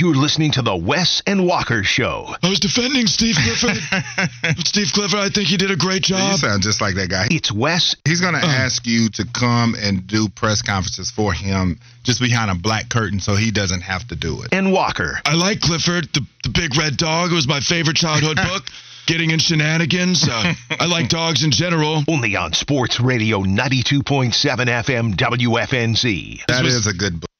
You're 0.00 0.14
listening 0.14 0.52
to 0.52 0.62
the 0.62 0.74
Wes 0.74 1.20
and 1.26 1.46
Walker 1.46 1.84
Show. 1.84 2.34
I 2.42 2.48
was 2.48 2.58
defending 2.58 3.06
Steve 3.06 3.36
Clifford. 3.36 3.76
Steve 4.66 4.86
Clifford, 4.94 5.20
I 5.20 5.28
think 5.28 5.46
he 5.46 5.58
did 5.58 5.70
a 5.70 5.76
great 5.76 6.02
job. 6.02 6.32
You 6.32 6.38
sound 6.38 6.62
just 6.62 6.80
like 6.80 6.94
that 6.94 7.10
guy. 7.10 7.28
It's 7.30 7.52
Wes. 7.52 7.94
He's 8.06 8.22
going 8.22 8.32
to 8.32 8.40
uh, 8.40 8.48
ask 8.48 8.86
you 8.86 9.10
to 9.10 9.26
come 9.34 9.76
and 9.78 10.06
do 10.06 10.30
press 10.30 10.62
conferences 10.62 11.10
for 11.10 11.34
him 11.34 11.78
just 12.02 12.18
behind 12.18 12.50
a 12.50 12.54
black 12.54 12.88
curtain 12.88 13.20
so 13.20 13.36
he 13.36 13.50
doesn't 13.50 13.82
have 13.82 14.08
to 14.08 14.16
do 14.16 14.40
it. 14.40 14.54
And 14.54 14.72
Walker. 14.72 15.20
I 15.26 15.34
like 15.34 15.60
Clifford, 15.60 16.08
the, 16.14 16.24
the 16.44 16.48
big 16.48 16.78
red 16.78 16.96
dog. 16.96 17.30
It 17.30 17.34
was 17.34 17.46
my 17.46 17.60
favorite 17.60 17.96
childhood 17.96 18.36
book. 18.48 18.64
Getting 19.06 19.32
in 19.32 19.38
shenanigans. 19.38 20.26
Uh, 20.26 20.54
I 20.78 20.86
like 20.86 21.08
dogs 21.10 21.44
in 21.44 21.50
general. 21.50 22.04
Only 22.08 22.36
on 22.36 22.54
Sports 22.54 23.00
Radio 23.00 23.40
92.7 23.40 24.32
FM 24.32 25.14
WFNZ. 25.14 26.46
That 26.46 26.64
was, 26.64 26.74
is 26.74 26.86
a 26.86 26.94
good 26.94 27.20
book. 27.20 27.30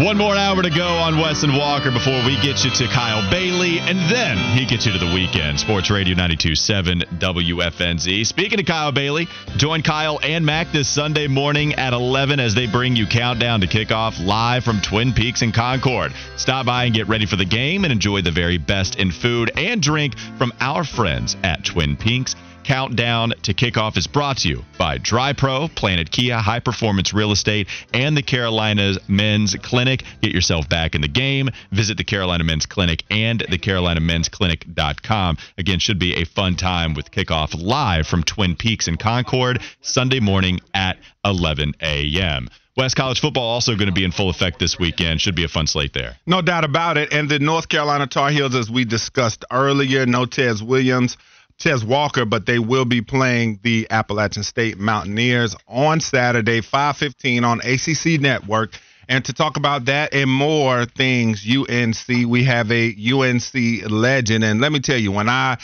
One 0.00 0.16
more 0.16 0.34
hour 0.34 0.62
to 0.62 0.70
go 0.70 0.86
on 0.86 1.18
Wes 1.18 1.42
and 1.42 1.54
Walker 1.54 1.90
before 1.90 2.24
we 2.24 2.40
get 2.40 2.64
you 2.64 2.70
to 2.70 2.86
Kyle 2.86 3.30
Bailey, 3.30 3.80
and 3.80 3.98
then 4.10 4.38
he 4.56 4.64
gets 4.64 4.86
you 4.86 4.92
to 4.92 4.98
the 4.98 5.12
weekend. 5.12 5.60
Sports 5.60 5.90
Radio 5.90 6.14
92.7 6.14 7.18
WFNZ. 7.18 8.26
Speaking 8.26 8.58
of 8.58 8.64
Kyle 8.64 8.92
Bailey, 8.92 9.28
join 9.58 9.82
Kyle 9.82 10.18
and 10.22 10.46
Mac 10.46 10.72
this 10.72 10.88
Sunday 10.88 11.28
morning 11.28 11.74
at 11.74 11.92
11 11.92 12.40
as 12.40 12.54
they 12.54 12.66
bring 12.66 12.96
you 12.96 13.06
Countdown 13.06 13.60
to 13.60 13.66
Kickoff 13.66 14.24
live 14.24 14.64
from 14.64 14.80
Twin 14.80 15.12
Peaks 15.12 15.42
and 15.42 15.52
Concord. 15.52 16.14
Stop 16.38 16.64
by 16.64 16.84
and 16.84 16.94
get 16.94 17.06
ready 17.06 17.26
for 17.26 17.36
the 17.36 17.44
game 17.44 17.84
and 17.84 17.92
enjoy 17.92 18.22
the 18.22 18.32
very 18.32 18.56
best 18.56 18.96
in 18.96 19.10
food 19.10 19.52
and 19.58 19.82
drink 19.82 20.16
from 20.38 20.50
our 20.60 20.82
friends 20.82 21.36
at 21.42 21.62
Twin 21.62 21.94
Peaks 21.98 22.34
countdown 22.64 23.32
to 23.42 23.54
kickoff 23.54 23.96
is 23.96 24.06
brought 24.06 24.38
to 24.38 24.48
you 24.48 24.64
by 24.78 24.98
DryPro, 24.98 25.74
Planet 25.74 26.10
Kia, 26.10 26.36
High 26.36 26.60
Performance 26.60 27.12
Real 27.12 27.32
Estate, 27.32 27.68
and 27.92 28.16
the 28.16 28.22
Carolinas 28.22 28.98
Men's 29.08 29.54
Clinic. 29.56 30.04
Get 30.22 30.32
yourself 30.32 30.68
back 30.68 30.94
in 30.94 31.00
the 31.00 31.08
game. 31.08 31.50
Visit 31.72 31.96
the 31.96 32.04
Carolina 32.04 32.44
Men's 32.44 32.66
Clinic 32.66 33.04
and 33.10 33.40
the 33.40 33.58
CarolinaMen'sClinic.com. 33.58 35.38
Again, 35.58 35.78
should 35.78 35.98
be 35.98 36.14
a 36.16 36.24
fun 36.24 36.56
time 36.56 36.94
with 36.94 37.10
kickoff 37.10 37.54
live 37.60 38.06
from 38.06 38.22
Twin 38.22 38.56
Peaks 38.56 38.88
in 38.88 38.96
Concord 38.96 39.62
Sunday 39.80 40.20
morning 40.20 40.60
at 40.74 40.98
11 41.24 41.74
a.m. 41.80 42.48
West 42.76 42.96
College 42.96 43.20
football 43.20 43.44
also 43.44 43.74
going 43.74 43.88
to 43.88 43.92
be 43.92 44.04
in 44.04 44.12
full 44.12 44.30
effect 44.30 44.58
this 44.58 44.78
weekend. 44.78 45.20
Should 45.20 45.34
be 45.34 45.44
a 45.44 45.48
fun 45.48 45.66
slate 45.66 45.92
there. 45.92 46.16
No 46.24 46.40
doubt 46.40 46.64
about 46.64 46.96
it. 46.96 47.12
And 47.12 47.28
the 47.28 47.38
North 47.38 47.68
Carolina 47.68 48.06
Tar 48.06 48.30
Heels, 48.30 48.54
as 48.54 48.70
we 48.70 48.84
discussed 48.84 49.44
earlier, 49.52 50.06
no 50.06 50.24
Tez 50.24 50.62
Williams. 50.62 51.16
Tez 51.60 51.84
Walker, 51.84 52.24
but 52.24 52.46
they 52.46 52.58
will 52.58 52.86
be 52.86 53.02
playing 53.02 53.60
the 53.62 53.86
Appalachian 53.90 54.42
State 54.42 54.78
Mountaineers 54.78 55.54
on 55.68 56.00
Saturday, 56.00 56.62
5:15 56.62 57.44
on 57.44 57.60
ACC 57.60 58.18
Network. 58.18 58.76
And 59.08 59.24
to 59.26 59.32
talk 59.32 59.56
about 59.56 59.86
that 59.86 60.14
and 60.14 60.30
more 60.30 60.86
things, 60.86 61.44
UNC, 61.44 62.26
we 62.26 62.44
have 62.44 62.70
a 62.70 62.94
UNC 62.94 63.90
legend. 63.90 64.44
And 64.44 64.60
let 64.60 64.72
me 64.72 64.80
tell 64.80 64.96
you, 64.96 65.12
when 65.12 65.28
I 65.28 65.58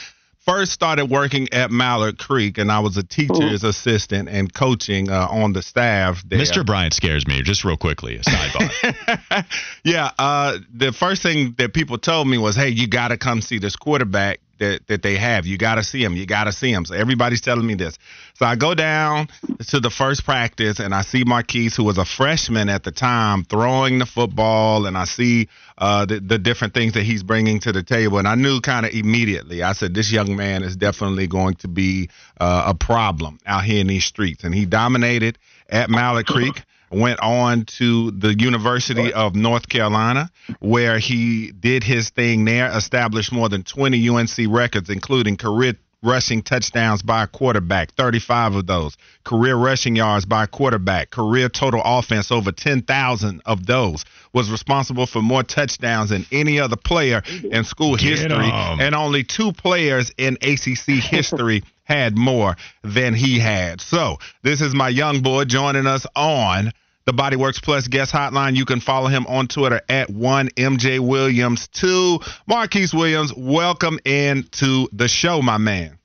first 0.46 0.72
started 0.72 1.06
working 1.06 1.48
at 1.52 1.70
Mallard 1.70 2.18
Creek, 2.18 2.58
and 2.58 2.70
I 2.70 2.78
was 2.80 2.96
a 2.96 3.02
teacher's 3.02 3.64
Ooh. 3.64 3.68
assistant 3.68 4.28
and 4.28 4.52
coaching 4.52 5.10
uh, 5.10 5.26
on 5.30 5.52
the 5.52 5.62
staff 5.62 6.22
there. 6.26 6.38
Mr. 6.38 6.64
Bryant 6.64 6.94
scares 6.94 7.26
me. 7.26 7.42
Just 7.42 7.64
real 7.64 7.76
quickly, 7.76 8.16
a 8.16 8.20
sidebar. 8.20 9.44
yeah, 9.84 10.10
uh, 10.18 10.58
the 10.72 10.92
first 10.92 11.22
thing 11.22 11.54
that 11.58 11.74
people 11.74 11.98
told 11.98 12.28
me 12.28 12.38
was, 12.38 12.54
"Hey, 12.54 12.68
you 12.68 12.86
got 12.86 13.08
to 13.08 13.16
come 13.16 13.42
see 13.42 13.58
this 13.58 13.76
quarterback 13.76 14.40
that, 14.58 14.86
that 14.88 15.02
they 15.02 15.16
have. 15.16 15.46
You 15.46 15.58
got 15.58 15.76
to 15.76 15.84
see 15.84 16.02
them. 16.02 16.14
You 16.14 16.26
got 16.26 16.44
to 16.44 16.52
see 16.52 16.72
them. 16.72 16.84
So 16.84 16.94
everybody's 16.94 17.40
telling 17.40 17.66
me 17.66 17.74
this. 17.74 17.98
So 18.34 18.46
I 18.46 18.56
go 18.56 18.74
down 18.74 19.28
to 19.68 19.80
the 19.80 19.90
first 19.90 20.24
practice 20.24 20.78
and 20.78 20.94
I 20.94 21.02
see 21.02 21.24
Marquise, 21.24 21.76
who 21.76 21.84
was 21.84 21.98
a 21.98 22.04
freshman 22.04 22.68
at 22.68 22.84
the 22.84 22.92
time, 22.92 23.44
throwing 23.44 23.98
the 23.98 24.06
football, 24.06 24.86
and 24.86 24.96
I 24.96 25.04
see 25.04 25.48
uh, 25.78 26.06
the, 26.06 26.20
the 26.20 26.38
different 26.38 26.74
things 26.74 26.94
that 26.94 27.02
he's 27.02 27.22
bringing 27.22 27.60
to 27.60 27.72
the 27.72 27.82
table. 27.82 28.18
And 28.18 28.28
I 28.28 28.34
knew 28.34 28.60
kind 28.60 28.86
of 28.86 28.92
immediately. 28.92 29.62
I 29.62 29.72
said, 29.72 29.94
this 29.94 30.12
young 30.12 30.36
man 30.36 30.62
is 30.62 30.76
definitely 30.76 31.26
going 31.26 31.54
to 31.56 31.68
be 31.68 32.10
uh, 32.40 32.64
a 32.66 32.74
problem 32.74 33.38
out 33.46 33.64
here 33.64 33.80
in 33.80 33.86
these 33.86 34.04
streets. 34.04 34.44
And 34.44 34.54
he 34.54 34.66
dominated 34.66 35.38
at 35.68 35.90
Mallard 35.90 36.26
Creek 36.26 36.62
went 36.90 37.20
on 37.20 37.64
to 37.64 38.10
the 38.12 38.34
University 38.38 39.12
of 39.12 39.34
North 39.34 39.68
Carolina, 39.68 40.30
where 40.60 40.98
he 40.98 41.52
did 41.52 41.82
his 41.82 42.10
thing 42.10 42.44
there, 42.44 42.70
established 42.76 43.32
more 43.32 43.48
than 43.48 43.62
20 43.62 44.08
UNC 44.08 44.30
records, 44.48 44.90
including 44.90 45.36
career 45.36 45.74
rushing 46.06 46.42
touchdowns 46.42 47.02
by 47.02 47.24
a 47.24 47.26
quarterback, 47.26 47.92
35 47.92 48.54
of 48.54 48.66
those. 48.66 48.96
Career 49.24 49.56
rushing 49.56 49.96
yards 49.96 50.24
by 50.24 50.44
a 50.44 50.46
quarterback. 50.46 51.10
Career 51.10 51.48
total 51.48 51.82
offense, 51.84 52.30
over 52.30 52.52
10,000 52.52 53.42
of 53.44 53.66
those. 53.66 54.04
Was 54.32 54.50
responsible 54.50 55.06
for 55.06 55.20
more 55.20 55.42
touchdowns 55.42 56.10
than 56.10 56.24
any 56.30 56.60
other 56.60 56.76
player 56.76 57.22
in 57.50 57.64
school 57.64 57.96
history. 57.96 58.50
And 58.52 58.94
only 58.94 59.24
two 59.24 59.52
players 59.52 60.12
in 60.16 60.38
ACC 60.40 61.02
history 61.02 61.62
had 61.84 62.16
more 62.16 62.56
than 62.82 63.14
he 63.14 63.38
had. 63.38 63.80
So 63.80 64.18
this 64.42 64.60
is 64.60 64.74
my 64.74 64.88
young 64.88 65.22
boy 65.22 65.44
joining 65.44 65.86
us 65.86 66.06
on 66.14 66.72
the 67.06 67.12
Bodyworks 67.12 67.62
Plus 67.62 67.88
guest 67.88 68.12
hotline. 68.12 68.56
You 68.56 68.64
can 68.64 68.80
follow 68.80 69.06
him 69.06 69.26
on 69.26 69.48
Twitter 69.48 69.80
at 69.88 70.10
one 70.10 70.48
MJ 70.50 70.98
Williams 70.98 71.68
two. 71.68 72.18
Marquise 72.46 72.92
Williams, 72.92 73.32
welcome 73.34 73.98
into 74.04 74.88
the 74.92 75.08
show, 75.08 75.40
my 75.40 75.56
man. 75.56 75.98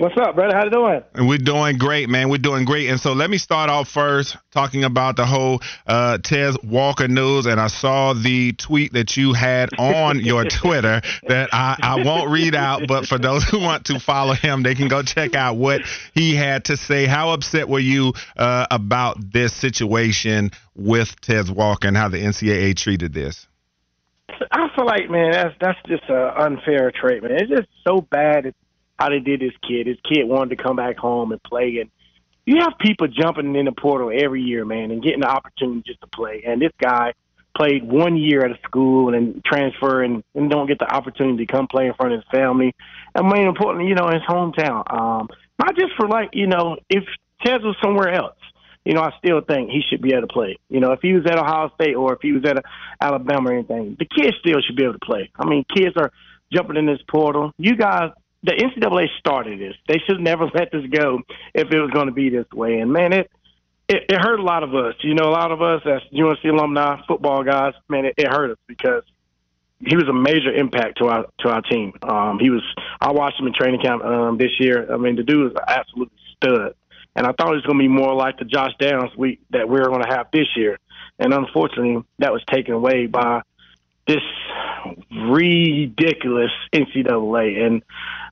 What's 0.00 0.16
up, 0.16 0.34
brother? 0.34 0.56
How 0.56 0.64
you 0.64 0.70
doing? 0.70 1.02
And 1.12 1.28
we're 1.28 1.36
doing 1.36 1.76
great, 1.76 2.08
man. 2.08 2.30
We're 2.30 2.38
doing 2.38 2.64
great. 2.64 2.88
And 2.88 2.98
so 2.98 3.12
let 3.12 3.28
me 3.28 3.36
start 3.36 3.68
off 3.68 3.86
first 3.90 4.34
talking 4.50 4.82
about 4.82 5.16
the 5.16 5.26
whole 5.26 5.60
uh, 5.86 6.16
Tez 6.16 6.56
Walker 6.64 7.06
news. 7.06 7.44
And 7.44 7.60
I 7.60 7.66
saw 7.66 8.14
the 8.14 8.54
tweet 8.54 8.94
that 8.94 9.18
you 9.18 9.34
had 9.34 9.68
on 9.78 10.20
your 10.20 10.44
Twitter 10.48 11.02
that 11.28 11.50
I, 11.52 11.76
I 11.82 12.02
won't 12.02 12.30
read 12.30 12.54
out, 12.54 12.88
but 12.88 13.04
for 13.08 13.18
those 13.18 13.44
who 13.44 13.60
want 13.60 13.84
to 13.86 14.00
follow 14.00 14.32
him, 14.32 14.62
they 14.62 14.74
can 14.74 14.88
go 14.88 15.02
check 15.02 15.34
out 15.34 15.58
what 15.58 15.82
he 16.14 16.34
had 16.34 16.64
to 16.64 16.78
say. 16.78 17.04
How 17.04 17.32
upset 17.32 17.68
were 17.68 17.78
you 17.78 18.14
uh, 18.38 18.68
about 18.70 19.18
this 19.34 19.52
situation 19.52 20.50
with 20.74 21.20
Tez 21.20 21.50
Walker 21.50 21.88
and 21.88 21.96
how 21.96 22.08
the 22.08 22.22
NCAA 22.22 22.74
treated 22.74 23.12
this? 23.12 23.46
I 24.50 24.68
feel 24.74 24.86
like, 24.86 25.10
man, 25.10 25.32
that's 25.32 25.54
that's 25.60 25.78
just 25.86 26.04
an 26.08 26.30
unfair 26.38 26.90
treatment. 26.90 27.34
It's 27.34 27.50
just 27.50 27.68
so 27.86 28.00
bad. 28.00 28.46
It's 28.46 28.56
how 29.00 29.08
they 29.08 29.18
did 29.18 29.40
this 29.40 29.54
kid. 29.66 29.86
His 29.86 29.96
kid 30.04 30.28
wanted 30.28 30.56
to 30.56 30.62
come 30.62 30.76
back 30.76 30.98
home 30.98 31.32
and 31.32 31.42
play, 31.42 31.78
and 31.80 31.90
you 32.44 32.60
have 32.60 32.74
people 32.78 33.08
jumping 33.08 33.56
in 33.56 33.64
the 33.64 33.72
portal 33.72 34.12
every 34.14 34.42
year, 34.42 34.64
man, 34.64 34.90
and 34.90 35.02
getting 35.02 35.20
the 35.20 35.28
opportunity 35.28 35.82
just 35.86 36.00
to 36.02 36.06
play. 36.08 36.42
And 36.46 36.60
this 36.60 36.72
guy 36.80 37.12
played 37.56 37.84
one 37.84 38.16
year 38.16 38.44
at 38.44 38.50
a 38.50 38.58
school 38.62 39.14
and 39.14 39.42
transfer 39.44 40.02
and, 40.02 40.22
and 40.34 40.50
don't 40.50 40.66
get 40.66 40.78
the 40.78 40.92
opportunity 40.92 41.46
to 41.46 41.52
come 41.52 41.66
play 41.66 41.86
in 41.86 41.94
front 41.94 42.12
of 42.12 42.20
his 42.20 42.28
family. 42.30 42.74
And 43.14 43.26
more 43.26 43.36
importantly, 43.36 43.88
you 43.88 43.94
know, 43.94 44.08
his 44.08 44.22
hometown. 44.28 44.92
Um, 44.92 45.28
not 45.58 45.76
just 45.76 45.92
for 45.96 46.08
like, 46.08 46.30
you 46.32 46.46
know, 46.46 46.76
if 46.88 47.04
Tez 47.44 47.60
was 47.62 47.76
somewhere 47.82 48.12
else, 48.12 48.36
you 48.84 48.94
know, 48.94 49.02
I 49.02 49.12
still 49.18 49.40
think 49.42 49.70
he 49.70 49.82
should 49.88 50.00
be 50.00 50.12
able 50.12 50.26
to 50.26 50.32
play. 50.32 50.58
You 50.68 50.80
know, 50.80 50.92
if 50.92 51.00
he 51.02 51.12
was 51.12 51.26
at 51.26 51.38
Ohio 51.38 51.70
State 51.74 51.94
or 51.94 52.14
if 52.14 52.20
he 52.22 52.32
was 52.32 52.44
at 52.46 52.64
Alabama 53.00 53.50
or 53.50 53.52
anything, 53.52 53.96
the 53.98 54.06
kids 54.06 54.36
still 54.40 54.60
should 54.66 54.76
be 54.76 54.84
able 54.84 54.94
to 54.94 55.04
play. 55.04 55.30
I 55.38 55.46
mean, 55.46 55.64
kids 55.74 55.96
are 55.96 56.10
jumping 56.52 56.76
in 56.76 56.86
this 56.86 57.00
portal. 57.08 57.52
You 57.58 57.76
guys 57.76 58.10
the 58.42 58.52
NCAA 58.52 59.06
started 59.18 59.60
this. 59.60 59.74
They 59.88 59.98
should 60.06 60.20
never 60.20 60.46
let 60.54 60.72
this 60.72 60.86
go 60.86 61.20
if 61.54 61.70
it 61.70 61.80
was 61.80 61.90
going 61.90 62.06
to 62.06 62.12
be 62.12 62.30
this 62.30 62.46
way. 62.52 62.80
And 62.80 62.92
man, 62.92 63.12
it, 63.12 63.30
it 63.88 64.04
it 64.08 64.18
hurt 64.20 64.40
a 64.40 64.42
lot 64.42 64.62
of 64.62 64.74
us. 64.74 64.94
You 65.00 65.14
know, 65.14 65.28
a 65.28 65.34
lot 65.34 65.52
of 65.52 65.62
us 65.62 65.82
as 65.84 66.02
UNC 66.12 66.44
alumni, 66.44 67.00
football 67.06 67.42
guys. 67.42 67.74
Man, 67.88 68.04
it, 68.06 68.14
it 68.16 68.28
hurt 68.28 68.52
us 68.52 68.58
because 68.66 69.02
he 69.80 69.96
was 69.96 70.08
a 70.08 70.12
major 70.12 70.52
impact 70.52 70.98
to 70.98 71.06
our 71.06 71.26
to 71.40 71.48
our 71.48 71.62
team. 71.62 71.92
Um, 72.02 72.38
he 72.38 72.50
was. 72.50 72.62
I 73.00 73.12
watched 73.12 73.40
him 73.40 73.46
in 73.46 73.54
training 73.54 73.80
camp 73.80 74.04
um, 74.04 74.38
this 74.38 74.52
year. 74.58 74.92
I 74.92 74.96
mean, 74.96 75.16
the 75.16 75.22
dude 75.22 75.52
was 75.52 75.52
an 75.52 75.64
absolute 75.66 76.12
stud. 76.36 76.74
And 77.16 77.26
I 77.26 77.32
thought 77.32 77.52
it 77.52 77.56
was 77.56 77.66
going 77.66 77.78
to 77.78 77.82
be 77.82 77.88
more 77.88 78.14
like 78.14 78.38
the 78.38 78.44
Josh 78.44 78.70
Downs 78.78 79.10
week 79.16 79.40
that 79.50 79.68
we 79.68 79.80
are 79.80 79.86
going 79.86 80.02
to 80.02 80.08
have 80.08 80.28
this 80.32 80.46
year. 80.56 80.78
And 81.18 81.34
unfortunately, 81.34 82.04
that 82.20 82.32
was 82.32 82.42
taken 82.48 82.72
away 82.72 83.06
by 83.06 83.42
this 84.06 84.22
ridiculous 85.10 86.50
NCAA. 86.72 87.66
And 87.66 87.82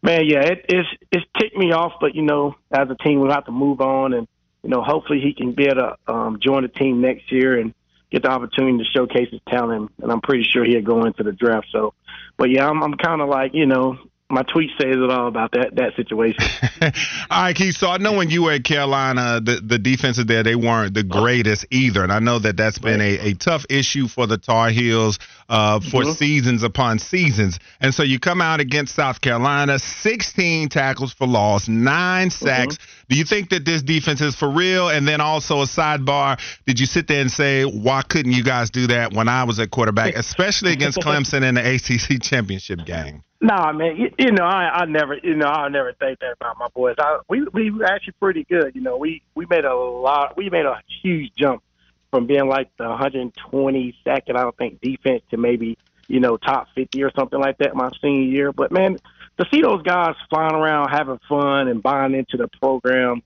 man, 0.03 0.27
yeah, 0.27 0.41
it, 0.41 0.67
it's 0.69 0.89
it's 1.11 1.27
ticked 1.39 1.57
me 1.57 1.73
off. 1.73 1.93
But 2.01 2.15
you 2.15 2.23
know, 2.23 2.55
as 2.71 2.89
a 2.91 2.97
team, 2.97 3.21
we'll 3.21 3.33
have 3.33 3.47
to 3.47 3.53
move 3.53 3.81
on, 3.81 4.13
and 4.13 4.27
you 4.63 4.71
know, 4.71 4.83
hopefully 4.83 5.21
he 5.21 5.35
can 5.35 5.53
be 5.53 5.67
able 5.67 5.77
to 5.77 6.13
um, 6.13 6.39
join 6.41 6.63
the 6.63 6.69
team 6.69 7.01
next 7.01 7.31
year 7.31 7.59
and 7.59 7.75
get 8.11 8.23
the 8.23 8.29
opportunity 8.29 8.79
to 8.79 8.85
showcase 8.85 9.29
his 9.31 9.41
talent, 9.49 9.91
and 10.03 10.11
I'm 10.11 10.21
pretty 10.21 10.45
sure 10.45 10.65
he'll 10.65 10.83
go 10.83 11.05
into 11.05 11.23
the 11.23 11.33
draft. 11.33 11.69
So, 11.71 11.95
but 12.37 12.51
yeah, 12.51 12.69
I'm, 12.69 12.83
I'm 12.83 12.95
kind 12.95 13.21
of 13.21 13.29
like 13.29 13.55
you 13.55 13.67
know 13.67 13.99
my 14.31 14.43
tweet 14.43 14.71
says 14.79 14.97
it 14.97 15.11
all 15.11 15.27
about 15.27 15.53
that 15.53 15.75
that 15.77 15.97
situation. 15.97 16.43
all 17.31 17.43
right, 17.43 17.57
Keese. 17.57 17.77
So 17.77 17.89
I 17.89 17.97
know 17.97 18.13
when 18.13 18.29
you 18.29 18.45
were 18.45 18.53
at 18.53 18.65
Carolina, 18.65 19.41
the 19.41 19.61
the 19.65 19.79
defenses 19.79 20.27
there 20.27 20.43
they 20.43 20.55
weren't 20.55 20.93
the 20.95 21.03
greatest 21.03 21.67
either, 21.71 22.03
and 22.03 22.13
I 22.13 22.19
know 22.19 22.39
that 22.39 22.57
that's 22.57 22.79
been 22.79 23.01
a, 23.01 23.31
a 23.31 23.35
tough 23.35 23.65
issue 23.71 24.07
for 24.07 24.27
the 24.27 24.37
Tar 24.37 24.69
Heels 24.69 25.19
uh, 25.49 25.81
for 25.81 26.03
mm-hmm. 26.03 26.13
seasons 26.13 26.63
upon 26.63 26.99
seasons. 26.99 27.59
And 27.81 27.95
so 27.95 28.03
you 28.03 28.19
come 28.19 28.43
out 28.43 28.61
against 28.61 28.95
South 28.95 29.21
Carolina, 29.21 29.79
16 29.79 30.69
tackles 30.69 31.13
for 31.13 31.27
loss, 31.27 31.69
nine 31.69 32.31
sacks. 32.31 32.77
Mm-hmm. 32.77 33.05
Do 33.09 33.17
you 33.17 33.25
think 33.25 33.49
that 33.51 33.65
this 33.65 33.83
defense 33.83 34.21
is 34.21 34.37
for 34.37 34.51
real? 34.51 34.91
And 34.91 35.09
then 35.09 35.23
also 35.23 35.63
a 35.63 35.67
sidebar, 35.67 36.39
did 36.67 36.79
you 36.79 36.87
sit 36.87 37.09
there 37.09 37.23
and 37.23 37.31
say, 37.31 37.65
why 37.65 38.03
couldn't 38.03 38.33
you 38.33 38.45
guys 38.45 38.69
do 38.69 38.89
that 38.89 39.15
when 39.15 39.29
I 39.29 39.45
was 39.45 39.59
at 39.59 39.71
quarterback, 39.71 40.15
especially 40.17 40.73
against 40.73 40.99
Clemson 40.99 41.43
in 41.43 41.55
the 41.55 41.75
ACC 41.75 42.21
championship 42.21 42.85
game? 42.85 43.23
Nah, 43.41 43.73
man. 43.73 43.97
You, 43.97 44.11
you 44.19 44.33
know, 44.33 44.45
I, 44.45 44.81
I 44.81 44.85
never, 44.87 45.17
you 45.17 45.37
know, 45.37 45.47
I 45.47 45.69
never 45.69 45.93
think 45.93 46.19
that 46.21 46.33
about 46.33 46.59
my 46.59 46.69
boys. 46.75 46.97
I, 46.99 47.21
we 47.29 47.43
we 47.53 47.71
were 47.71 47.85
actually 47.85 48.15
pretty 48.15 48.45
good. 48.45 48.75
You 48.75 48.81
know, 48.81 48.97
we 48.97 49.23
we 49.35 49.47
made 49.47 49.65
a 49.65 49.75
lot. 49.75 50.37
We 50.37 50.51
made 50.51 50.67
a 50.67 50.81
huge 51.03 51.33
jump 51.37 51.63
from 52.11 52.27
being 52.27 52.49
like 52.49 52.71
the 52.79 52.85
122nd, 52.85 54.05
I 54.07 54.23
don't 54.43 54.57
think, 54.57 54.81
defense 54.81 55.23
to 55.31 55.37
maybe 55.37 55.79
you 56.09 56.21
know 56.21 56.37
top 56.37 56.69
50 56.75 57.03
or 57.05 57.13
something 57.13 57.39
like 57.39 57.59
that 57.59 57.77
my 57.77 57.91
senior 58.03 58.29
year. 58.29 58.53
But 58.53 58.73
man, 58.73 58.99
to 59.39 59.47
see 59.53 59.61
those 59.61 59.83
guys 59.83 60.17
flying 60.31 60.55
around 60.55 60.89
having 60.89 61.21
fun 61.29 61.69
and 61.69 61.81
buying 61.81 62.15
into 62.15 62.37
the 62.39 62.49
program 62.61 63.23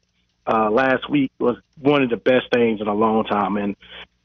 uh, 0.46 0.70
last 0.70 1.08
week 1.08 1.32
was 1.38 1.56
one 1.80 2.02
of 2.02 2.10
the 2.10 2.16
best 2.18 2.50
things 2.52 2.82
in 2.82 2.88
a 2.88 2.94
long 2.94 3.24
time. 3.24 3.56
And 3.56 3.76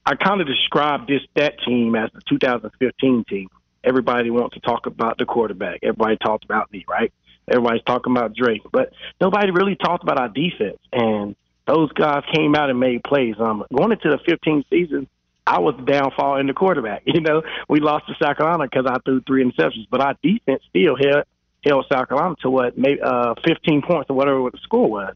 I 0.06 0.16
kind 0.16 0.42
of 0.42 0.48
described 0.48 1.08
this 1.08 1.22
that 1.36 1.62
team 1.62 1.96
as 1.96 2.10
the 2.14 2.22
2015 2.28 3.24
team 3.30 3.50
everybody 3.84 4.30
wants 4.30 4.56
to 4.56 4.60
talk 4.62 4.86
about 4.86 5.18
the 5.18 5.26
quarterback. 5.26 5.80
Everybody 5.84 6.18
talks 6.18 6.46
about 6.46 6.72
me, 6.72 6.86
right? 6.88 7.12
Everybody's 7.50 7.84
talking 7.84 8.16
about 8.16 8.36
Drake, 8.36 8.62
but 8.72 8.92
nobody 9.22 9.52
really 9.52 9.76
talked 9.76 10.04
about 10.04 10.20
our 10.20 10.30
defense. 10.30 10.80
And 10.92 11.36
those 11.66 11.92
guys 11.94 12.24
came 12.34 12.56
out 12.56 12.70
and 12.70 12.80
made 12.80 13.04
plays. 13.04 13.36
Um, 13.40 13.64
going 13.74 13.92
into 13.92 14.10
the 14.10 14.18
15th 14.18 14.66
season, 14.70 15.08
I 15.46 15.60
was 15.60 15.76
downfall 15.86 16.40
in 16.40 16.48
the 16.48 16.54
quarterback. 16.54 17.04
You 17.08 17.22
know, 17.22 17.42
we 17.70 17.80
lost 17.80 18.08
to 18.08 18.16
South 18.22 18.38
Carolina 18.38 18.68
because 18.70 18.86
I 18.86 18.98
threw 19.06 19.22
three 19.22 19.44
interceptions, 19.44 19.88
but 19.90 20.02
our 20.02 20.16
defense 20.22 20.62
still 20.70 20.96
held 20.96 21.24
held 21.66 21.86
South 21.92 22.08
Carolina 22.08 22.36
to 22.42 22.50
what 22.50 22.78
maybe 22.78 23.02
uh, 23.02 23.34
15 23.46 23.82
points 23.82 24.10
or 24.10 24.16
whatever 24.16 24.50
the 24.52 24.58
score 24.62 24.90
was. 24.90 25.16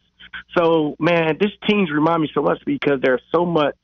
So, 0.57 0.96
man, 1.00 1.38
this 1.40 1.52
team's 1.68 1.92
remind 1.92 2.24
me 2.24 2.30
so 2.34 2.42
much 2.42 2.62
because 2.66 3.00
there's 3.02 3.22
so 3.31 3.46
much 3.46 3.75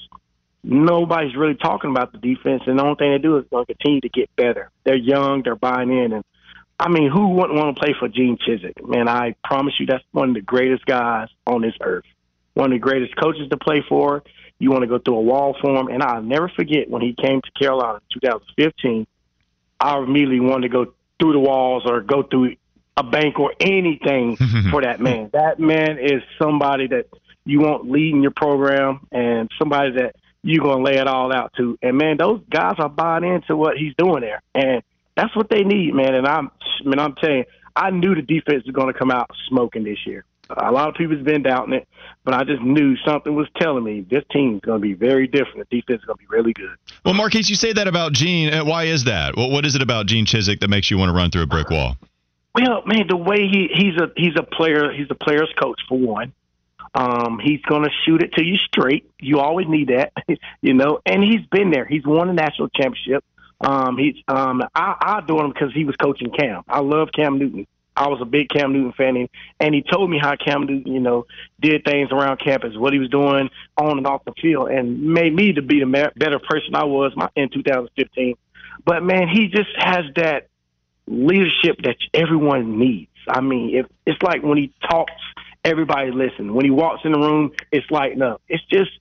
nobody's 0.67 1.35
really 1.35 1.55
talking 1.55 1.89
about 1.89 2.11
the 2.11 2.17
defense, 2.17 2.63
and 2.67 2.77
the 2.77 2.83
only 2.83 2.95
thing 2.95 3.11
they 3.11 3.17
do 3.17 3.37
is 3.37 3.45
going 3.49 3.65
to 3.65 3.73
continue 3.73 4.01
to 4.01 4.09
get 4.09 4.35
better. 4.35 4.69
They're 4.83 4.97
young, 4.97 5.41
they're 5.43 5.55
buying 5.55 5.91
in, 5.91 6.13
and 6.13 6.23
I 6.79 6.89
mean, 6.89 7.09
who 7.09 7.29
wouldn't 7.29 7.57
want 7.57 7.75
to 7.75 7.79
play 7.79 7.95
for 7.97 8.07
Gene 8.07 8.37
Chizik? 8.37 8.87
Man, 8.87 9.07
I 9.07 9.35
promise 9.43 9.73
you, 9.79 9.87
that's 9.87 10.03
one 10.11 10.29
of 10.29 10.35
the 10.35 10.41
greatest 10.41 10.85
guys 10.85 11.29
on 11.47 11.61
this 11.61 11.73
earth. 11.81 12.05
One 12.53 12.71
of 12.71 12.75
the 12.75 12.79
greatest 12.79 13.15
coaches 13.15 13.49
to 13.49 13.57
play 13.57 13.83
for. 13.87 14.23
You 14.59 14.71
want 14.71 14.81
to 14.81 14.87
go 14.87 14.99
through 14.99 15.17
a 15.17 15.21
wall 15.21 15.55
for 15.59 15.75
him, 15.75 15.87
and 15.87 16.03
I'll 16.03 16.21
never 16.21 16.49
forget 16.49 16.89
when 16.89 17.01
he 17.01 17.13
came 17.13 17.41
to 17.41 17.51
Carolina 17.51 17.99
in 18.13 18.21
2015. 18.21 19.07
I 19.79 19.97
immediately 19.97 20.39
wanted 20.39 20.67
to 20.67 20.73
go 20.73 20.93
through 21.19 21.33
the 21.33 21.39
walls 21.39 21.83
or 21.85 22.01
go 22.01 22.23
through 22.23 22.55
a 22.95 23.03
bank 23.03 23.39
or 23.39 23.53
anything 23.59 24.35
for 24.71 24.81
that 24.81 24.99
man. 24.99 25.29
That 25.33 25.59
man 25.59 25.99
is 25.99 26.21
somebody 26.39 26.87
that 26.87 27.07
you 27.45 27.59
want 27.59 27.89
leading 27.89 28.21
your 28.21 28.31
program 28.31 29.07
and 29.11 29.49
somebody 29.57 29.91
that 29.93 30.15
you're 30.47 30.63
gonna 30.63 30.83
lay 30.83 30.97
it 30.97 31.07
all 31.07 31.33
out 31.33 31.53
to. 31.57 31.77
And 31.81 31.97
man, 31.97 32.17
those 32.17 32.41
guys 32.49 32.75
are 32.79 32.89
buying 32.89 33.23
into 33.23 33.55
what 33.55 33.77
he's 33.77 33.93
doing 33.97 34.21
there, 34.21 34.41
and 34.55 34.81
that's 35.15 35.35
what 35.35 35.49
they 35.49 35.63
need, 35.63 35.93
man. 35.93 36.15
And 36.15 36.27
I'm, 36.27 36.51
I 36.79 36.87
mean, 36.87 36.99
I'm 36.99 37.15
telling 37.15 37.37
you, 37.37 37.45
I 37.75 37.91
knew 37.91 38.15
the 38.15 38.21
defense 38.21 38.65
was 38.65 38.73
gonna 38.73 38.93
come 38.93 39.11
out 39.11 39.29
smoking 39.47 39.83
this 39.83 40.05
year. 40.05 40.25
A 40.49 40.71
lot 40.71 40.87
of 40.87 40.95
people's 40.95 41.23
been 41.23 41.43
doubting 41.43 41.73
it, 41.73 41.87
but 42.23 42.33
I 42.33 42.45
just 42.45 42.61
knew 42.61 42.95
something 43.05 43.35
was 43.35 43.49
telling 43.57 43.83
me 43.83 44.05
this 44.09 44.23
team's 44.31 44.61
going 44.61 44.79
to 44.79 44.81
be 44.81 44.93
very 44.93 45.27
different. 45.27 45.69
The 45.69 45.81
defense 45.81 45.99
is 45.99 46.05
going 46.05 46.17
to 46.17 46.23
be 46.23 46.27
really 46.29 46.53
good. 46.53 46.73
Well, 47.03 47.13
Marquise, 47.13 47.49
you 47.49 47.57
say 47.57 47.73
that 47.73 47.85
about 47.85 48.13
Gene. 48.13 48.53
Uh, 48.53 48.63
why 48.63 48.85
is 48.85 49.03
that? 49.03 49.35
What 49.35 49.65
is 49.65 49.75
it 49.75 49.81
about 49.81 50.05
Gene 50.05 50.25
Chizik 50.25 50.61
that 50.61 50.69
makes 50.69 50.89
you 50.89 50.97
want 50.97 51.09
to 51.09 51.13
run 51.13 51.31
through 51.31 51.41
a 51.41 51.47
brick 51.47 51.69
wall? 51.69 51.97
Well, 52.55 52.81
man, 52.85 53.07
the 53.07 53.17
way 53.17 53.47
he 53.47 53.69
he's 53.73 53.97
a 53.97 54.09
he's 54.15 54.35
a 54.37 54.43
player. 54.43 54.91
He's 54.91 55.07
a 55.09 55.15
player's 55.15 55.51
coach 55.61 55.81
for 55.87 55.97
one. 55.97 56.31
Um, 56.93 57.39
he's 57.43 57.61
going 57.61 57.83
to 57.83 57.89
shoot 58.05 58.23
it 58.23 58.33
to 58.33 58.43
you 58.43 58.57
straight. 58.57 59.09
You 59.19 59.39
always 59.39 59.67
need 59.67 59.89
that, 59.89 60.13
you 60.61 60.73
know. 60.73 60.99
And 61.05 61.23
he's 61.23 61.45
been 61.51 61.71
there. 61.71 61.85
He's 61.85 62.05
won 62.05 62.29
a 62.29 62.33
national 62.33 62.69
championship. 62.69 63.23
Um, 63.59 63.97
he's 63.97 64.15
um, 64.27 64.61
I, 64.75 64.95
I 64.99 65.19
adore 65.19 65.45
him 65.45 65.51
because 65.51 65.73
he 65.73 65.83
was 65.83 65.95
coaching 65.95 66.31
Cam. 66.31 66.63
I 66.67 66.79
love 66.79 67.09
Cam 67.15 67.39
Newton. 67.39 67.67
I 67.95 68.09
was 68.09 68.21
a 68.21 68.25
big 68.25 68.49
Cam 68.49 68.73
Newton 68.73 68.93
fan, 68.93 69.17
and, 69.17 69.29
and 69.59 69.73
he 69.73 69.81
told 69.81 70.07
me 70.09 70.19
how 70.21 70.35
Cam 70.35 70.67
Newton, 70.67 70.93
you 70.93 70.99
know, 70.99 71.25
did 71.59 71.83
things 71.83 72.11
around 72.11 72.39
campus, 72.39 72.77
what 72.77 72.93
he 72.93 72.99
was 72.99 73.09
doing 73.09 73.49
on 73.75 73.97
and 73.97 74.05
off 74.05 74.23
the 74.23 74.33
field, 74.39 74.69
and 74.69 75.01
made 75.01 75.33
me 75.33 75.53
to 75.53 75.63
be 75.63 75.79
the 75.79 76.11
better 76.15 76.37
person 76.37 76.75
I 76.75 76.83
was 76.83 77.11
in 77.35 77.49
2015. 77.49 78.35
But 78.85 79.01
man, 79.01 79.27
he 79.27 79.47
just 79.47 79.69
has 79.77 80.05
that 80.15 80.47
leadership 81.07 81.77
that 81.83 81.95
everyone 82.13 82.77
needs. 82.77 83.09
I 83.27 83.41
mean, 83.41 83.75
if 83.75 83.87
it's 84.05 84.21
like 84.21 84.43
when 84.43 84.57
he 84.57 84.71
talks 84.87 85.11
everybody 85.67 86.11
listen. 86.11 86.53
When 86.53 86.65
he 86.65 86.71
walks 86.71 87.01
in 87.03 87.11
the 87.11 87.19
room, 87.19 87.51
it's 87.71 87.89
lighting 87.91 88.21
up. 88.21 88.41
It's 88.47 88.63
just 88.71 88.91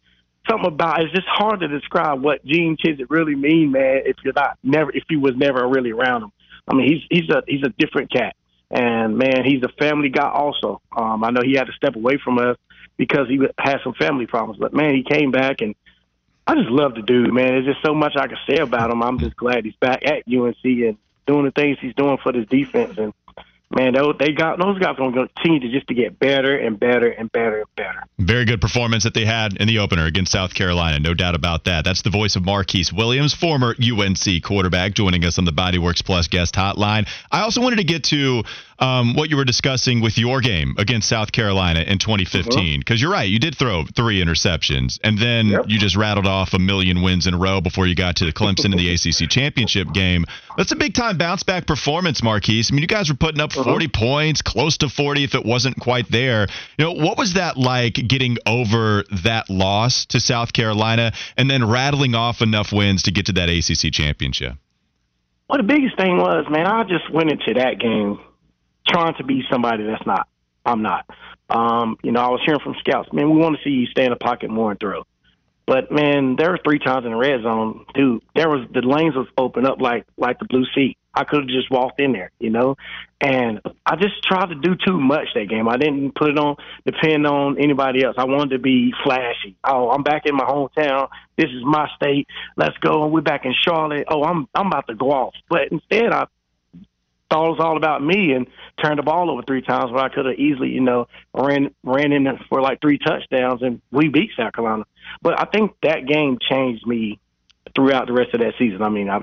something 0.49 0.67
about 0.67 1.01
it's 1.01 1.13
just 1.13 1.27
hard 1.29 1.61
to 1.61 1.69
describe 1.69 2.23
what 2.23 2.45
Gene 2.45 2.77
Chizik 2.77 3.07
really 3.09 3.35
mean, 3.35 3.73
man. 3.73 4.03
If 4.05 4.17
you're 4.25 4.35
not 4.35 4.59
never, 4.63 4.91
if 4.91 5.05
you 5.09 5.21
was 5.21 5.37
never 5.37 5.67
really 5.67 5.93
around 5.93 6.25
him. 6.25 6.33
I 6.69 6.75
mean, 6.75 6.89
he's 6.89 7.03
he's 7.09 7.31
a 7.31 7.43
he's 7.47 7.63
a 7.63 7.69
different 7.79 8.11
cat, 8.13 8.35
and 8.71 9.17
man, 9.17 9.45
he's 9.45 9.63
a 9.63 9.69
family 9.79 10.09
guy 10.09 10.29
also. 10.29 10.81
Um, 10.97 11.23
I 11.23 11.31
know 11.31 11.41
he 11.45 11.55
had 11.55 11.69
to 11.69 11.73
step 11.73 11.95
away 11.95 12.19
from 12.23 12.39
us 12.39 12.57
because 12.97 13.29
he 13.29 13.39
had 13.59 13.79
some 13.85 13.95
family 13.95 14.27
problems, 14.27 14.59
but 14.59 14.75
man, 14.75 14.95
he 14.95 15.05
came 15.05 15.31
back 15.31 15.61
and. 15.61 15.75
I 16.49 16.55
just 16.55 16.69
love 16.71 16.95
the 16.95 17.03
dude, 17.03 17.35
man. 17.35 17.49
There's 17.49 17.67
just 17.67 17.85
so 17.85 17.93
much 17.93 18.13
I 18.17 18.29
can 18.29 18.39
say 18.49 18.59
about 18.59 18.93
him. 18.93 19.03
I'm 19.03 19.19
just 19.19 19.35
glad 19.35 19.65
he's 19.65 19.75
back 19.81 20.05
at 20.07 20.23
UNC 20.33 20.63
and 20.63 20.97
doing 21.27 21.45
the 21.45 21.51
things 21.51 21.77
he's 21.81 21.97
doing 21.97 22.19
for 22.23 22.31
this 22.31 22.47
defense. 22.47 22.97
And 22.99 23.13
man, 23.71 23.95
they 24.19 24.33
got 24.33 24.59
those 24.59 24.79
guys 24.79 24.91
are 24.91 24.95
going 24.95 25.13
to 25.13 25.29
continue 25.35 25.61
to 25.61 25.69
just 25.71 25.89
to 25.89 25.95
get 25.95 26.19
better 26.19 26.57
and 26.57 26.79
better 26.79 27.09
and 27.09 27.31
better 27.33 27.59
and 27.59 27.77
better. 27.77 28.05
Very 28.19 28.45
good 28.45 28.61
performance 28.61 29.05
that 29.05 29.15
they 29.15 29.25
had 29.25 29.57
in 29.57 29.67
the 29.67 29.79
opener 29.79 30.07
against 30.07 30.33
South 30.33 30.55
Carolina, 30.55 31.01
no 31.01 31.15
doubt 31.15 31.35
about 31.35 31.65
that. 31.65 31.85
That's 31.85 32.03
the 32.03 32.11
voice 32.11 32.37
of 32.37 32.45
Marquise 32.45 32.93
Williams, 32.93 33.35
former 33.35 33.75
UNC 33.81 34.43
quarterback, 34.43 34.95
joining 34.95 35.25
us 35.25 35.39
on 35.39 35.45
the 35.45 35.53
Bodyworks 35.53 36.05
Plus 36.05 36.29
guest 36.29 36.55
hotline. 36.55 37.09
I 37.31 37.41
also 37.41 37.61
wanted 37.61 37.77
to 37.77 37.85
get 37.85 38.05
to 38.05 38.45
um, 38.79 39.15
what 39.15 39.31
you 39.31 39.37
were 39.37 39.45
discussing 39.45 40.01
with 40.01 40.19
your 40.19 40.41
game 40.41 40.75
against 40.79 41.09
South 41.09 41.33
Carolina 41.33 41.81
in 41.81 41.99
2015. 41.99 42.81
Because 42.81 42.95
uh-huh. 42.95 43.01
you're 43.01 43.13
right, 43.13 43.29
you 43.29 43.39
did 43.39 43.57
throw 43.57 43.85
three 43.85 44.23
interceptions, 44.23 44.99
and 45.03 45.19
then 45.19 45.49
yep. 45.49 45.65
you 45.69 45.79
just 45.79 45.97
rattled 45.97 46.27
off 46.27 46.55
a 46.55 46.59
million 46.59 47.03
wins 47.03 47.27
in 47.27 47.35
a 47.35 47.39
row 47.39 47.61
before 47.61 47.87
you 47.87 47.95
got 47.95 48.17
to 48.17 48.25
the 48.25 48.33
Clemson 48.33 48.67
in 48.67 48.73
the 48.73 48.91
ACC 48.95 49.31
championship 49.31 49.93
game. 49.93 50.25
That's 50.57 50.73
a 50.73 50.77
big 50.77 50.95
time 50.95 51.19
bounce 51.19 51.43
back 51.43 51.67
performance, 51.67 52.23
Marquise. 52.23 52.71
I 52.71 52.75
mean, 52.75 52.83
you 52.83 52.89
guys 52.89 53.09
were 53.09 53.17
putting 53.17 53.41
up 53.41 53.53
uh-huh. 53.57 53.71
40 53.71 53.89
points, 53.89 54.43
close 54.43 54.77
to 54.79 54.89
40 54.89 55.25
if 55.25 55.35
it 55.35 55.45
wasn't 55.45 55.79
quite 55.81 56.11
there. 56.11 56.47
You 56.79 56.85
know, 56.85 56.93
what 56.93 57.19
was 57.19 57.35
that 57.35 57.57
like 57.57 57.95
getting 57.95 58.37
over 58.47 59.05
that 59.25 59.49
loss 59.51 60.07
to 60.07 60.21
South 60.21 60.53
Carolina 60.53 61.13
and 61.37 61.51
then 61.51 61.69
rattling 61.69 62.15
off 62.15 62.43
enough 62.43 62.73
wins 62.73 63.05
to 63.05 63.11
get 63.11 63.27
to 63.27 63.33
that 63.33 63.49
ACC 63.49 63.93
championship? 63.93 64.55
Well, 65.49 65.59
the 65.59 65.65
biggest 65.65 65.97
thing 65.97 66.17
was, 66.17 66.47
man, 66.51 66.67
I 66.67 66.83
just 66.85 67.11
went 67.13 67.31
into 67.31 67.55
that 67.55 67.79
game 67.79 68.19
trying 68.89 69.15
to 69.15 69.25
be 69.25 69.43
somebody 69.51 69.85
that's 69.85 70.07
not. 70.07 70.29
I'm 70.65 70.83
not. 70.83 71.07
Um, 71.49 71.97
you 72.03 72.11
know, 72.11 72.21
I 72.21 72.29
was 72.29 72.41
hearing 72.45 72.61
from 72.61 72.75
scouts, 72.81 73.13
man, 73.13 73.31
we 73.31 73.39
want 73.39 73.57
to 73.57 73.63
see 73.63 73.71
you 73.71 73.87
stay 73.87 74.05
in 74.05 74.11
the 74.11 74.17
pocket 74.17 74.51
more 74.51 74.73
and 74.73 74.81
throw. 74.81 75.05
But 75.67 75.91
man, 75.91 76.37
there 76.37 76.51
were 76.51 76.61
three 76.65 76.79
times 76.79 77.05
in 77.05 77.11
the 77.11 77.17
red 77.17 77.43
zone, 77.43 77.87
dude. 77.95 78.23
There 78.35 78.49
was 78.49 78.69
the 78.73 78.83
lanes 78.83 79.17
was 79.17 79.27
open 79.37 79.67
up 79.67 79.81
like 79.81 80.07
like 80.17 80.39
the 80.39 80.45
blue 80.45 80.65
seat. 80.75 80.97
I 81.17 81.25
could 81.25 81.41
have 81.41 81.49
just 81.49 81.71
walked 81.71 81.99
in 81.99 82.13
there, 82.13 82.31
you 82.39 82.51
know. 82.51 82.77
And 83.21 83.61
I 83.87 83.97
just 83.97 84.23
tried 84.23 84.51
to 84.51 84.55
do 84.55 84.77
too 84.77 85.01
much 85.01 85.29
that 85.35 85.49
game. 85.49 85.69
I 85.69 85.79
didn't 85.79 86.15
put 86.15 86.31
it 86.31 86.39
on 86.39 86.57
depend 86.85 87.27
on 87.27 87.59
anybody 87.59 88.05
else. 88.05 88.17
I 88.19 88.25
wanted 88.25 88.51
to 88.51 88.59
be 88.59 88.93
flashy. 89.03 89.57
Oh, 89.65 89.91
I'm 89.91 90.03
back 90.03 90.27
in 90.27 90.37
my 90.37 90.45
hometown. 90.45 91.09
This 91.39 91.47
is 91.47 91.65
my 91.65 91.89
state. 91.97 92.29
Let's 92.57 92.77
go. 92.79 93.07
We're 93.07 93.23
back 93.23 93.47
in 93.47 93.55
Charlotte. 93.59 94.05
Oh, 94.09 94.23
I'm 94.23 94.47
I'm 94.55 94.67
about 94.67 94.87
to 94.89 94.95
go 94.95 95.11
off. 95.11 95.35
But 95.49 95.69
instead, 95.73 96.13
I 96.13 96.27
thought 97.31 97.47
it 97.47 97.51
was 97.51 97.61
all 97.61 97.79
about 97.79 98.05
me 98.05 98.33
and 98.33 98.47
turned 98.83 98.99
the 98.99 99.03
ball 99.03 99.31
over 99.31 99.43
three 99.43 99.63
times 99.63 99.91
where 99.91 100.05
I 100.05 100.11
could 100.11 100.27
have 100.27 100.39
easily, 100.39 100.69
you 100.69 100.83
know, 100.83 101.09
ran 101.35 101.75
ran 101.83 102.13
in 102.13 102.29
for 102.51 102.61
like 102.61 102.83
three 102.83 102.99
touchdowns 102.99 103.63
and 103.63 103.81
we 103.91 104.09
beat 104.09 104.31
South 104.37 104.53
Carolina. 104.53 104.85
But 105.23 105.41
I 105.41 105.47
think 105.47 105.73
that 105.83 106.07
game 106.07 106.39
changed 106.39 106.87
me 106.87 107.19
throughout 107.77 108.09
the 108.09 108.13
rest 108.13 108.35
of 108.35 108.41
that 108.41 108.55
season. 108.59 108.83
I 108.83 108.89
mean, 108.89 109.09
I, 109.09 109.19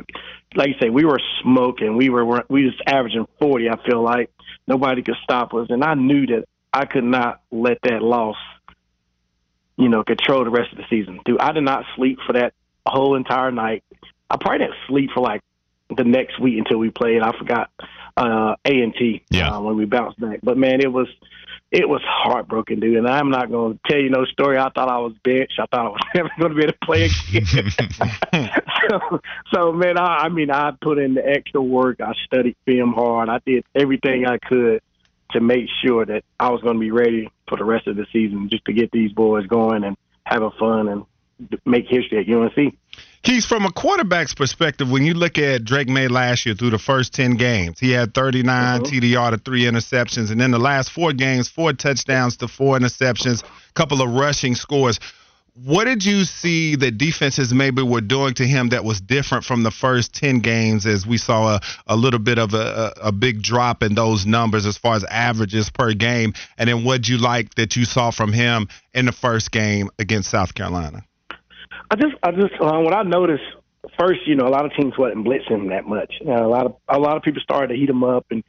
like 0.56 0.70
you 0.70 0.76
say, 0.80 0.90
we 0.90 1.04
were 1.04 1.20
smoking. 1.42 1.98
We 1.98 2.10
were 2.10 2.46
we 2.48 2.66
was 2.66 2.76
averaging 2.88 3.28
forty. 3.40 3.70
I 3.70 3.76
feel 3.86 4.02
like 4.02 4.30
nobody 4.68 5.02
could 5.02 5.18
stop 5.24 5.54
us, 5.54 5.68
and 5.70 5.84
I 5.84 5.96
knew 5.96 6.26
that 6.28 6.46
I 6.72 6.86
could 6.86 7.04
not 7.04 7.42
let 7.52 7.80
that 7.84 8.02
loss, 8.02 8.38
you 9.78 9.90
know, 9.90 10.04
control 10.04 10.44
the 10.46 10.50
rest 10.52 10.72
of 10.72 10.78
the 10.78 10.86
season. 10.90 11.20
Dude, 11.26 11.42
I 11.42 11.52
did 11.52 11.64
not 11.64 11.84
sleep 11.96 12.20
for 12.26 12.34
that 12.34 12.54
whole 12.86 13.16
entire 13.16 13.52
night. 13.52 13.84
I 14.30 14.38
probably 14.38 14.60
didn't 14.60 14.78
sleep 14.88 15.10
for 15.14 15.22
like 15.22 15.42
the 15.96 16.04
next 16.04 16.40
week 16.40 16.58
until 16.58 16.78
we 16.78 16.90
played. 16.90 17.22
I 17.22 17.38
forgot 17.38 17.70
uh, 18.18 18.56
A 18.66 18.82
and 18.82 18.94
T 18.96 19.24
Yeah. 19.30 19.50
uh, 19.50 19.62
when 19.62 19.76
we 19.76 19.86
bounced 19.86 20.20
back. 20.20 20.40
But 20.44 20.58
man, 20.58 20.80
it 20.82 20.92
was 20.92 21.08
it 21.74 21.90
was 21.90 22.02
heartbroken, 22.06 22.80
dude. 22.80 22.98
And 22.98 23.08
I'm 23.08 23.32
not 23.32 23.50
going 23.50 23.74
to 23.74 23.80
tell 23.90 24.00
you 24.00 24.12
no 24.12 24.26
story. 24.26 24.60
I 24.60 24.70
thought 24.70 24.90
I 24.90 25.00
was 25.00 25.14
benched. 25.24 25.60
I 25.60 25.66
thought 25.66 25.88
I 25.88 25.90
was 25.90 26.02
never 26.16 26.30
going 26.40 26.52
to 26.52 26.56
be 26.56 26.64
able 26.64 26.74
to 26.74 26.80
play 26.86 27.10
again. 27.34 28.60
so, 28.90 29.20
so, 29.54 29.72
man, 29.72 29.98
I, 29.98 30.26
I 30.26 30.30
mean, 30.30 30.52
I 30.52 30.72
put 30.80 31.00
in 31.00 31.16
the 31.16 31.28
extra 31.28 31.64
work. 31.64 32.00
I 32.00 32.14
studied 32.26 32.56
film 32.66 32.94
hard. 32.94 33.28
I 33.28 33.40
did 33.44 33.66
everything 33.74 34.28
I 34.28 34.38
could 34.38 34.82
to 35.32 35.42
make 35.42 35.66
sure 35.84 36.06
that 36.06 36.24
I 36.40 36.52
was 36.52 36.62
going 36.62 36.76
to 36.76 36.80
be 36.80 36.92
ready 36.92 37.32
for 37.50 37.58
the 37.58 37.66
rest 37.66 37.88
of 37.88 37.96
the 37.96 38.06
season, 38.14 38.50
just 38.50 38.66
to 38.66 38.74
get 38.74 38.92
these 38.92 39.12
boys 39.12 39.48
going 39.48 39.84
and 39.84 39.98
having 40.26 40.52
fun 40.60 40.88
and 40.88 41.06
make 41.66 41.88
history 41.88 42.20
at 42.20 42.30
UNC. 42.30 42.78
He's 43.24 43.46
from 43.46 43.66
a 43.66 43.72
quarterback's 43.72 44.34
perspective. 44.34 44.92
When 44.92 45.06
you 45.06 45.14
look 45.14 45.38
at 45.38 45.64
Drake 45.64 45.88
Maye 45.88 46.10
last 46.10 46.46
year 46.46 46.56
through 46.56 46.72
the 46.72 46.78
first 46.78 47.14
10 47.14 47.36
games, 47.36 47.80
he 47.80 47.92
had 47.92 48.14
39 48.14 48.82
Mhm. 48.82 48.86
TDR 48.86 49.32
to 49.32 49.38
three 49.38 49.64
interceptions. 49.64 50.30
And 50.30 50.42
then 50.42 50.52
the 50.52 50.60
last 50.60 50.92
four 50.92 51.14
games, 51.14 51.48
four 51.48 51.72
touchdowns 51.72 52.36
to 52.38 52.50
four 52.50 52.78
interceptions, 52.78 53.42
a 53.42 53.74
couple 53.76 54.02
of 54.02 54.10
rushing 54.10 54.56
scores. 54.56 55.00
What 55.56 55.86
did 55.86 56.04
you 56.04 56.26
see 56.26 56.76
that 56.78 56.98
defenses 56.98 57.54
maybe 57.54 57.82
were 57.82 58.02
doing 58.02 58.34
to 58.34 58.46
him 58.46 58.70
that 58.70 58.84
was 58.84 59.00
different 59.00 59.46
from 59.46 59.64
the 59.64 59.72
first 59.72 60.14
10 60.14 60.40
games 60.40 60.86
as 60.86 61.06
we 61.08 61.18
saw 61.18 61.56
a, 61.56 61.62
a 61.88 61.96
little 61.96 62.20
bit 62.20 62.40
of 62.40 62.54
a, 62.54 62.94
a, 62.98 63.08
a 63.08 63.12
big 63.14 63.42
drop 63.42 63.84
in 63.84 63.94
those 63.96 64.26
numbers 64.26 64.66
as 64.66 64.78
far 64.78 64.96
as 64.96 65.06
averages 65.06 65.70
per 65.70 65.94
game? 65.94 66.34
And 66.58 66.68
then 66.68 66.84
what 66.84 67.04
did 67.04 67.08
you 67.08 67.20
like 67.20 67.56
that 67.56 67.78
you 67.78 67.86
saw 67.86 68.10
from 68.12 68.34
him 68.34 68.68
in 68.94 69.06
the 69.06 69.12
first 69.14 69.52
game 69.52 69.92
against 69.98 70.30
South 70.30 70.56
Carolina? 70.56 71.04
I 71.90 71.96
just, 71.96 72.16
I 72.24 72.32
just, 72.32 72.54
uh, 72.60 72.80
what 72.80 72.94
I 72.94 73.04
noticed 73.04 73.44
first, 74.00 74.22
you 74.26 74.36
know, 74.36 74.48
a 74.48 74.50
lot 74.50 74.66
of 74.66 74.74
teams 74.74 74.94
wasn't 74.98 75.26
blitzing 75.26 75.70
that 75.70 75.86
much. 75.86 76.14
You 76.22 76.28
know, 76.28 76.46
a 76.46 76.50
lot 76.50 76.66
of, 76.66 76.76
a 76.88 77.00
lot 77.00 77.18
of 77.18 77.24
people 77.24 77.42
started 77.42 77.74
to 77.74 77.76
heat 77.76 77.90
him 77.90 78.04
up 78.04 78.26
and 78.32 78.44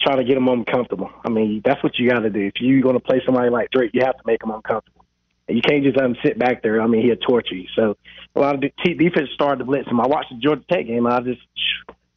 try 0.00 0.16
to 0.16 0.24
get 0.24 0.36
him 0.36 0.48
uncomfortable. 0.48 1.10
I 1.24 1.28
mean, 1.28 1.62
that's 1.64 1.82
what 1.82 1.98
you 1.98 2.08
got 2.08 2.20
to 2.20 2.30
do. 2.30 2.46
If 2.46 2.54
you're 2.60 2.82
going 2.82 2.94
to 2.94 3.00
play 3.00 3.20
somebody 3.24 3.50
like 3.50 3.70
Drake, 3.70 3.90
you 3.94 4.02
have 4.04 4.16
to 4.16 4.22
make 4.26 4.42
him 4.42 4.50
uncomfortable. 4.50 5.04
And 5.48 5.56
you 5.56 5.62
can't 5.62 5.82
just 5.82 5.96
let 5.96 6.04
him 6.04 6.16
sit 6.24 6.38
back 6.38 6.62
there. 6.62 6.80
I 6.80 6.86
mean, 6.86 7.04
he'll 7.04 7.16
torture 7.16 7.54
you. 7.54 7.68
So 7.74 7.96
a 8.36 8.40
lot 8.40 8.54
of 8.54 8.60
the 8.60 8.70
defense 8.84 9.30
started 9.34 9.58
to 9.58 9.64
blitz 9.64 9.88
him. 9.88 10.00
I 10.00 10.06
watched 10.06 10.30
the 10.30 10.36
Georgia 10.36 10.64
Tech 10.70 10.86
game. 10.86 11.06
I 11.06 11.20
just, 11.20 11.40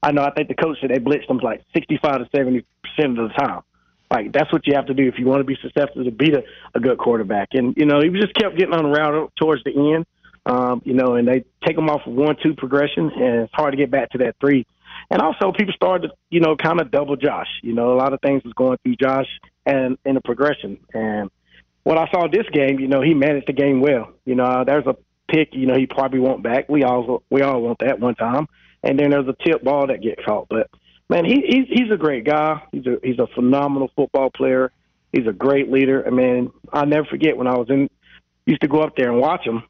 I 0.03 0.11
know, 0.11 0.23
I 0.23 0.31
think 0.31 0.49
the 0.49 0.55
coach 0.55 0.77
said 0.81 0.89
they 0.89 0.99
blitzed 0.99 1.29
him 1.29 1.37
like 1.37 1.63
65 1.73 2.19
to 2.19 2.29
70 2.35 2.65
percent 2.83 3.19
of 3.19 3.29
the 3.29 3.33
time. 3.35 3.61
Like 4.09 4.33
that's 4.33 4.51
what 4.51 4.67
you 4.67 4.73
have 4.75 4.87
to 4.87 4.93
do 4.93 5.07
if 5.07 5.17
you 5.17 5.25
want 5.25 5.39
to 5.39 5.45
be 5.45 5.57
successful 5.61 6.03
to 6.03 6.11
beat 6.11 6.35
a, 6.35 6.43
a 6.75 6.79
good 6.79 6.97
quarterback. 6.97 7.49
And 7.53 7.73
you 7.77 7.85
know, 7.85 8.01
he 8.01 8.09
just 8.09 8.33
kept 8.33 8.57
getting 8.57 8.73
on 8.73 8.83
the 8.83 8.89
route 8.89 9.31
towards 9.39 9.63
the 9.63 9.71
end. 9.71 10.05
Um, 10.45 10.81
you 10.85 10.93
know, 10.93 11.15
and 11.15 11.27
they 11.27 11.43
take 11.65 11.75
them 11.75 11.89
off 11.89 12.01
of 12.05 12.13
one 12.13 12.35
two 12.41 12.55
progression, 12.55 13.11
and 13.11 13.43
it's 13.43 13.53
hard 13.53 13.73
to 13.73 13.77
get 13.77 13.91
back 13.91 14.09
to 14.11 14.19
that 14.19 14.35
three. 14.39 14.65
And 15.09 15.21
also, 15.21 15.51
people 15.51 15.73
started 15.73 16.07
to, 16.09 16.13
you 16.29 16.39
know, 16.39 16.55
kind 16.55 16.81
of 16.81 16.89
double 16.89 17.15
Josh. 17.15 17.47
You 17.61 17.73
know, 17.73 17.93
a 17.93 17.97
lot 17.97 18.13
of 18.13 18.21
things 18.21 18.43
was 18.43 18.53
going 18.53 18.77
through 18.83 18.95
Josh 18.95 19.27
and 19.65 19.97
in 20.05 20.15
the 20.15 20.21
progression. 20.21 20.79
And 20.93 21.29
what 21.83 21.97
I 21.97 22.09
saw 22.11 22.27
this 22.27 22.47
game, 22.51 22.79
you 22.79 22.87
know, 22.87 23.01
he 23.01 23.13
managed 23.13 23.47
the 23.47 23.53
game 23.53 23.81
well. 23.81 24.13
You 24.25 24.35
know, 24.35 24.63
there's 24.65 24.87
a 24.87 24.95
pick, 25.27 25.49
you 25.53 25.65
know, 25.65 25.75
he 25.77 25.85
probably 25.85 26.19
won't 26.19 26.43
back. 26.43 26.69
We 26.69 26.83
all 26.83 27.23
we 27.29 27.41
all 27.41 27.61
want 27.61 27.79
that 27.79 27.99
one 27.99 28.15
time. 28.15 28.47
And 28.83 28.99
then 28.99 29.11
there's 29.11 29.27
a 29.27 29.35
tip 29.45 29.63
ball 29.63 29.87
that 29.87 30.01
get 30.01 30.23
caught. 30.23 30.47
But 30.49 30.69
man, 31.09 31.25
he 31.25 31.43
he's 31.47 31.67
he's 31.67 31.91
a 31.91 31.97
great 31.97 32.25
guy. 32.25 32.63
He's 32.71 32.85
a 32.85 32.97
he's 33.03 33.19
a 33.19 33.27
phenomenal 33.35 33.91
football 33.95 34.29
player. 34.29 34.71
He's 35.11 35.27
a 35.27 35.33
great 35.33 35.69
leader. 35.71 36.05
I 36.05 36.09
mean, 36.09 36.51
I'll 36.71 36.85
never 36.85 37.05
forget 37.05 37.37
when 37.37 37.47
I 37.47 37.57
was 37.57 37.69
in 37.69 37.89
used 38.45 38.61
to 38.61 38.67
go 38.67 38.81
up 38.81 38.95
there 38.95 39.11
and 39.11 39.21
watch 39.21 39.45
him 39.45 39.63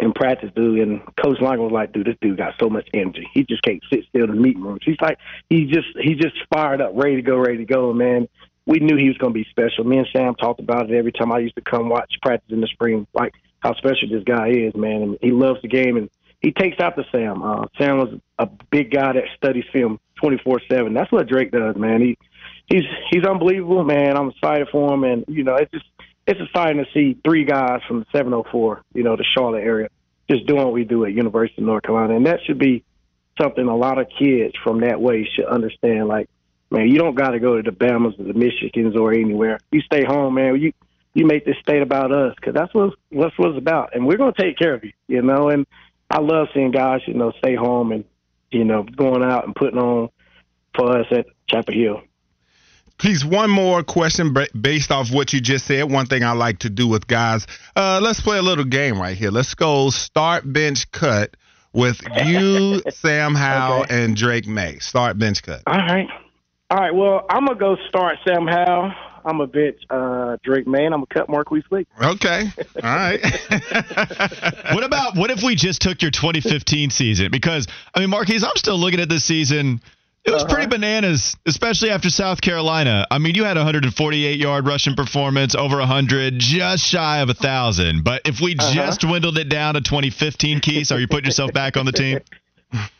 in 0.00 0.12
practice, 0.12 0.50
dude. 0.54 0.80
And 0.80 1.00
Coach 1.16 1.40
Lang 1.40 1.60
was 1.60 1.72
like, 1.72 1.92
"Dude, 1.92 2.06
this 2.06 2.16
dude 2.20 2.38
got 2.38 2.54
so 2.60 2.68
much 2.68 2.88
energy. 2.94 3.28
He 3.32 3.44
just 3.44 3.62
can't 3.62 3.82
sit 3.90 4.04
still 4.08 4.24
in 4.24 4.30
the 4.30 4.40
meeting 4.40 4.62
rooms. 4.62 4.82
He's 4.84 5.00
like, 5.00 5.18
he 5.48 5.64
just 5.66 5.88
he 6.00 6.14
just 6.14 6.36
fired 6.52 6.80
up, 6.80 6.92
ready 6.94 7.16
to 7.16 7.22
go, 7.22 7.36
ready 7.36 7.58
to 7.58 7.64
go. 7.64 7.92
Man, 7.92 8.28
we 8.66 8.78
knew 8.78 8.96
he 8.96 9.08
was 9.08 9.18
going 9.18 9.32
to 9.32 9.38
be 9.38 9.46
special. 9.50 9.84
Me 9.84 9.98
and 9.98 10.08
Sam 10.14 10.34
talked 10.34 10.60
about 10.60 10.90
it 10.90 10.96
every 10.96 11.12
time 11.12 11.32
I 11.32 11.38
used 11.38 11.56
to 11.56 11.62
come 11.62 11.88
watch 11.88 12.12
practice 12.22 12.52
in 12.52 12.60
the 12.60 12.66
spring, 12.66 13.06
like 13.14 13.32
how 13.60 13.74
special 13.74 14.08
this 14.10 14.24
guy 14.24 14.48
is, 14.48 14.74
man. 14.74 15.02
And 15.02 15.18
he 15.20 15.30
loves 15.30 15.62
the 15.62 15.68
game, 15.68 15.96
and 15.96 16.10
he 16.40 16.52
takes 16.52 16.76
after 16.78 17.04
Sam. 17.10 17.42
Uh, 17.42 17.66
Sam 17.78 17.98
was 17.98 18.20
a 18.38 18.48
big 18.70 18.90
guy 18.90 19.12
that 19.14 19.24
studies 19.36 19.64
film 19.72 19.98
twenty 20.16 20.38
four 20.38 20.60
seven. 20.70 20.94
That's 20.94 21.10
what 21.10 21.28
Drake 21.28 21.52
does, 21.52 21.76
man. 21.76 22.00
He 22.02 22.18
he's 22.66 22.84
he's 23.10 23.24
unbelievable, 23.24 23.84
man. 23.84 24.16
I'm 24.16 24.30
excited 24.30 24.68
for 24.70 24.92
him, 24.92 25.04
and 25.04 25.24
you 25.28 25.44
know, 25.44 25.56
it's 25.56 25.72
just 25.72 25.86
it's 26.26 26.40
exciting 26.40 26.84
to 26.84 26.90
see 26.92 27.18
three 27.24 27.44
guys 27.44 27.80
from 27.86 28.00
the 28.00 28.06
704, 28.12 28.82
you 28.94 29.02
know, 29.02 29.16
the 29.16 29.24
Charlotte 29.36 29.62
area, 29.62 29.88
just 30.28 30.46
doing 30.46 30.64
what 30.64 30.72
we 30.72 30.84
do 30.84 31.04
at 31.04 31.12
University 31.12 31.62
of 31.62 31.66
North 31.66 31.84
Carolina, 31.84 32.16
and 32.16 32.26
that 32.26 32.40
should 32.44 32.58
be 32.58 32.84
something 33.40 33.66
a 33.66 33.76
lot 33.76 33.98
of 33.98 34.08
kids 34.18 34.54
from 34.64 34.80
that 34.80 35.00
way 35.00 35.28
should 35.34 35.46
understand. 35.46 36.08
Like, 36.08 36.28
man, 36.70 36.88
you 36.88 36.98
don't 36.98 37.14
got 37.14 37.30
to 37.30 37.38
go 37.38 37.56
to 37.56 37.62
the 37.62 37.76
Bamas 37.76 38.18
or 38.18 38.24
the 38.24 38.32
Michigans 38.32 38.96
or 38.96 39.12
anywhere. 39.12 39.58
You 39.70 39.80
stay 39.82 40.04
home, 40.04 40.34
man. 40.34 40.60
You 40.60 40.72
you 41.14 41.24
make 41.24 41.46
this 41.46 41.56
state 41.62 41.80
about 41.80 42.12
us 42.12 42.34
because 42.36 42.52
that's 42.52 42.74
what 42.74 42.92
that's 43.10 43.38
what 43.38 43.50
it's 43.50 43.58
about, 43.58 43.94
and 43.94 44.06
we're 44.06 44.18
gonna 44.18 44.34
take 44.38 44.58
care 44.58 44.74
of 44.74 44.84
you, 44.84 44.92
you 45.08 45.22
know. 45.22 45.48
And 45.48 45.66
I 46.10 46.20
love 46.20 46.48
seeing 46.52 46.72
guys, 46.72 47.00
you 47.06 47.14
know, 47.14 47.32
stay 47.38 47.54
home 47.54 47.92
and 47.92 48.04
you 48.50 48.64
know 48.64 48.82
going 48.82 49.22
out 49.22 49.46
and 49.46 49.54
putting 49.54 49.78
on 49.78 50.10
for 50.74 50.98
us 50.98 51.06
at 51.10 51.26
Chapel 51.48 51.72
Hill. 51.72 52.02
Please, 52.98 53.24
one 53.24 53.50
more 53.50 53.82
question 53.82 54.34
based 54.58 54.90
off 54.90 55.12
what 55.12 55.32
you 55.32 55.40
just 55.40 55.66
said. 55.66 55.90
One 55.90 56.06
thing 56.06 56.24
I 56.24 56.32
like 56.32 56.60
to 56.60 56.70
do 56.70 56.88
with 56.88 57.06
guys, 57.06 57.46
uh, 57.76 58.00
let's 58.02 58.20
play 58.20 58.38
a 58.38 58.42
little 58.42 58.64
game 58.64 58.98
right 59.00 59.16
here. 59.16 59.30
Let's 59.30 59.54
go 59.54 59.90
start 59.90 60.50
bench 60.50 60.90
cut 60.92 61.36
with 61.74 62.00
you, 62.24 62.80
Sam 62.90 63.34
Howell, 63.34 63.82
Okay. 63.82 64.02
and 64.04 64.16
Drake 64.16 64.46
Maye. 64.46 64.78
Start 64.78 65.18
bench 65.18 65.42
cut. 65.42 65.62
All 65.66 65.76
right. 65.76 66.06
All 66.70 66.78
right. 66.78 66.94
Well, 66.94 67.26
I'm 67.28 67.44
gonna 67.46 67.58
go 67.58 67.76
start 67.88 68.16
Sam 68.26 68.46
Howell. 68.46 68.92
I'm 69.26 69.40
a 69.40 69.46
bitch 69.48 69.76
uh, 69.90 70.36
Drake 70.42 70.66
Maye, 70.66 70.86
and 70.86 70.94
I'm 70.94 71.00
gonna 71.00 71.06
cut 71.26 71.28
Marquise 71.28 71.64
Lee. 71.70 71.86
Okay. 72.00 72.44
All 72.82 72.96
right. 72.96 73.20
what 74.72 74.84
about 74.84 75.16
what 75.16 75.30
if 75.30 75.42
we 75.42 75.54
just 75.54 75.82
took 75.82 76.00
your 76.00 76.10
2015 76.10 76.90
season? 76.90 77.30
Because 77.30 77.66
I 77.94 78.00
mean, 78.00 78.10
Marquise, 78.10 78.42
I'm 78.42 78.56
still 78.56 78.78
looking 78.78 79.00
at 79.00 79.08
this 79.08 79.24
season. 79.24 79.80
It 80.26 80.32
was 80.32 80.44
pretty 80.44 80.66
bananas, 80.66 81.36
especially 81.46 81.90
after 81.90 82.10
South 82.10 82.40
Carolina. 82.40 83.06
I 83.10 83.18
mean, 83.18 83.36
you 83.36 83.44
had 83.44 83.56
a 83.56 83.60
148 83.60 84.40
yard 84.40 84.66
rushing 84.66 84.96
performance, 84.96 85.54
over 85.54 85.78
100, 85.78 86.34
just 86.38 86.84
shy 86.84 87.18
of 87.20 87.28
a 87.28 87.34
thousand. 87.34 88.02
But 88.02 88.22
if 88.24 88.40
we 88.40 88.56
just 88.56 89.02
dwindled 89.02 89.38
it 89.38 89.48
down 89.48 89.74
to 89.74 89.80
2015, 89.80 90.60
Keese, 90.60 90.90
are 90.90 90.98
you 90.98 91.06
putting 91.06 91.26
yourself 91.26 91.52
back 91.52 91.76
on 91.76 91.86
the 91.86 91.92
team? 91.92 92.18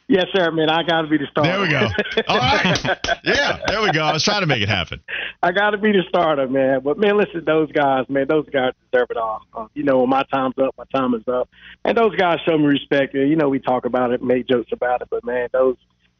Yes, 0.09 0.27
sir, 0.33 0.53
man. 0.53 0.71
I 0.71 0.85
gotta 0.85 1.09
be 1.09 1.19
the 1.19 1.27
starter. 1.29 1.51
There 1.51 1.61
we 1.61 1.69
go. 1.69 1.89
All 2.29 2.39
right. 2.39 2.99
Yeah, 3.25 3.59
there 3.67 3.83
we 3.83 3.91
go. 3.91 4.05
I 4.05 4.13
was 4.13 4.23
trying 4.23 4.43
to 4.43 4.47
make 4.47 4.63
it 4.63 4.69
happen. 4.69 5.01
I 5.43 5.51
got 5.51 5.71
to 5.71 5.79
be 5.79 5.91
the 5.91 6.05
starter, 6.09 6.47
man. 6.47 6.81
But 6.85 6.97
man, 6.97 7.19
listen, 7.19 7.43
those 7.45 7.73
guys, 7.73 8.05
man, 8.09 8.27
those 8.29 8.49
guys 8.49 8.73
deserve 8.93 9.09
it 9.11 9.17
all. 9.17 9.43
Uh, 9.53 9.67
you 9.75 9.83
know, 9.83 9.99
when 9.99 10.09
my 10.09 10.23
time's 10.33 10.55
up, 10.63 10.77
my 10.79 10.85
time 10.95 11.15
is 11.15 11.27
up, 11.27 11.49
and 11.85 11.99
those 11.99 12.15
guys 12.15 12.39
show 12.49 12.57
me 12.57 12.67
respect. 12.67 13.15
You 13.15 13.35
know, 13.35 13.49
we 13.49 13.59
talk 13.59 13.85
about 13.85 14.13
it, 14.13 14.23
make 14.23 14.47
jokes 14.47 14.71
about 14.71 15.03
it, 15.03 15.09
but 15.11 15.25
man, 15.25 15.49
those 15.53 15.77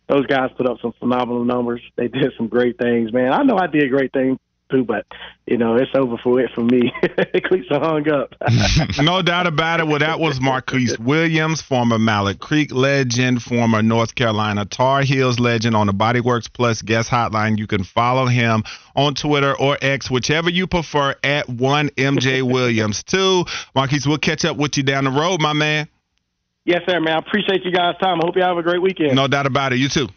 those 0.09 0.27
guys 0.27 0.51
put 0.57 0.69
up 0.69 0.79
some 0.81 0.93
phenomenal 0.99 1.45
numbers. 1.45 1.83
They 1.97 2.09
did 2.09 2.33
some 2.37 2.49
great 2.49 2.79
things, 2.79 3.13
man. 3.13 3.33
I 3.33 3.43
know 3.43 3.57
I 3.57 3.67
did 3.67 3.91
great 3.91 4.13
things 4.13 4.39
too, 4.71 4.85
but 4.85 5.07
you 5.47 5.57
know, 5.57 5.77
it's 5.77 5.91
over 5.95 6.17
for 6.19 6.41
it 6.41 6.51
for 6.55 6.63
me. 6.63 6.93
Cleats 7.45 7.69
are 7.71 7.81
hung 7.81 8.09
up. 8.09 8.35
no 9.01 9.23
doubt 9.23 9.47
about 9.47 9.81
it. 9.81 9.87
Well, 9.87 9.99
that 9.99 10.19
was 10.19 10.41
Marquise 10.41 10.99
Williams, 10.99 11.63
former 11.63 11.99
Mallard 11.99 12.41
Creek 12.41 12.73
legend, 12.73 13.43
former 13.43 13.83
North 13.83 14.15
Carolina 14.15 14.65
Tar 14.65 15.03
Heels 15.03 15.39
legend 15.39 15.77
on 15.77 15.87
the 15.87 15.93
Bodyworks 15.93 16.53
Plus 16.53 16.83
guest 16.83 17.11
hotline. 17.11 17.59
You 17.59 17.67
can 17.67 17.85
follow 17.85 18.27
him 18.27 18.65
on 18.95 19.15
Twitter 19.15 19.57
or 19.59 19.79
X, 19.81 20.11
whichever 20.11 20.51
you 20.51 20.67
prefer, 20.67 21.15
at 21.23 21.49
one 21.49 21.91
MJ 21.91 22.43
Williams. 22.43 23.03
Two, 23.03 23.45
Marquise, 23.75 24.07
we'll 24.07 24.19
catch 24.19 24.45
up 24.45 24.57
with 24.57 24.77
you 24.77 24.83
down 24.83 25.05
the 25.05 25.11
road, 25.11 25.41
my 25.41 25.53
man. 25.53 25.89
Yes, 26.67 26.83
sir, 26.87 27.01
man. 27.01 27.15
I 27.15 27.19
appreciate 27.19 27.65
you 27.65 27.73
guys' 27.73 27.95
time. 28.01 28.21
I 28.21 28.27
hope 28.27 28.37
you 28.37 28.43
have 28.43 28.59
a 28.59 28.63
great 28.63 28.83
weekend. 28.83 29.15
No 29.15 29.27
doubt 29.29 29.47
about 29.47 29.73
it. 29.73 29.79
You 29.79 29.89
too. 29.89 30.09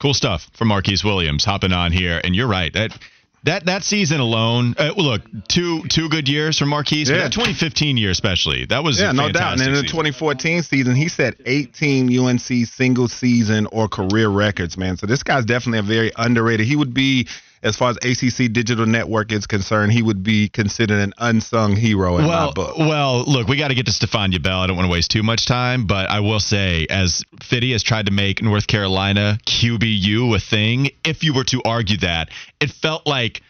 Cool 0.00 0.14
stuff 0.14 0.48
from 0.54 0.68
Marquise 0.68 1.04
Williams 1.04 1.44
hopping 1.44 1.72
on 1.72 1.92
here, 1.92 2.20
and 2.24 2.34
you're 2.34 2.46
right 2.48 2.72
that. 2.72 2.96
That 3.44 3.66
that 3.66 3.84
season 3.84 4.18
alone, 4.18 4.74
uh, 4.78 4.92
well, 4.96 5.06
look, 5.06 5.22
two 5.46 5.84
two 5.84 6.08
good 6.08 6.28
years 6.28 6.58
from 6.58 6.70
Marquise. 6.70 7.08
but 7.08 7.14
Yeah. 7.16 7.22
that 7.22 7.32
2015 7.32 7.96
year 7.96 8.10
especially, 8.10 8.66
that 8.66 8.82
was 8.82 9.00
Yeah, 9.00 9.10
a 9.10 9.12
no 9.12 9.30
doubt. 9.30 9.52
And 9.52 9.62
in 9.62 9.68
the 9.74 9.82
fantastic 9.82 9.86
season. 9.86 9.96
2014 9.96 10.62
season, 10.64 10.94
he 10.96 11.08
set 11.08 11.34
18 11.46 12.08
UNC 12.18 12.66
single 12.66 13.06
season 13.06 13.68
or 13.70 13.86
career 13.88 14.28
records, 14.28 14.76
man. 14.76 14.96
So 14.96 15.06
this 15.06 15.22
guy's 15.22 15.44
definitely 15.44 15.78
a 15.78 15.82
very 15.82 16.10
underrated. 16.16 16.66
He 16.66 16.74
would 16.74 16.92
be, 16.92 17.28
as 17.62 17.76
far 17.76 17.90
as 17.90 17.96
ACC 17.98 18.52
Digital 18.52 18.86
Network 18.86 19.32
is 19.32 19.46
concerned, 19.46 19.92
he 19.92 20.02
would 20.02 20.22
be 20.22 20.48
considered 20.48 21.00
an 21.00 21.12
unsung 21.18 21.76
hero 21.76 22.18
in 22.18 22.26
well, 22.26 22.46
my 22.46 22.52
book. 22.52 22.78
well, 22.78 23.24
look, 23.24 23.48
we 23.48 23.56
got 23.56 23.68
to 23.68 23.74
get 23.74 23.86
to 23.86 23.92
Stephania 23.92 24.40
Bell. 24.40 24.60
I 24.60 24.66
don't 24.66 24.76
want 24.76 24.86
to 24.86 24.92
waste 24.92 25.10
too 25.10 25.22
much 25.22 25.46
time, 25.46 25.86
but 25.86 26.08
I 26.08 26.20
will 26.20 26.40
say, 26.40 26.86
as 26.88 27.24
Fitty 27.42 27.72
has 27.72 27.82
tried 27.82 28.06
to 28.06 28.12
make 28.12 28.42
North 28.42 28.66
Carolina 28.66 29.38
QBU 29.46 30.34
a 30.34 30.40
thing, 30.40 30.90
if 31.04 31.24
you 31.24 31.34
were 31.34 31.44
to 31.44 31.62
argue 31.64 31.98
that, 31.98 32.30
it 32.60 32.70
felt 32.70 33.06
like 33.06 33.42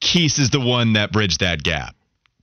Keese 0.00 0.38
is 0.38 0.50
the 0.50 0.60
one 0.60 0.94
that 0.94 1.12
bridged 1.12 1.40
that 1.40 1.62
gap. 1.62 1.94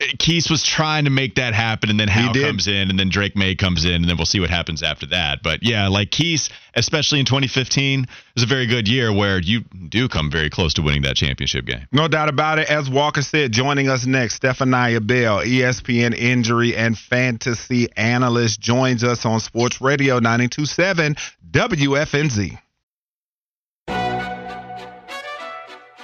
Keese 0.02 0.50
was 0.50 0.62
trying 0.62 1.06
to 1.06 1.10
make 1.10 1.36
that 1.36 1.54
happen, 1.54 1.90
and 1.90 1.98
then 1.98 2.10
Howe 2.10 2.34
comes 2.34 2.68
in, 2.68 2.90
and 2.90 3.00
then 3.00 3.08
Drake 3.08 3.38
Maye 3.38 3.56
comes 3.56 3.86
in, 3.86 3.94
and 3.94 4.06
then 4.06 4.18
we'll 4.18 4.26
see 4.26 4.42
what 4.42 4.50
happens 4.50 4.84
after 4.84 5.06
that. 5.08 5.42
But 5.42 5.64
yeah, 5.64 5.88
like 5.88 6.12
Keese, 6.12 6.50
especially 6.74 7.22
in 7.22 7.26
2015, 7.26 8.06
was 8.34 8.44
a 8.44 8.46
very 8.46 8.68
good 8.68 8.90
year 8.90 9.14
where 9.14 9.40
you 9.40 9.62
do 9.62 10.10
come 10.10 10.30
very 10.30 10.50
close 10.50 10.74
to 10.74 10.82
winning 10.82 11.04
that 11.04 11.16
championship 11.16 11.66
game. 11.66 11.88
No 11.94 12.10
doubt 12.10 12.28
about 12.28 12.60
it. 12.60 12.70
As 12.70 12.90
Walker 12.90 13.22
said, 13.22 13.54
joining 13.54 13.88
us 13.88 14.06
next, 14.06 14.42
Stephania 14.42 15.00
Bell, 15.00 15.40
ESPN 15.40 16.14
injury 16.14 16.76
and 16.76 16.98
fantasy 16.98 17.88
analyst, 17.96 18.60
joins 18.60 19.02
us 19.02 19.26
on 19.26 19.40
Sports 19.40 19.80
Radio 19.80 20.16
927 20.16 21.16
WFNZ. 21.52 22.60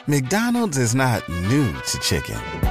McDonald's 0.07 0.77
is 0.77 0.95
not 0.95 1.27
new 1.27 1.74
to 1.74 2.00
chicken. 2.00 2.70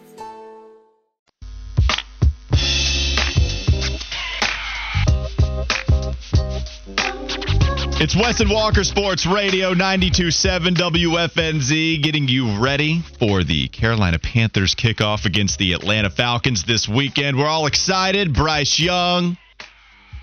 It's 8.03 8.15
Wes 8.15 8.39
and 8.39 8.49
Walker 8.49 8.83
Sports 8.83 9.27
Radio 9.27 9.75
92.7 9.75 10.73
WFNZ 10.73 12.01
getting 12.01 12.27
you 12.27 12.57
ready 12.57 13.03
for 13.19 13.43
the 13.43 13.67
Carolina 13.67 14.17
Panthers 14.17 14.73
kickoff 14.73 15.25
against 15.25 15.59
the 15.59 15.73
Atlanta 15.73 16.09
Falcons 16.09 16.63
this 16.63 16.89
weekend. 16.89 17.37
We're 17.37 17.45
all 17.45 17.67
excited. 17.67 18.33
Bryce 18.33 18.79
Young, 18.79 19.37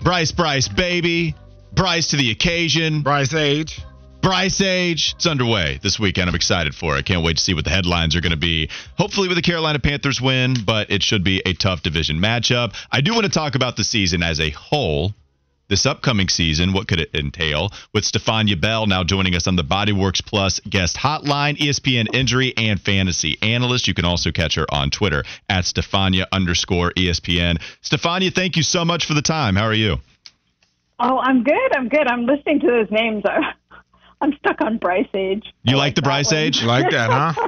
Bryce 0.01 0.33
Bryce 0.33 0.67
baby, 0.67 1.35
Bryce 1.71 2.07
to 2.07 2.17
the 2.17 2.31
occasion. 2.31 3.01
Bryce 3.01 3.33
Age. 3.33 3.79
Bryce 4.21 4.59
Age. 4.59 5.13
It's 5.15 5.25
underway 5.25 5.79
this 5.81 5.97
weekend. 5.97 6.27
I'm 6.27 6.35
excited 6.35 6.75
for 6.75 6.97
it. 6.97 7.05
Can't 7.05 7.23
wait 7.23 7.37
to 7.37 7.41
see 7.41 7.53
what 7.53 7.63
the 7.63 7.69
headlines 7.69 8.13
are 8.17 8.21
going 8.21 8.31
to 8.31 8.37
be. 8.37 8.69
Hopefully, 8.97 9.29
with 9.29 9.37
the 9.37 9.41
Carolina 9.41 9.79
Panthers 9.79 10.19
win, 10.21 10.53
but 10.65 10.91
it 10.91 11.01
should 11.01 11.23
be 11.23 11.41
a 11.45 11.53
tough 11.53 11.81
division 11.81 12.17
matchup. 12.17 12.75
I 12.91 12.99
do 12.99 13.13
want 13.13 13.23
to 13.23 13.31
talk 13.31 13.55
about 13.55 13.77
the 13.77 13.85
season 13.85 14.21
as 14.21 14.41
a 14.41 14.49
whole. 14.49 15.13
This 15.69 15.85
upcoming 15.85 16.29
season, 16.29 16.73
what 16.73 16.87
could 16.87 16.99
it 16.99 17.13
entail? 17.13 17.69
With 17.93 18.03
Stephania 18.03 18.59
Bell 18.59 18.87
now 18.87 19.03
joining 19.03 19.35
us 19.35 19.45
on 19.45 19.55
the 19.55 19.63
Bodyworks 19.63 20.25
Plus 20.25 20.59
guest 20.61 20.97
hotline, 20.97 21.57
ESPN 21.57 22.07
injury 22.11 22.55
and 22.57 22.81
fantasy 22.81 23.37
analyst. 23.43 23.87
You 23.87 23.93
can 23.93 24.03
also 24.03 24.31
catch 24.31 24.55
her 24.55 24.65
on 24.71 24.89
Twitter 24.89 25.23
at 25.47 25.65
Stephania 25.65 26.25
underscore 26.31 26.91
ESPN. 26.93 27.61
Stephania, 27.81 28.31
thank 28.31 28.57
you 28.57 28.63
so 28.63 28.83
much 28.83 29.05
for 29.05 29.13
the 29.13 29.21
time. 29.21 29.55
How 29.55 29.65
are 29.65 29.73
you? 29.75 29.97
Oh, 30.99 31.19
I'm 31.19 31.43
good. 31.43 31.77
I'm 31.77 31.87
good. 31.87 32.07
I'm 32.07 32.25
listening 32.25 32.61
to 32.61 32.65
those 32.65 32.89
names. 32.89 33.23
I- 34.21 34.25
I'm 34.25 34.33
stuck 34.37 34.61
on 34.61 34.77
Bryce 34.77 35.07
Age. 35.13 35.53
You 35.63 35.75
I 35.75 35.79
like 35.79 35.95
the 35.95 36.01
Bryce 36.01 36.31
one. 36.31 36.41
Age? 36.41 36.63
Like 36.63 36.91
that, 36.91 37.09
huh? 37.09 37.47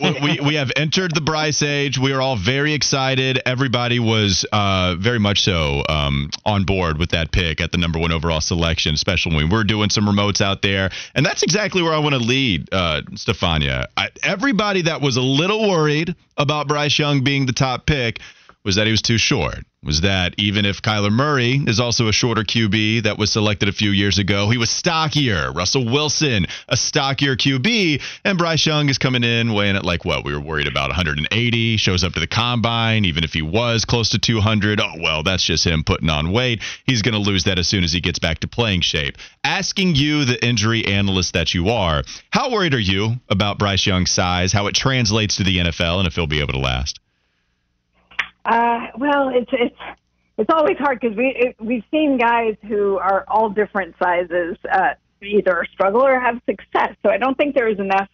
we, 0.22 0.38
we 0.40 0.54
have 0.54 0.70
entered 0.76 1.14
the 1.14 1.20
Bryce 1.20 1.62
age. 1.62 1.98
We 1.98 2.12
are 2.12 2.20
all 2.20 2.36
very 2.36 2.74
excited. 2.74 3.40
Everybody 3.46 3.98
was 3.98 4.46
uh, 4.52 4.96
very 4.98 5.18
much 5.18 5.42
so 5.42 5.82
um, 5.88 6.30
on 6.44 6.64
board 6.64 6.98
with 6.98 7.10
that 7.10 7.32
pick 7.32 7.60
at 7.60 7.72
the 7.72 7.78
number 7.78 7.98
one 7.98 8.12
overall 8.12 8.40
selection, 8.40 8.94
especially 8.94 9.34
when 9.36 9.48
we're 9.48 9.64
doing 9.64 9.90
some 9.90 10.04
remotes 10.06 10.40
out 10.40 10.62
there. 10.62 10.90
And 11.14 11.24
that's 11.24 11.42
exactly 11.42 11.82
where 11.82 11.92
I 11.92 11.98
want 11.98 12.14
to 12.14 12.20
lead, 12.20 12.68
uh, 12.72 13.02
Stephania. 13.14 13.86
I, 13.96 14.10
everybody 14.22 14.82
that 14.82 15.00
was 15.00 15.16
a 15.16 15.22
little 15.22 15.68
worried 15.68 16.14
about 16.36 16.68
Bryce 16.68 16.98
Young 16.98 17.24
being 17.24 17.46
the 17.46 17.52
top 17.52 17.86
pick 17.86 18.20
was 18.64 18.76
that 18.76 18.86
he 18.86 18.90
was 18.90 19.02
too 19.02 19.18
short. 19.18 19.64
Was 19.82 20.02
that 20.02 20.34
even 20.36 20.66
if 20.66 20.82
Kyler 20.82 21.10
Murray 21.10 21.58
is 21.66 21.80
also 21.80 22.08
a 22.08 22.12
shorter 22.12 22.42
QB 22.42 23.04
that 23.04 23.16
was 23.16 23.32
selected 23.32 23.70
a 23.70 23.72
few 23.72 23.90
years 23.90 24.18
ago, 24.18 24.50
he 24.50 24.58
was 24.58 24.68
stockier. 24.68 25.50
Russell 25.52 25.86
Wilson, 25.86 26.46
a 26.68 26.76
stockier 26.76 27.34
QB, 27.34 28.02
and 28.22 28.36
Bryce 28.36 28.66
Young 28.66 28.90
is 28.90 28.98
coming 28.98 29.24
in 29.24 29.54
weighing 29.54 29.76
at 29.76 29.84
like 29.84 30.04
what 30.04 30.22
we 30.22 30.34
were 30.34 30.40
worried 30.40 30.66
about 30.66 30.90
180. 30.90 31.78
Shows 31.78 32.04
up 32.04 32.12
to 32.12 32.20
the 32.20 32.26
combine, 32.26 33.06
even 33.06 33.24
if 33.24 33.32
he 33.32 33.40
was 33.40 33.86
close 33.86 34.10
to 34.10 34.18
200. 34.18 34.82
Oh 34.82 34.92
well, 35.00 35.22
that's 35.22 35.44
just 35.44 35.66
him 35.66 35.82
putting 35.82 36.10
on 36.10 36.30
weight. 36.30 36.60
He's 36.84 37.00
going 37.00 37.14
to 37.14 37.30
lose 37.30 37.44
that 37.44 37.58
as 37.58 37.66
soon 37.66 37.82
as 37.82 37.92
he 37.92 38.02
gets 38.02 38.18
back 38.18 38.40
to 38.40 38.48
playing 38.48 38.82
shape. 38.82 39.16
Asking 39.44 39.94
you, 39.94 40.26
the 40.26 40.44
injury 40.44 40.84
analyst 40.84 41.32
that 41.32 41.54
you 41.54 41.70
are, 41.70 42.02
how 42.28 42.50
worried 42.50 42.74
are 42.74 42.78
you 42.78 43.14
about 43.30 43.58
Bryce 43.58 43.86
Young's 43.86 44.10
size, 44.10 44.52
how 44.52 44.66
it 44.66 44.74
translates 44.74 45.36
to 45.36 45.44
the 45.44 45.56
NFL, 45.56 46.00
and 46.00 46.06
if 46.06 46.16
he'll 46.16 46.26
be 46.26 46.40
able 46.40 46.52
to 46.52 46.58
last? 46.58 46.99
Uh, 48.50 48.88
well, 48.98 49.28
it's 49.28 49.50
it's 49.52 49.78
it's 50.36 50.50
always 50.52 50.76
hard 50.76 50.98
because 51.00 51.16
we 51.16 51.28
it, 51.38 51.56
we've 51.60 51.84
seen 51.92 52.18
guys 52.18 52.56
who 52.66 52.98
are 52.98 53.24
all 53.28 53.48
different 53.48 53.94
sizes 54.02 54.56
uh, 54.72 54.94
either 55.22 55.64
struggle 55.72 56.02
or 56.02 56.18
have 56.18 56.40
success. 56.46 56.96
So 57.04 57.12
I 57.12 57.18
don't 57.18 57.38
think 57.38 57.54
there 57.54 57.68
is 57.68 57.78
enough 57.78 58.08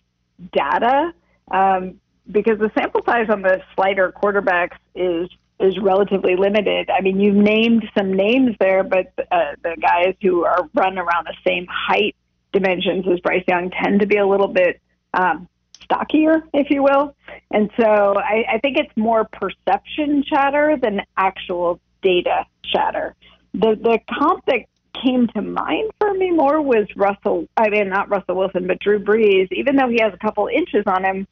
data 0.53 1.15
um, 1.51 1.99
because 2.31 2.59
the 2.59 2.71
sample 2.79 3.01
size 3.07 3.31
on 3.31 3.41
the 3.41 3.63
slider 3.75 4.13
quarterbacks 4.13 4.77
is 4.95 5.31
is 5.59 5.79
relatively 5.79 6.37
limited. 6.37 6.91
I 6.91 7.01
mean, 7.01 7.19
you've 7.19 7.35
named 7.35 7.89
some 7.97 8.13
names 8.13 8.57
there, 8.61 8.85
but 8.85 9.15
uh, 9.33 9.53
the 9.63 9.75
guys 9.81 10.17
who 10.21 10.45
are 10.45 10.69
run 10.75 10.99
around 10.99 11.29
the 11.29 11.37
same 11.47 11.67
height 11.71 12.15
dimensions 12.53 13.07
as 13.11 13.21
Bryce 13.21 13.45
Young 13.49 13.71
tend 13.71 14.01
to 14.01 14.07
be 14.07 14.19
a 14.19 14.27
little 14.27 14.49
bit 14.49 14.83
um, 15.15 15.49
stockier, 15.87 16.43
if 16.53 16.69
you 16.71 16.83
will. 16.83 17.17
And 17.51 17.71
so 17.81 18.15
I, 18.19 18.45
I 18.55 18.59
think 18.59 18.77
it's 18.77 18.95
more 18.97 19.25
perception 19.25 20.23
chatter 20.23 20.77
than 20.81 21.01
actual 21.17 21.81
data 22.03 22.45
chatter. 22.63 23.15
The 23.55 23.75
the 23.81 23.99
comp 24.19 24.45
that 24.47 24.67
came 25.03 25.27
to 25.29 25.43
mind 25.43 25.91
for 26.01 26.13
me 26.15 26.31
more 26.31 26.61
was 26.61 26.87
Russell. 26.97 27.47
I 27.57 27.69
mean, 27.69 27.89
not 27.89 28.09
Russell 28.09 28.37
Wilson, 28.37 28.67
but 28.67 28.79
Drew 28.81 28.99
Brees. 28.99 29.49
Even 29.53 29.77
though 29.77 29.89
he 29.89 30.01
has 30.01 30.13
a 30.13 30.19
couple 30.19 30.49
inches 30.49 30.85
on 30.87 31.05
him, 31.05 31.27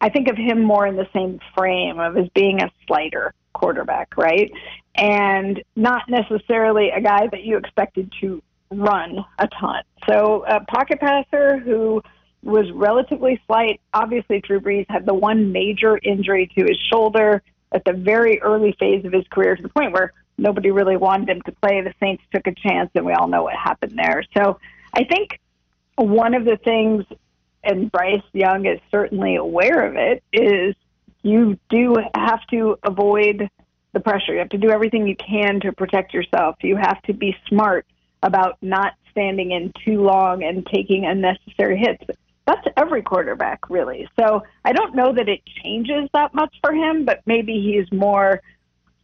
I 0.00 0.08
think 0.08 0.28
of 0.28 0.36
him 0.36 0.62
more 0.62 0.86
in 0.86 0.96
the 0.96 1.08
same 1.14 1.38
frame 1.56 1.98
of 1.98 2.16
as 2.16 2.28
being 2.34 2.62
a 2.62 2.70
slider 2.86 3.34
quarterback, 3.52 4.16
right? 4.16 4.50
And 4.94 5.62
not 5.76 6.02
necessarily 6.08 6.90
a 6.90 7.00
guy 7.00 7.26
that 7.30 7.44
you 7.44 7.56
expected 7.58 8.12
to 8.20 8.42
run 8.70 9.24
a 9.38 9.48
ton. 9.48 9.82
So 10.08 10.44
a 10.46 10.60
pocket 10.64 11.00
passer 11.00 11.58
who 11.58 12.02
was 12.42 12.70
relatively 12.72 13.40
slight. 13.46 13.80
Obviously, 13.92 14.40
Drew 14.40 14.60
Brees 14.60 14.86
had 14.88 15.06
the 15.06 15.14
one 15.14 15.52
major 15.52 15.98
injury 16.02 16.50
to 16.56 16.64
his 16.64 16.78
shoulder 16.90 17.42
at 17.72 17.84
the 17.84 17.92
very 17.92 18.40
early 18.40 18.74
phase 18.78 19.04
of 19.04 19.12
his 19.12 19.26
career 19.28 19.56
to 19.56 19.62
the 19.62 19.68
point 19.68 19.92
where 19.92 20.12
nobody 20.38 20.70
really 20.70 20.96
wanted 20.96 21.28
him 21.28 21.42
to 21.42 21.52
play. 21.52 21.80
The 21.82 21.94
Saints 22.00 22.22
took 22.32 22.46
a 22.46 22.54
chance, 22.54 22.90
and 22.94 23.04
we 23.04 23.12
all 23.12 23.28
know 23.28 23.42
what 23.42 23.54
happened 23.54 23.96
there. 23.96 24.24
So 24.36 24.58
I 24.94 25.04
think 25.04 25.38
one 25.96 26.34
of 26.34 26.44
the 26.44 26.56
things, 26.56 27.04
and 27.62 27.92
Bryce 27.92 28.22
Young 28.32 28.66
is 28.66 28.80
certainly 28.90 29.36
aware 29.36 29.86
of 29.86 29.96
it, 29.96 30.22
is 30.32 30.74
you 31.22 31.58
do 31.68 31.96
have 32.14 32.44
to 32.50 32.78
avoid 32.82 33.48
the 33.92 34.00
pressure. 34.00 34.32
You 34.32 34.38
have 34.38 34.48
to 34.50 34.58
do 34.58 34.70
everything 34.70 35.06
you 35.06 35.16
can 35.16 35.60
to 35.60 35.72
protect 35.72 36.14
yourself. 36.14 36.56
You 36.62 36.76
have 36.76 37.02
to 37.02 37.12
be 37.12 37.36
smart 37.48 37.86
about 38.22 38.56
not 38.62 38.94
standing 39.10 39.50
in 39.50 39.72
too 39.84 40.02
long 40.02 40.42
and 40.42 40.66
taking 40.66 41.04
unnecessary 41.04 41.78
hits. 41.78 42.04
That's 42.50 42.66
every 42.76 43.02
quarterback, 43.02 43.70
really. 43.70 44.08
So 44.18 44.42
I 44.64 44.72
don't 44.72 44.96
know 44.96 45.12
that 45.12 45.28
it 45.28 45.40
changes 45.62 46.08
that 46.14 46.34
much 46.34 46.52
for 46.64 46.72
him, 46.72 47.04
but 47.04 47.20
maybe 47.24 47.60
he's 47.60 47.90
more 47.96 48.40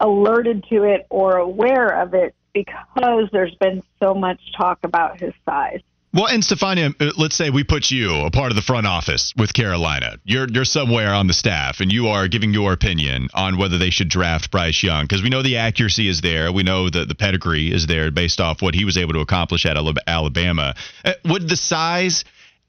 alerted 0.00 0.64
to 0.70 0.82
it 0.82 1.06
or 1.10 1.36
aware 1.36 2.02
of 2.02 2.12
it 2.12 2.34
because 2.52 3.28
there's 3.32 3.54
been 3.60 3.84
so 4.02 4.14
much 4.14 4.40
talk 4.56 4.80
about 4.82 5.20
his 5.20 5.32
size. 5.44 5.80
Well, 6.12 6.26
and 6.26 6.42
Stephania, 6.42 6.92
uh, 6.98 7.10
let's 7.18 7.36
say 7.36 7.50
we 7.50 7.62
put 7.62 7.90
you 7.90 8.22
a 8.22 8.30
part 8.30 8.50
of 8.50 8.56
the 8.56 8.62
front 8.62 8.86
office 8.86 9.32
with 9.36 9.52
Carolina. 9.52 10.16
You're 10.24 10.48
you're 10.48 10.64
somewhere 10.64 11.12
on 11.12 11.26
the 11.26 11.34
staff, 11.34 11.80
and 11.80 11.92
you 11.92 12.08
are 12.08 12.26
giving 12.26 12.54
your 12.54 12.72
opinion 12.72 13.28
on 13.34 13.58
whether 13.58 13.76
they 13.76 13.90
should 13.90 14.08
draft 14.08 14.50
Bryce 14.50 14.82
Young 14.82 15.04
because 15.04 15.22
we 15.22 15.28
know 15.28 15.42
the 15.42 15.58
accuracy 15.58 16.08
is 16.08 16.22
there. 16.22 16.50
We 16.50 16.62
know 16.62 16.88
that 16.88 17.08
the 17.08 17.14
pedigree 17.14 17.70
is 17.70 17.86
there 17.86 18.10
based 18.10 18.40
off 18.40 18.62
what 18.62 18.74
he 18.74 18.84
was 18.86 18.96
able 18.96 19.12
to 19.12 19.20
accomplish 19.20 19.66
at 19.66 19.76
Alabama. 20.06 20.74
Uh, 21.04 21.12
Would 21.26 21.48
the 21.48 21.56
size 21.56 22.24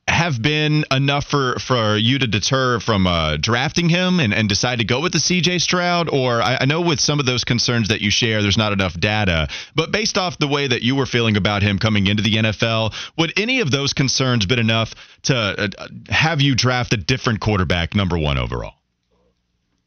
have 0.08 0.42
been 0.42 0.86
enough 0.90 1.26
for, 1.26 1.58
for 1.60 1.98
you 1.98 2.18
to 2.20 2.28
deter 2.28 2.80
from 2.80 3.06
uh, 3.06 3.38
drafting 3.38 3.90
him 3.90 4.20
and, 4.20 4.34
and 4.34 4.48
decide 4.48 4.80
to 4.80 4.86
go 4.86 5.02
with 5.02 5.12
the 5.12 5.20
CJ 5.20 5.62
Stroud? 5.62 6.10
Or 6.10 6.42
I, 6.42 6.60
I, 6.62 6.66
know 6.66 6.82
with 6.82 7.00
some 7.00 7.20
of 7.20 7.26
those 7.26 7.44
concerns 7.44 7.90
that 7.90 8.02
you 8.02 8.10
share, 8.10 8.42
there's 8.42 8.58
not 8.58 8.74
enough 8.74 8.98
data. 9.00 9.48
But 9.76 9.92
based 9.92 10.18
off 10.18 10.38
the 10.38 10.48
way 10.48 10.68
that 10.68 10.82
you 10.82 10.96
were 10.96 11.06
feeling 11.06 11.36
about 11.36 11.62
him 11.62 11.78
coming 11.78 12.08
into 12.08 12.24
the 12.24 12.36
NFL, 12.36 12.94
would 13.18 13.34
any 13.38 13.60
of 13.60 13.70
those 13.72 13.94
concerns 13.94 14.46
been 14.46 14.60
enough 14.60 14.96
to 15.24 15.36
uh, 15.36 15.88
have 16.10 16.42
you 16.42 16.56
draft 16.56 16.94
a 16.94 16.98
different 16.98 17.40
quarterback 17.42 17.94
number 17.94 18.18
one 18.18 18.38
overall? 18.38 18.74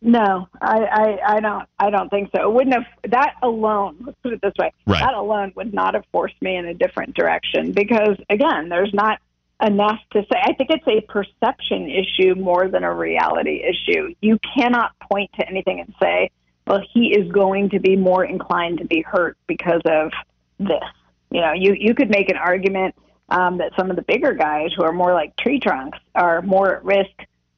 No, 0.02 0.48
I, 0.62 0.78
I, 0.78 1.36
I 1.36 1.40
don't. 1.40 1.68
I 1.78 1.90
don't 1.90 2.08
think 2.08 2.30
so. 2.34 2.42
It 2.42 2.52
wouldn't 2.52 2.74
have 2.74 3.10
that 3.10 3.34
alone. 3.42 3.96
Let's 4.06 4.16
put 4.22 4.32
it 4.32 4.40
this 4.40 4.54
way: 4.58 4.72
right. 4.86 5.00
that 5.00 5.12
alone 5.12 5.52
would 5.56 5.74
not 5.74 5.92
have 5.92 6.04
forced 6.10 6.40
me 6.40 6.56
in 6.56 6.64
a 6.64 6.72
different 6.72 7.14
direction. 7.14 7.72
Because 7.72 8.16
again, 8.30 8.70
there's 8.70 8.94
not 8.94 9.20
enough 9.62 9.98
to 10.12 10.22
say. 10.22 10.40
I 10.42 10.52
think 10.54 10.70
it's 10.70 10.86
a 10.86 11.00
perception 11.02 11.90
issue 11.90 12.34
more 12.34 12.68
than 12.68 12.84
a 12.84 12.94
reality 12.94 13.62
issue. 13.62 14.14
You 14.20 14.38
cannot 14.54 14.92
point 15.10 15.30
to 15.38 15.48
anything 15.48 15.80
and 15.80 15.94
say, 16.02 16.30
"Well, 16.66 16.80
he 16.92 17.14
is 17.14 17.30
going 17.30 17.70
to 17.70 17.80
be 17.80 17.96
more 17.96 18.24
inclined 18.24 18.78
to 18.78 18.84
be 18.84 19.02
hurt 19.02 19.36
because 19.46 19.82
of 19.84 20.12
this." 20.58 20.82
You 21.30 21.40
know, 21.40 21.52
you 21.52 21.74
you 21.78 21.94
could 21.94 22.10
make 22.10 22.28
an 22.30 22.36
argument 22.36 22.94
um, 23.28 23.58
that 23.58 23.72
some 23.76 23.90
of 23.90 23.96
the 23.96 24.02
bigger 24.02 24.32
guys 24.32 24.70
who 24.76 24.82
are 24.84 24.92
more 24.92 25.14
like 25.14 25.36
tree 25.36 25.60
trunks 25.60 25.98
are 26.14 26.42
more 26.42 26.76
at 26.76 26.84
risk 26.84 27.10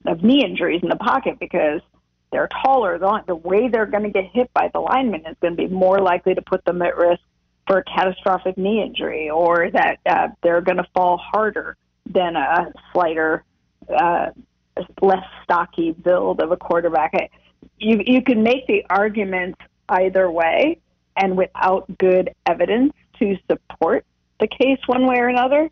of 0.06 0.22
knee 0.22 0.44
injuries 0.44 0.82
in 0.82 0.88
the 0.88 0.96
pocket 0.96 1.38
because 1.38 1.80
they're 2.30 2.48
taller. 2.48 2.98
The 2.98 3.34
way 3.34 3.68
they're 3.68 3.86
going 3.86 4.04
to 4.04 4.10
get 4.10 4.24
hit 4.32 4.52
by 4.52 4.70
the 4.72 4.80
lineman 4.80 5.26
is 5.26 5.36
going 5.40 5.56
to 5.56 5.68
be 5.68 5.68
more 5.68 6.00
likely 6.00 6.34
to 6.34 6.42
put 6.42 6.64
them 6.64 6.82
at 6.82 6.96
risk 6.96 7.20
for 7.66 7.78
a 7.78 7.84
catastrophic 7.84 8.58
knee 8.58 8.82
injury, 8.82 9.30
or 9.30 9.70
that 9.70 9.98
uh, 10.04 10.28
they're 10.42 10.60
going 10.60 10.78
to 10.78 10.86
fall 10.94 11.16
harder 11.16 11.76
than 12.06 12.36
a 12.36 12.72
slighter, 12.92 13.44
uh, 13.94 14.30
less 15.00 15.24
stocky 15.44 15.92
build 15.92 16.40
of 16.40 16.52
a 16.52 16.56
quarterback. 16.56 17.12
You 17.78 18.00
you 18.04 18.22
can 18.22 18.42
make 18.42 18.66
the 18.66 18.84
argument 18.90 19.56
either 19.88 20.30
way, 20.30 20.78
and 21.16 21.36
without 21.36 21.86
good 21.98 22.30
evidence 22.46 22.92
to 23.18 23.36
support 23.50 24.04
the 24.40 24.48
case 24.48 24.78
one 24.86 25.06
way 25.06 25.16
or 25.18 25.28
another, 25.28 25.70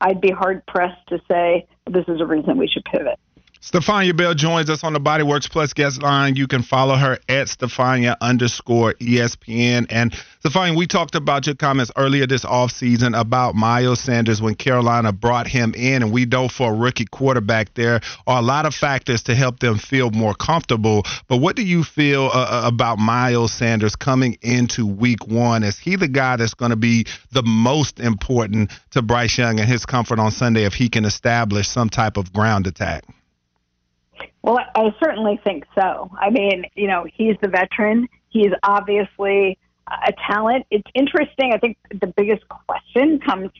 I'd 0.00 0.20
be 0.20 0.30
hard 0.30 0.64
pressed 0.66 1.06
to 1.08 1.18
say 1.28 1.66
this 1.86 2.04
is 2.08 2.20
a 2.20 2.26
reason 2.26 2.56
we 2.56 2.68
should 2.68 2.84
pivot. 2.84 3.18
Stephania 3.60 4.14
Bell 4.14 4.34
joins 4.34 4.68
us 4.68 4.84
on 4.84 4.92
the 4.92 5.00
Bodyworks 5.00 5.50
Plus 5.50 5.72
guest 5.72 6.02
line. 6.02 6.36
You 6.36 6.46
can 6.46 6.62
follow 6.62 6.94
her 6.96 7.18
at 7.28 7.48
Stephania 7.48 8.16
underscore 8.20 8.94
ESPN. 8.94 9.86
And 9.90 10.14
Stephania, 10.40 10.76
we 10.76 10.86
talked 10.86 11.14
about 11.14 11.46
your 11.46 11.54
comments 11.54 11.90
earlier 11.96 12.26
this 12.26 12.44
offseason 12.44 13.18
about 13.18 13.54
Miles 13.54 14.00
Sanders 14.00 14.42
when 14.42 14.54
Carolina 14.54 15.12
brought 15.12 15.46
him 15.46 15.74
in. 15.74 16.02
And 16.02 16.12
we 16.12 16.26
know 16.26 16.48
for 16.48 16.72
a 16.72 16.76
rookie 16.76 17.06
quarterback, 17.06 17.74
there 17.74 18.00
are 18.26 18.38
a 18.38 18.42
lot 18.42 18.66
of 18.66 18.74
factors 18.74 19.22
to 19.24 19.34
help 19.34 19.60
them 19.60 19.78
feel 19.78 20.10
more 20.10 20.34
comfortable. 20.34 21.04
But 21.28 21.38
what 21.38 21.56
do 21.56 21.62
you 21.62 21.82
feel 21.82 22.30
uh, 22.32 22.46
uh 22.46 22.62
about 22.66 22.98
Miles 22.98 23.52
Sanders 23.52 23.96
coming 23.96 24.36
into 24.42 24.86
week 24.86 25.26
one? 25.26 25.62
Is 25.62 25.78
he 25.78 25.96
the 25.96 26.08
guy 26.08 26.36
that's 26.36 26.54
going 26.54 26.70
to 26.70 26.76
be 26.76 27.06
the 27.32 27.42
most 27.42 28.00
important 28.00 28.70
to 28.90 29.02
Bryce 29.02 29.38
Young 29.38 29.58
and 29.60 29.68
his 29.68 29.86
comfort 29.86 30.18
on 30.18 30.30
Sunday 30.30 30.64
if 30.64 30.74
he 30.74 30.88
can 30.88 31.04
establish 31.04 31.68
some 31.68 31.88
type 31.88 32.16
of 32.16 32.32
ground 32.32 32.66
attack? 32.66 33.04
Well, 34.46 34.60
I 34.76 34.94
certainly 35.02 35.40
think 35.42 35.64
so. 35.74 36.08
I 36.16 36.30
mean, 36.30 36.66
you 36.76 36.86
know, 36.86 37.04
he's 37.12 37.34
the 37.42 37.48
veteran. 37.48 38.08
He's 38.28 38.52
obviously 38.62 39.58
a 39.88 40.12
talent. 40.30 40.66
It's 40.70 40.88
interesting. 40.94 41.52
I 41.52 41.58
think 41.58 41.76
the 41.90 42.06
biggest 42.06 42.44
question 42.48 43.18
comes 43.18 43.50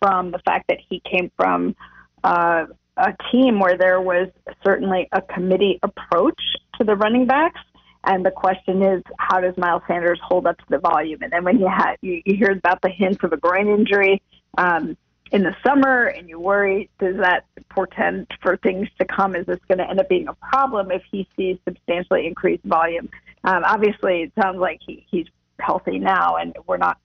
from 0.00 0.32
the 0.32 0.40
fact 0.40 0.66
that 0.68 0.78
he 0.88 1.00
came 1.08 1.30
from 1.36 1.76
uh, 2.24 2.66
a 2.96 3.12
team 3.30 3.60
where 3.60 3.78
there 3.78 4.00
was 4.00 4.26
certainly 4.64 5.08
a 5.12 5.22
committee 5.22 5.78
approach 5.84 6.42
to 6.78 6.84
the 6.84 6.96
running 6.96 7.26
backs. 7.26 7.60
And 8.02 8.26
the 8.26 8.32
question 8.32 8.82
is, 8.82 9.04
how 9.20 9.40
does 9.40 9.56
Miles 9.56 9.82
Sanders 9.86 10.18
hold 10.20 10.48
up 10.48 10.58
to 10.58 10.64
the 10.68 10.78
volume? 10.78 11.20
And 11.22 11.32
then 11.32 11.44
when 11.44 11.60
you, 11.60 11.70
you, 12.02 12.22
you 12.26 12.36
hear 12.36 12.50
about 12.50 12.82
the 12.82 12.90
hints 12.90 13.22
of 13.22 13.32
a 13.32 13.36
groin 13.36 13.68
injury, 13.68 14.20
um, 14.58 14.96
in 15.34 15.42
the 15.42 15.54
summer 15.66 16.04
and 16.04 16.28
you 16.28 16.38
worry, 16.38 16.88
does 17.00 17.16
that 17.16 17.44
portend 17.68 18.28
for 18.40 18.56
things 18.56 18.88
to 19.00 19.04
come? 19.04 19.34
Is 19.34 19.44
this 19.46 19.58
going 19.66 19.78
to 19.78 19.90
end 19.90 19.98
up 19.98 20.08
being 20.08 20.28
a 20.28 20.34
problem 20.34 20.92
if 20.92 21.02
he 21.10 21.28
sees 21.36 21.58
substantially 21.66 22.28
increased 22.28 22.62
volume? 22.62 23.10
Um, 23.42 23.64
obviously, 23.64 24.22
it 24.22 24.32
sounds 24.40 24.58
like 24.58 24.78
he, 24.86 25.04
he's 25.10 25.26
healthy 25.58 25.98
now, 25.98 26.36
and 26.36 26.56
we're 26.68 26.76
not 26.76 26.98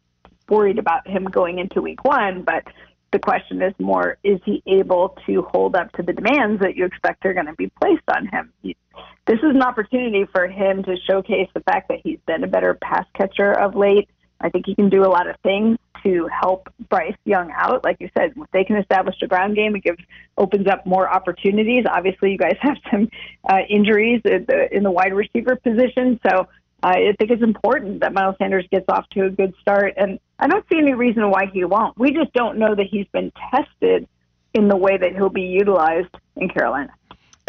worried 0.47 0.77
about 0.77 1.07
him 1.07 1.25
going 1.25 1.57
into 1.57 1.81
week 1.81 2.03
one. 2.05 2.43
But 2.43 2.65
the 3.11 3.17
question 3.17 3.63
is 3.63 3.73
more: 3.79 4.17
Is 4.23 4.39
he 4.45 4.61
able 4.67 5.17
to 5.25 5.41
hold 5.41 5.75
up 5.75 5.91
to 5.93 6.03
the 6.03 6.13
demands 6.13 6.61
that 6.61 6.77
you 6.77 6.85
expect 6.85 7.25
are 7.25 7.33
going 7.33 7.47
to 7.47 7.53
be 7.53 7.71
placed 7.81 8.07
on 8.15 8.27
him? 8.27 8.53
This 8.61 9.39
is 9.39 9.55
an 9.55 9.63
opportunity 9.63 10.25
for 10.31 10.47
him 10.47 10.83
to 10.83 10.95
showcase 11.09 11.49
the 11.55 11.61
fact 11.61 11.87
that 11.89 12.01
he's 12.03 12.19
been 12.27 12.43
a 12.43 12.47
better 12.47 12.75
pass 12.75 13.05
catcher 13.15 13.51
of 13.51 13.75
late. 13.75 14.07
I 14.41 14.49
think 14.49 14.65
he 14.65 14.75
can 14.75 14.89
do 14.89 15.03
a 15.03 15.07
lot 15.07 15.29
of 15.29 15.35
things 15.43 15.77
to 16.03 16.27
help 16.27 16.69
Bryce 16.89 17.17
Young 17.25 17.51
out. 17.51 17.83
Like 17.83 17.97
you 17.99 18.09
said, 18.17 18.33
if 18.35 18.51
they 18.51 18.63
can 18.63 18.77
establish 18.77 19.15
a 19.21 19.27
ground 19.27 19.55
game, 19.55 19.75
it 19.75 19.83
gives 19.83 19.99
opens 20.37 20.67
up 20.67 20.85
more 20.85 21.09
opportunities. 21.09 21.85
Obviously, 21.89 22.31
you 22.31 22.37
guys 22.37 22.55
have 22.61 22.77
some 22.89 23.09
uh, 23.49 23.59
injuries 23.69 24.21
in 24.25 24.45
the, 24.47 24.75
in 24.75 24.83
the 24.83 24.91
wide 24.91 25.13
receiver 25.13 25.55
position, 25.57 26.19
so 26.27 26.47
uh, 26.81 26.87
I 26.87 27.15
think 27.19 27.31
it's 27.31 27.43
important 27.43 28.01
that 28.01 28.13
Miles 28.13 28.35
Sanders 28.37 28.65
gets 28.71 28.85
off 28.87 29.09
to 29.11 29.25
a 29.25 29.29
good 29.29 29.53
start. 29.61 29.95
And 29.97 30.19
I 30.37 30.47
don't 30.47 30.65
see 30.71 30.77
any 30.77 30.93
reason 30.93 31.29
why 31.29 31.47
he 31.51 31.63
won't. 31.65 31.97
We 31.97 32.11
just 32.11 32.31
don't 32.33 32.57
know 32.57 32.73
that 32.73 32.85
he's 32.89 33.07
been 33.11 33.31
tested 33.51 34.07
in 34.53 34.67
the 34.67 34.77
way 34.77 34.97
that 34.97 35.13
he'll 35.13 35.29
be 35.29 35.41
utilized 35.41 36.15
in 36.37 36.49
Carolina. 36.49 36.93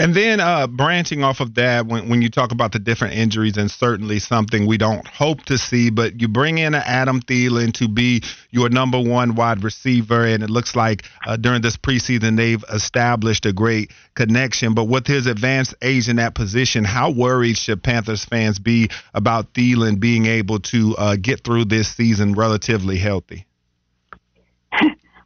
And 0.00 0.14
then 0.14 0.40
uh, 0.40 0.66
branching 0.66 1.22
off 1.22 1.40
of 1.40 1.56
that, 1.56 1.84
when, 1.84 2.08
when 2.08 2.22
you 2.22 2.30
talk 2.30 2.52
about 2.52 2.72
the 2.72 2.78
different 2.78 3.16
injuries, 3.16 3.58
and 3.58 3.70
certainly 3.70 4.18
something 4.18 4.66
we 4.66 4.78
don't 4.78 5.06
hope 5.06 5.44
to 5.44 5.58
see, 5.58 5.90
but 5.90 6.18
you 6.22 6.26
bring 6.26 6.56
in 6.56 6.74
Adam 6.74 7.20
Thielen 7.20 7.74
to 7.74 7.86
be 7.86 8.22
your 8.50 8.70
number 8.70 8.98
one 8.98 9.34
wide 9.34 9.62
receiver, 9.62 10.24
and 10.24 10.42
it 10.42 10.48
looks 10.48 10.74
like 10.74 11.02
uh, 11.26 11.36
during 11.36 11.60
this 11.60 11.76
preseason 11.76 12.38
they've 12.38 12.64
established 12.72 13.44
a 13.44 13.52
great 13.52 13.92
connection. 14.14 14.72
But 14.72 14.84
with 14.84 15.06
his 15.06 15.26
advanced 15.26 15.74
age 15.82 16.08
in 16.08 16.16
that 16.16 16.34
position, 16.34 16.82
how 16.82 17.10
worried 17.10 17.58
should 17.58 17.82
Panthers 17.82 18.24
fans 18.24 18.58
be 18.58 18.88
about 19.12 19.52
Thielen 19.52 20.00
being 20.00 20.24
able 20.24 20.60
to 20.60 20.96
uh, 20.96 21.16
get 21.16 21.44
through 21.44 21.66
this 21.66 21.94
season 21.94 22.32
relatively 22.32 22.96
healthy? 22.96 23.44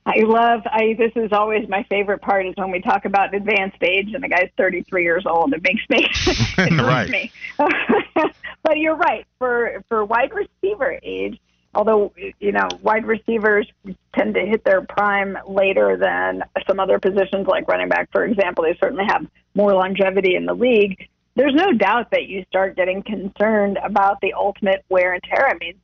I 0.07 0.19
love. 0.19 0.61
I 0.67 0.95
this 0.99 1.12
is 1.17 1.33
always 1.33 1.67
my 1.69 1.83
favorite 1.85 2.21
part 2.21 2.47
is 2.47 2.55
when 2.57 2.71
we 2.71 2.81
talk 2.81 3.07
about 3.07 3.35
advanced 3.35 3.83
age 3.83 4.12
and 4.12 4.23
the 4.23 4.29
guy's 4.29 4.51
33 4.59 5.03
years 5.03 5.25
old. 5.27 5.55
It 5.55 5.62
makes 5.62 5.83
me 5.88 6.07
it 6.59 6.83
right. 6.83 7.09
me. 7.09 7.33
but 8.62 8.77
you're 8.77 8.97
right 8.97 9.27
for 9.38 9.83
for 9.88 10.05
wide 10.05 10.33
receiver 10.35 10.99
age. 11.03 11.40
Although 11.75 12.12
you 12.38 12.53
know 12.53 12.69
wide 12.83 13.07
receivers 13.07 13.67
tend 14.14 14.35
to 14.35 14.40
hit 14.40 14.62
their 14.64 14.83
prime 14.83 15.38
later 15.47 15.97
than 15.97 16.43
some 16.67 16.81
other 16.81 16.99
positions 16.99 17.47
like 17.47 17.67
running 17.67 17.88
back, 17.88 18.11
for 18.12 18.25
example, 18.25 18.64
they 18.64 18.77
certainly 18.81 19.07
have 19.07 19.27
more 19.55 19.73
longevity 19.73 20.35
in 20.37 20.45
the 20.45 20.55
league. 20.55 21.09
There's 21.35 21.55
no 21.55 21.73
doubt 21.73 22.11
that 22.11 22.27
you 22.27 22.45
start 22.49 22.77
getting 22.77 23.03
concerned 23.03 23.79
about 23.83 24.21
the 24.21 24.35
ultimate 24.35 24.85
wear 24.90 25.14
and 25.14 25.23
tear. 25.23 25.49
I 25.49 25.55
mean, 25.59 25.75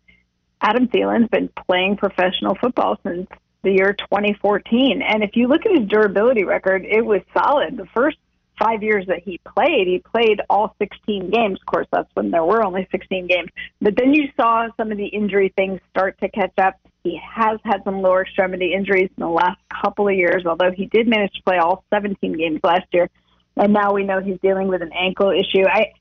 Adam 0.61 0.87
Thielen's 0.89 1.29
been 1.29 1.49
playing 1.67 1.97
professional 1.97 2.55
football 2.55 3.01
since 3.03 3.27
the 3.63 3.73
year 3.73 3.93
2014. 3.93 5.03
And 5.03 5.23
if 5.23 5.37
you 5.37 5.49
look 5.49 5.67
at 5.67 5.73
his 5.73 5.89
durability 5.89 6.45
record, 6.45 6.85
it 6.85 7.05
was 7.05 7.21
solid. 7.35 7.77
The 7.77 7.87
first 7.95 8.19
five 8.59 8.83
years 8.83 9.07
that 9.07 9.23
he 9.23 9.39
played, 9.39 9.87
he 9.87 9.99
played 9.99 10.41
all 10.51 10.75
16 10.79 11.31
games. 11.31 11.59
Of 11.61 11.67
course, 11.67 11.87
that's 11.91 12.09
when 12.15 12.31
there 12.31 12.45
were 12.45 12.63
only 12.63 12.87
16 12.91 13.27
games. 13.27 13.49
But 13.81 13.97
then 13.97 14.15
you 14.15 14.29
saw 14.37 14.69
some 14.77 14.93
of 14.93 14.99
the 14.99 15.07
injury 15.07 15.53
things 15.57 15.81
start 15.91 16.19
to 16.21 16.29
catch 16.29 16.53
up. 16.59 16.75
He 17.03 17.19
has 17.35 17.59
had 17.65 17.83
some 17.85 18.03
lower 18.03 18.23
extremity 18.23 18.75
injuries 18.75 19.11
in 19.17 19.23
the 19.23 19.29
last 19.29 19.59
couple 19.83 20.09
of 20.09 20.15
years, 20.15 20.45
although 20.45 20.71
he 20.71 20.87
did 20.87 21.09
manage 21.09 21.33
to 21.33 21.43
play 21.43 21.57
all 21.57 21.85
17 21.91 22.35
games 22.35 22.61
last 22.63 22.87
year. 22.93 23.09
And 23.57 23.73
now 23.73 23.93
we 23.93 24.05
know 24.05 24.21
he's 24.21 24.39
dealing 24.41 24.69
with 24.69 24.83
an 24.83 24.93
ankle 24.93 25.31
issue. 25.31 25.65
I, 25.67 25.93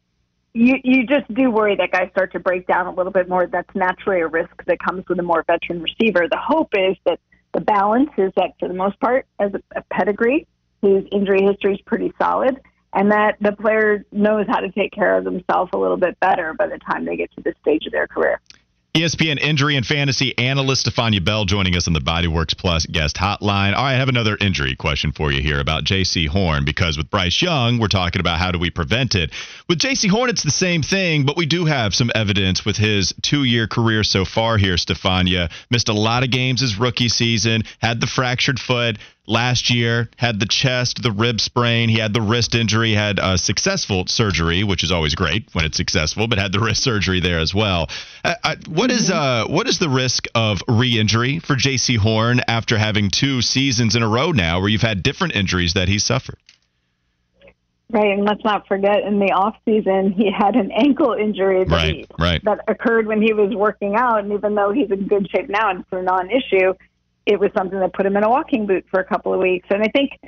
you 0.54 0.76
you 0.84 1.06
just 1.06 1.32
do 1.34 1.52
worry 1.52 1.76
that 1.76 1.92
guys 1.92 2.10
start 2.12 2.34
to 2.34 2.40
break 2.40 2.68
down 2.68 2.88
a 2.88 2.92
little 2.92 3.12
bit 3.12 3.30
more. 3.30 3.48
That's 3.48 3.74
naturally 3.76 4.22
a 4.22 4.28
risk 4.28 4.66
that 4.66 4.80
comes 4.80 5.08
with 5.08 5.20
a 5.20 5.24
more 5.24 5.44
veteran 5.44 5.82
receiver. 5.82 6.28
The 6.30 6.38
hope 6.38 6.74
is 6.74 6.98
that 7.06 7.20
the 7.54 7.62
balance 7.62 8.10
is 8.18 8.32
that 8.36 8.52
for 8.60 8.68
the 8.68 8.74
most 8.74 9.00
part, 9.00 9.26
as 9.40 9.52
a, 9.54 9.80
a 9.80 9.84
pedigree, 9.92 10.48
his 10.82 11.04
injury 11.12 11.44
history 11.44 11.74
is 11.76 11.82
pretty 11.82 12.14
solid, 12.22 12.60
and 12.94 13.12
that 13.12 13.38
the 13.42 13.52
player 13.52 14.06
knows 14.12 14.46
how 14.48 14.60
to 14.60 14.72
take 14.72 14.92
care 14.92 15.18
of 15.18 15.24
themselves 15.24 15.72
a 15.74 15.78
little 15.78 15.98
bit 15.98 16.20
better 16.20 16.54
by 16.54 16.68
the 16.68 16.78
time 16.80 17.06
they 17.06 17.18
get 17.18 17.32
to 17.36 17.42
this 17.42 17.56
stage 17.62 17.86
of 17.86 17.92
their 17.92 18.08
career. 18.08 18.40
ESPN 18.96 19.40
injury 19.40 19.76
and 19.76 19.86
fantasy 19.86 20.36
analyst 20.40 20.82
Stephania 20.82 21.22
Bell 21.22 21.46
joining 21.46 21.76
us 21.76 21.86
on 21.86 21.94
the 21.94 22.00
Bodyworks 22.00 22.58
Plus 22.58 22.88
guest 22.88 23.18
hotline. 23.18 23.76
All 23.76 23.84
right, 23.84 23.94
I 23.94 23.94
have 23.94 24.10
another 24.10 24.36
injury 24.42 24.76
question 24.76 25.12
for 25.12 25.32
you 25.32 25.44
here 25.44 25.60
about 25.60 25.84
Jaycee 25.84 26.28
Horn 26.28 26.66
because 26.66 26.98
with 26.98 27.08
Bryce 27.12 27.40
Young, 27.40 27.78
we're 27.78 27.88
talking 27.88 28.20
about 28.20 28.40
how 28.40 28.52
do 28.52 28.58
we 28.58 28.72
prevent 28.72 29.14
it. 29.14 29.30
With 29.68 29.78
Jaycee 29.78 30.10
Horn, 30.10 30.32
it's 30.32 30.42
the 30.42 30.50
same 30.50 30.82
thing, 30.82 31.24
but 31.24 31.38
we 31.38 31.46
do 31.46 31.66
have 31.66 31.94
some 31.94 32.10
evidence 32.16 32.66
with 32.66 32.78
his 32.78 33.14
two-year 33.22 33.68
career 33.68 34.04
so 34.04 34.26
far 34.26 34.58
here. 34.58 34.76
Stephania. 34.76 35.52
missed 35.70 35.90
a 35.90 35.94
lot 35.94 36.24
of 36.24 36.32
games 36.32 36.62
his 36.62 36.80
rookie 36.80 37.10
season, 37.10 37.66
had 37.80 38.02
the 38.02 38.08
fractured 38.08 38.60
foot 38.60 38.98
last 39.30 39.70
year, 39.70 40.10
had 40.18 40.40
the 40.40 40.46
chest, 40.46 41.02
the 41.02 41.12
rib 41.12 41.40
sprain, 41.40 41.88
he 41.88 42.00
had 42.00 42.14
the 42.14 42.22
wrist 42.22 42.56
injury, 42.56 42.94
had 42.94 43.20
a 43.22 43.38
successful 43.38 44.06
surgery, 44.08 44.64
which 44.64 44.84
is 44.84 44.92
always 44.92 45.16
great 45.16 45.48
when 45.54 45.64
it's 45.64 45.78
successful, 45.78 46.28
but 46.28 46.38
had 46.38 46.52
the 46.52 46.60
wrist 46.66 46.84
surgery 46.84 47.20
there 47.20 47.40
as 47.40 47.54
well. 47.54 47.88
Uh, 48.26 48.34
uh, 48.44 48.56
what 48.68 48.92
is 48.92 49.10
uh, 49.10 49.46
what 49.48 49.68
is 49.68 49.80
the 49.80 49.90
risk 49.90 50.26
of 50.36 50.62
re-injury 50.68 51.40
for 51.40 51.56
Jaycee 51.56 51.98
Horn 51.98 52.42
after 52.48 52.78
having 52.78 53.10
two 53.10 53.42
seasons 53.42 53.96
in 53.96 54.04
a 54.04 54.08
row 54.08 54.32
now 54.32 54.60
where 54.60 54.70
you've 54.70 54.82
had 54.82 55.04
different 55.04 55.36
injuries 55.36 55.74
that 55.76 55.88
he 55.88 56.00
suffered? 56.00 56.38
Right, 57.92 58.12
and 58.12 58.24
let's 58.24 58.44
not 58.44 58.68
forget 58.68 59.02
in 59.02 59.18
the 59.18 59.32
off 59.32 59.56
season 59.66 60.12
he 60.12 60.32
had 60.32 60.56
an 60.56 60.72
ankle 60.72 61.14
injury 61.14 61.64
that, 61.64 61.76
Right, 61.76 61.96
he, 61.96 62.06
right. 62.20 62.44
that 62.44 62.60
occurred 62.68 63.08
when 63.08 63.20
he 63.20 63.34
was 63.34 63.56
working 63.56 63.96
out, 63.96 64.20
and 64.20 64.32
even 64.32 64.54
though 64.54 64.72
he's 64.72 64.92
in 64.92 65.08
good 65.08 65.28
shape 65.32 65.50
now 65.50 65.72
and 65.72 65.80
it's 65.80 65.90
a 65.92 66.04
non-issue, 66.04 66.76
it 67.30 67.40
was 67.40 67.52
something 67.56 67.80
that 67.80 67.94
put 67.94 68.08
him 68.08 68.18
in 68.18 68.24
a 68.24 68.30
walking 68.30 68.66
boot 68.66 68.86
for 68.90 69.00
a 69.00 69.04
couple 69.04 69.34
of 69.34 69.40
weeks. 69.40 69.68
And 69.70 69.84
I 69.84 69.88
think 69.88 70.20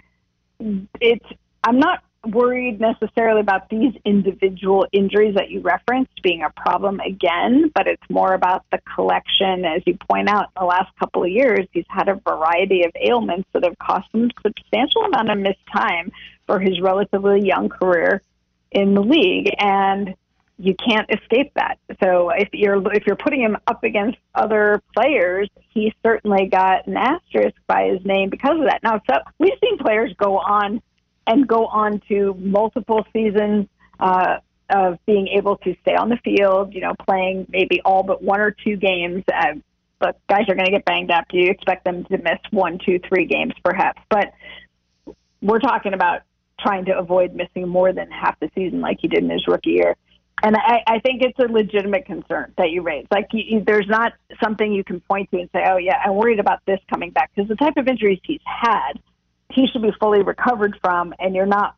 it's 1.01 1.25
I'm 1.63 1.79
not 1.79 2.03
worried 2.27 2.79
necessarily 2.79 3.41
about 3.41 3.67
these 3.69 3.93
individual 4.05 4.85
injuries 4.91 5.33
that 5.33 5.49
you 5.49 5.61
referenced 5.61 6.21
being 6.21 6.43
a 6.43 6.51
problem 6.51 6.99
again, 6.99 7.71
but 7.73 7.87
it's 7.87 8.07
more 8.07 8.33
about 8.35 8.63
the 8.71 8.79
collection. 8.95 9.65
As 9.65 9.81
you 9.87 9.97
point 10.09 10.29
out, 10.29 10.43
in 10.55 10.61
the 10.61 10.65
last 10.65 10.95
couple 10.99 11.23
of 11.23 11.29
years, 11.29 11.67
he's 11.71 11.85
had 11.89 12.07
a 12.07 12.21
variety 12.23 12.83
of 12.83 12.91
ailments 12.95 13.49
that 13.53 13.63
have 13.63 13.77
cost 13.79 14.07
him 14.13 14.29
a 14.29 14.49
substantial 14.49 15.01
amount 15.05 15.31
of 15.31 15.39
missed 15.39 15.65
time 15.73 16.11
for 16.45 16.59
his 16.59 16.79
relatively 16.79 17.41
young 17.43 17.69
career 17.69 18.21
in 18.71 18.93
the 18.93 19.01
league. 19.01 19.51
And 19.57 20.13
you 20.61 20.75
can't 20.75 21.09
escape 21.09 21.51
that. 21.55 21.79
So 22.03 22.29
if 22.29 22.49
you're 22.53 22.81
if 22.93 23.07
you're 23.07 23.15
putting 23.15 23.41
him 23.41 23.57
up 23.65 23.83
against 23.83 24.19
other 24.35 24.81
players, 24.95 25.49
he 25.69 25.93
certainly 26.03 26.47
got 26.47 26.87
an 26.87 26.97
asterisk 26.97 27.55
by 27.67 27.89
his 27.89 28.05
name 28.05 28.29
because 28.29 28.59
of 28.59 28.65
that. 28.65 28.81
Now, 28.83 29.01
so 29.09 29.17
we've 29.39 29.57
seen 29.63 29.79
players 29.79 30.13
go 30.17 30.37
on 30.37 30.81
and 31.25 31.47
go 31.47 31.65
on 31.65 32.01
to 32.09 32.35
multiple 32.37 33.05
seasons 33.11 33.67
uh, 33.99 34.37
of 34.69 34.99
being 35.07 35.29
able 35.29 35.57
to 35.57 35.75
stay 35.81 35.95
on 35.95 36.09
the 36.09 36.17
field. 36.17 36.75
You 36.75 36.81
know, 36.81 36.93
playing 37.07 37.47
maybe 37.49 37.81
all 37.83 38.03
but 38.03 38.23
one 38.23 38.39
or 38.39 38.51
two 38.51 38.77
games. 38.77 39.23
Uh, 39.33 39.53
but 39.99 40.19
guys 40.27 40.43
are 40.47 40.55
going 40.55 40.65
to 40.65 40.71
get 40.71 40.85
banged 40.85 41.11
up. 41.11 41.25
You 41.31 41.49
expect 41.49 41.85
them 41.85 42.05
to 42.05 42.17
miss 42.17 42.39
one, 42.51 42.79
two, 42.83 42.99
three 43.07 43.25
games, 43.25 43.53
perhaps. 43.63 44.01
But 44.09 44.33
we're 45.41 45.59
talking 45.59 45.93
about 45.93 46.21
trying 46.59 46.85
to 46.85 46.97
avoid 46.97 47.33
missing 47.33 47.67
more 47.67 47.93
than 47.93 48.09
half 48.11 48.39
the 48.39 48.49
season 48.55 48.81
like 48.81 48.97
he 49.01 49.07
did 49.07 49.23
in 49.23 49.29
his 49.29 49.47
rookie 49.47 49.71
year. 49.71 49.95
And 50.43 50.55
I, 50.55 50.81
I 50.87 50.99
think 50.99 51.21
it's 51.21 51.37
a 51.39 51.51
legitimate 51.51 52.05
concern 52.05 52.53
that 52.57 52.71
you 52.71 52.81
raise. 52.81 53.05
Like, 53.11 53.27
you, 53.31 53.63
there's 53.63 53.87
not 53.87 54.13
something 54.43 54.71
you 54.71 54.83
can 54.83 54.99
point 55.01 55.29
to 55.31 55.39
and 55.39 55.49
say, 55.53 55.63
"Oh, 55.67 55.77
yeah, 55.77 56.01
I'm 56.03 56.15
worried 56.15 56.39
about 56.39 56.59
this 56.65 56.79
coming 56.89 57.11
back," 57.11 57.31
because 57.35 57.47
the 57.47 57.55
type 57.55 57.77
of 57.77 57.87
injuries 57.87 58.19
he's 58.23 58.41
had, 58.45 58.93
he 59.51 59.67
should 59.67 59.83
be 59.83 59.91
fully 59.99 60.23
recovered 60.23 60.79
from, 60.83 61.13
and 61.19 61.35
you're 61.35 61.45
not 61.45 61.75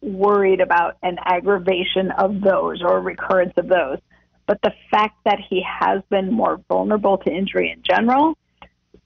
worried 0.00 0.60
about 0.60 0.96
an 1.02 1.18
aggravation 1.24 2.10
of 2.12 2.40
those 2.40 2.82
or 2.82 3.00
recurrence 3.00 3.54
of 3.56 3.68
those. 3.68 3.98
But 4.46 4.60
the 4.62 4.72
fact 4.90 5.16
that 5.24 5.40
he 5.48 5.64
has 5.80 6.02
been 6.10 6.30
more 6.30 6.60
vulnerable 6.68 7.18
to 7.18 7.30
injury 7.30 7.70
in 7.70 7.82
general, 7.82 8.36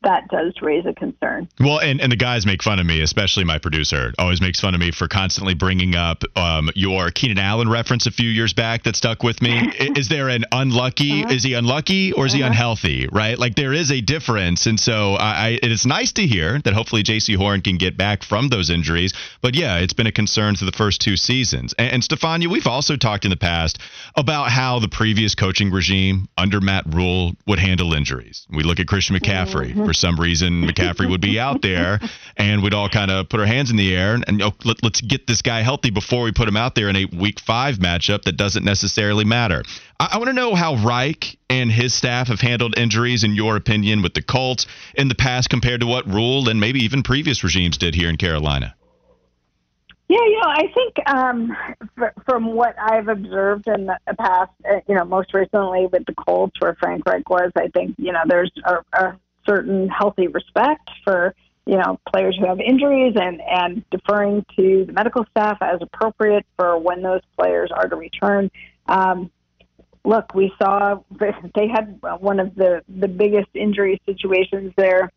that 0.04 0.28
does 0.28 0.54
raise 0.62 0.86
a 0.86 0.92
concern. 0.94 1.48
Well, 1.58 1.80
and, 1.80 2.00
and 2.00 2.10
the 2.12 2.16
guys 2.16 2.46
make 2.46 2.62
fun 2.62 2.78
of 2.78 2.86
me, 2.86 3.00
especially 3.02 3.44
my 3.44 3.58
producer, 3.58 4.12
always 4.18 4.40
makes 4.40 4.60
fun 4.60 4.74
of 4.74 4.80
me 4.80 4.90
for 4.92 5.08
constantly 5.08 5.54
bringing 5.54 5.94
up 5.96 6.22
um, 6.36 6.70
your 6.74 7.10
Keenan 7.10 7.38
Allen 7.38 7.68
reference 7.68 8.06
a 8.06 8.10
few 8.10 8.30
years 8.30 8.52
back 8.52 8.84
that 8.84 8.94
stuck 8.96 9.22
with 9.22 9.42
me. 9.42 9.58
Is 9.96 10.08
there 10.08 10.28
an 10.28 10.44
unlucky? 10.52 11.24
Uh-huh. 11.24 11.34
Is 11.34 11.42
he 11.42 11.54
unlucky 11.54 12.12
or 12.12 12.26
is 12.26 12.32
he 12.32 12.42
Uh-huh. 12.42 12.48
unhealthy? 12.50 13.08
Right? 13.10 13.38
Like 13.38 13.56
there 13.56 13.72
is 13.72 13.90
a 13.90 14.00
difference, 14.00 14.66
and 14.66 14.78
so 14.78 15.14
I, 15.14 15.48
I 15.48 15.58
it's 15.62 15.84
nice 15.86 16.12
to 16.12 16.26
hear 16.26 16.60
that 16.60 16.74
hopefully 16.74 17.02
Jaycee 17.02 17.36
Horn 17.36 17.60
can 17.62 17.76
get 17.78 17.96
back 17.96 18.22
from 18.22 18.48
those 18.48 18.70
injuries. 18.70 19.12
But 19.42 19.54
yeah, 19.56 19.78
it's 19.78 19.92
been 19.94 20.06
a 20.06 20.12
concern 20.12 20.54
for 20.56 20.64
the 20.64 20.72
first 20.72 21.00
two 21.00 21.16
seasons. 21.16 21.74
And, 21.78 21.92
and 21.94 22.04
Stephania, 22.04 22.48
we've 22.48 22.66
also 22.66 22.96
talked 22.96 23.24
in 23.24 23.30
the 23.30 23.36
past 23.36 23.78
about 24.16 24.50
how 24.50 24.78
the 24.78 24.88
previous 24.88 25.34
coaching 25.34 25.70
regime 25.70 26.28
under 26.38 26.60
Matt 26.60 26.84
Rhule 26.86 27.32
would 27.46 27.58
handle 27.58 27.92
injuries. 27.94 28.46
We 28.50 28.62
look 28.62 28.78
at 28.80 28.86
Christian 28.86 29.16
McCaffrey. 29.16 29.87
For 29.88 29.94
some 29.94 30.16
reason, 30.16 30.66
McCaffrey 30.66 31.08
would 31.08 31.22
be 31.22 31.40
out 31.40 31.62
there, 31.62 31.98
and 32.36 32.62
we'd 32.62 32.74
all 32.74 32.90
kind 32.90 33.10
of 33.10 33.30
put 33.30 33.40
our 33.40 33.46
hands 33.46 33.70
in 33.70 33.78
the 33.78 33.96
air 33.96 34.12
and, 34.12 34.22
and 34.28 34.42
oh, 34.42 34.52
let, 34.62 34.82
let's 34.82 35.00
get 35.00 35.26
this 35.26 35.40
guy 35.40 35.62
healthy 35.62 35.88
before 35.88 36.24
we 36.24 36.30
put 36.30 36.46
him 36.46 36.58
out 36.58 36.74
there 36.74 36.90
in 36.90 36.96
a 36.96 37.06
Week 37.06 37.40
Five 37.40 37.76
matchup 37.76 38.24
that 38.24 38.36
doesn't 38.36 38.66
necessarily 38.66 39.24
matter. 39.24 39.62
I, 39.98 40.10
I 40.12 40.18
want 40.18 40.28
to 40.28 40.34
know 40.34 40.54
how 40.54 40.74
Reich 40.74 41.38
and 41.48 41.72
his 41.72 41.94
staff 41.94 42.28
have 42.28 42.42
handled 42.42 42.76
injuries, 42.76 43.24
in 43.24 43.34
your 43.34 43.56
opinion, 43.56 44.02
with 44.02 44.12
the 44.12 44.20
Colts 44.20 44.66
in 44.94 45.08
the 45.08 45.14
past 45.14 45.48
compared 45.48 45.80
to 45.80 45.86
what 45.86 46.06
Rhule 46.06 46.50
and 46.50 46.60
maybe 46.60 46.80
even 46.80 47.02
previous 47.02 47.42
regimes 47.42 47.78
did 47.78 47.94
here 47.94 48.10
in 48.10 48.18
Carolina. 48.18 48.74
Yeah, 50.08 50.18
you 50.18 50.40
know, 50.42 50.50
I 50.50 50.72
think 50.74 51.08
um, 51.08 51.56
fr- 51.96 52.20
from 52.26 52.52
what 52.52 52.74
I've 52.78 53.08
observed 53.08 53.68
in 53.68 53.86
the 53.86 53.98
past, 54.18 54.52
uh, 54.70 54.80
you 54.86 54.96
know, 54.96 55.06
most 55.06 55.32
recently 55.32 55.86
with 55.90 56.04
the 56.04 56.14
Colts, 56.14 56.60
where 56.60 56.76
Frank 56.78 57.06
Reich 57.06 57.30
was, 57.30 57.52
I 57.56 57.68
think 57.68 57.94
you 57.96 58.12
know 58.12 58.20
there's 58.26 58.52
a, 58.66 58.76
a 58.92 59.18
certain 59.46 59.88
healthy 59.88 60.26
respect 60.28 60.90
for 61.04 61.34
you 61.66 61.76
know 61.76 61.98
players 62.10 62.36
who 62.38 62.46
have 62.46 62.60
injuries 62.60 63.14
and 63.20 63.40
and 63.42 63.84
deferring 63.90 64.44
to 64.56 64.84
the 64.86 64.92
medical 64.92 65.24
staff 65.30 65.58
as 65.60 65.80
appropriate 65.82 66.46
for 66.56 66.78
when 66.78 67.02
those 67.02 67.20
players 67.38 67.70
are 67.74 67.88
to 67.88 67.96
return. 67.96 68.50
Um, 68.86 69.30
look, 70.04 70.34
we 70.34 70.52
saw 70.60 71.00
they 71.54 71.68
had 71.68 72.00
one 72.20 72.40
of 72.40 72.54
the 72.54 72.82
the 72.88 73.08
biggest 73.08 73.50
injury 73.54 74.00
situations 74.06 74.72
there 74.76 75.12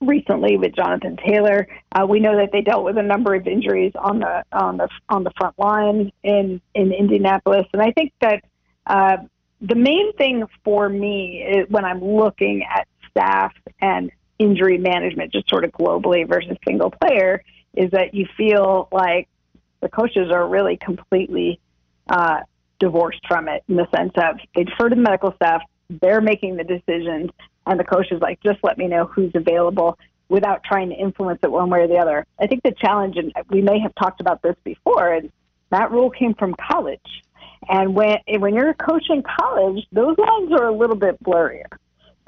recently 0.00 0.56
with 0.56 0.74
Jonathan 0.74 1.16
Taylor. 1.26 1.66
Uh, 1.92 2.06
we 2.06 2.20
know 2.20 2.36
that 2.36 2.50
they 2.52 2.60
dealt 2.60 2.84
with 2.84 2.98
a 2.98 3.02
number 3.02 3.34
of 3.34 3.46
injuries 3.46 3.92
on 3.94 4.20
the 4.20 4.44
on 4.52 4.76
the 4.76 4.88
on 5.08 5.24
the 5.24 5.30
front 5.36 5.58
line 5.58 6.12
in 6.22 6.60
in 6.74 6.92
Indianapolis, 6.92 7.66
and 7.72 7.82
I 7.82 7.92
think 7.92 8.12
that 8.20 8.44
uh, 8.86 9.16
the 9.60 9.74
main 9.74 10.12
thing 10.14 10.44
for 10.64 10.88
me 10.88 11.42
is 11.42 11.68
when 11.68 11.84
I'm 11.84 12.04
looking 12.04 12.64
at 12.64 12.87
staff 13.18 13.52
and 13.80 14.10
injury 14.38 14.78
management, 14.78 15.32
just 15.32 15.48
sort 15.48 15.64
of 15.64 15.72
globally 15.72 16.26
versus 16.28 16.56
single 16.66 16.90
player, 16.90 17.42
is 17.74 17.90
that 17.90 18.14
you 18.14 18.26
feel 18.36 18.88
like 18.92 19.28
the 19.80 19.88
coaches 19.88 20.30
are 20.30 20.46
really 20.46 20.76
completely 20.76 21.60
uh, 22.08 22.40
divorced 22.78 23.20
from 23.26 23.48
it 23.48 23.62
in 23.68 23.76
the 23.76 23.86
sense 23.94 24.12
of 24.16 24.38
they 24.54 24.64
defer 24.64 24.88
to 24.88 24.94
the 24.94 25.00
medical 25.00 25.32
staff, 25.34 25.62
they're 26.00 26.20
making 26.20 26.56
the 26.56 26.64
decisions, 26.64 27.30
and 27.66 27.78
the 27.78 27.84
coach 27.84 28.06
is 28.10 28.20
like, 28.20 28.40
just 28.40 28.58
let 28.62 28.78
me 28.78 28.86
know 28.86 29.04
who's 29.06 29.32
available 29.34 29.98
without 30.28 30.62
trying 30.62 30.90
to 30.90 30.94
influence 30.94 31.40
it 31.42 31.50
one 31.50 31.70
way 31.70 31.80
or 31.80 31.88
the 31.88 31.96
other. 31.96 32.24
I 32.38 32.46
think 32.46 32.62
the 32.62 32.72
challenge, 32.72 33.16
and 33.16 33.32
we 33.48 33.62
may 33.62 33.80
have 33.80 33.94
talked 33.94 34.20
about 34.20 34.42
this 34.42 34.56
before, 34.62 35.12
and 35.14 35.32
that 35.70 35.90
Rhule 35.90 36.10
came 36.10 36.34
from 36.34 36.54
college. 36.54 37.00
And 37.68 37.94
when 37.94 38.18
when 38.38 38.54
you're 38.54 38.70
a 38.70 38.74
coach 38.74 39.06
in 39.10 39.22
college, 39.22 39.84
those 39.90 40.16
lines 40.16 40.52
are 40.52 40.68
a 40.68 40.76
little 40.76 40.96
bit 40.96 41.22
blurrier. 41.22 41.66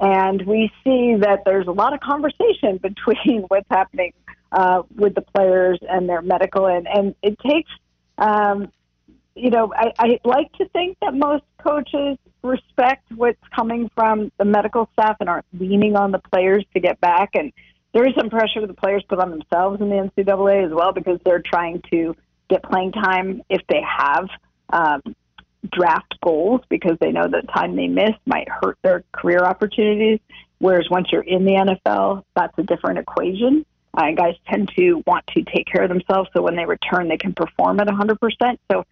And 0.01 0.47
we 0.47 0.73
see 0.83 1.17
that 1.21 1.43
there's 1.45 1.67
a 1.67 1.73
lot 1.73 1.93
of 1.93 2.01
conversation 2.01 2.79
between 2.83 3.43
what's 3.49 3.69
happening 3.71 4.13
uh, 4.53 4.83
with 4.97 5.15
the 5.15 5.21
players 5.23 5.79
and 5.89 6.09
their 6.09 6.23
medical, 6.23 6.67
and, 6.67 6.89
and 6.89 7.15
it 7.23 7.39
takes 7.39 7.71
um, 8.19 8.71
you 9.35 9.51
know, 9.51 9.73
I, 9.75 9.93
I 9.99 10.21
like 10.25 10.53
to 10.55 10.69
think 10.69 10.99
that 11.01 11.15
most 11.15 11.45
coaches 11.63 12.19
respect 12.43 13.05
what's 13.15 13.41
coming 13.55 13.91
from 13.95 14.31
the 14.39 14.45
medical 14.45 14.89
staff 14.93 15.17
and 15.21 15.29
aren't 15.29 15.47
leaning 15.59 15.97
on 15.97 16.11
the 16.11 16.19
players 16.19 16.65
to 16.75 16.81
get 16.81 17.01
back. 17.01 17.31
And 17.35 17.53
there 17.95 18.07
is 18.07 18.15
some 18.19 18.31
pressure 18.31 18.67
the 18.67 18.75
players 18.75 19.03
put 19.09 19.19
on 19.19 19.31
themselves 19.31 19.81
in 19.81 19.89
the 19.89 19.97
NCAA 19.97 20.67
as 20.67 20.73
well 20.73 20.93
because 20.93 21.19
they're 21.25 21.43
trying 21.45 21.83
to 21.91 22.15
get 22.49 22.63
playing 22.63 22.93
time 22.93 23.43
if 23.49 23.63
they 23.69 23.83
have 23.83 24.29
um, 24.71 25.03
draft 25.71 26.15
goals 26.23 26.61
because 26.69 26.97
they 27.01 27.13
know 27.13 27.27
the 27.29 27.43
time 27.55 27.77
they 27.77 27.87
miss 27.87 28.15
might 28.27 28.49
hurt 28.49 28.79
their 28.83 29.05
career 29.13 29.41
opportunities. 29.41 30.21
Whereas 30.59 30.89
once 30.91 31.09
you're 31.11 31.23
in 31.23 31.45
the 31.45 31.53
NFL, 31.53 32.25
that's 32.35 32.57
a 32.59 32.63
different 32.63 32.99
equation. 32.99 33.65
Uh, 33.95 34.13
guys 34.13 34.35
tend 34.49 34.71
to 34.77 35.03
want 35.07 35.27
to 35.29 35.43
take 35.43 35.67
care 35.67 35.83
of 35.83 35.89
themselves 35.89 36.31
so 36.35 36.43
when 36.43 36.55
they 36.55 36.65
return, 36.65 37.09
they 37.09 37.17
can 37.17 37.33
perform 37.33 37.81
at 37.81 37.89
100%. 37.89 38.59
So 38.71 38.85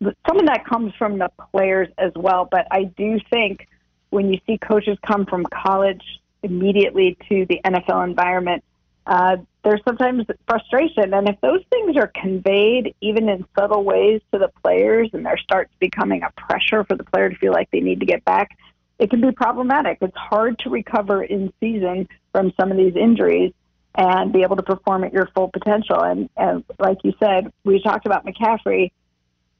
some 0.00 0.38
of 0.38 0.46
that 0.46 0.64
comes 0.66 0.92
from 0.98 1.18
the 1.18 1.30
players 1.52 1.88
as 1.96 2.12
well. 2.14 2.48
But 2.50 2.66
I 2.70 2.84
do 2.84 3.18
think 3.30 3.68
when 4.10 4.32
you 4.32 4.40
see 4.46 4.58
coaches 4.58 4.98
come 5.06 5.26
from 5.26 5.46
college 5.46 6.02
immediately 6.42 7.16
to 7.28 7.46
the 7.46 7.60
NFL 7.64 8.04
environment, 8.04 8.62
uh, 9.06 9.36
there's 9.64 9.80
sometimes 9.86 10.24
frustration. 10.48 11.14
And 11.14 11.28
if 11.28 11.40
those 11.40 11.62
things 11.70 11.96
are 11.96 12.08
conveyed, 12.08 12.94
even 13.00 13.28
in 13.28 13.44
subtle 13.56 13.84
ways, 13.84 14.20
to 14.32 14.38
the 14.38 14.50
players, 14.62 15.10
and 15.12 15.24
there 15.24 15.38
starts 15.38 15.72
becoming 15.78 16.22
a 16.22 16.30
pressure 16.40 16.84
for 16.84 16.96
the 16.96 17.04
player 17.04 17.30
to 17.30 17.36
feel 17.36 17.52
like 17.52 17.70
they 17.70 17.80
need 17.80 18.00
to 18.00 18.06
get 18.06 18.24
back, 18.24 18.56
it 18.98 19.10
can 19.10 19.20
be 19.20 19.32
problematic. 19.32 19.98
It's 20.00 20.16
hard 20.16 20.58
to 20.60 20.70
recover 20.70 21.22
in 21.22 21.52
season 21.60 22.08
from 22.32 22.52
some 22.60 22.70
of 22.70 22.76
these 22.76 22.96
injuries 22.96 23.52
and 23.94 24.32
be 24.32 24.42
able 24.42 24.56
to 24.56 24.62
perform 24.62 25.04
at 25.04 25.12
your 25.12 25.28
full 25.34 25.48
potential. 25.48 26.02
And, 26.02 26.28
and 26.36 26.64
like 26.78 26.98
you 27.04 27.12
said, 27.20 27.52
we 27.64 27.82
talked 27.82 28.06
about 28.06 28.24
McCaffrey 28.24 28.90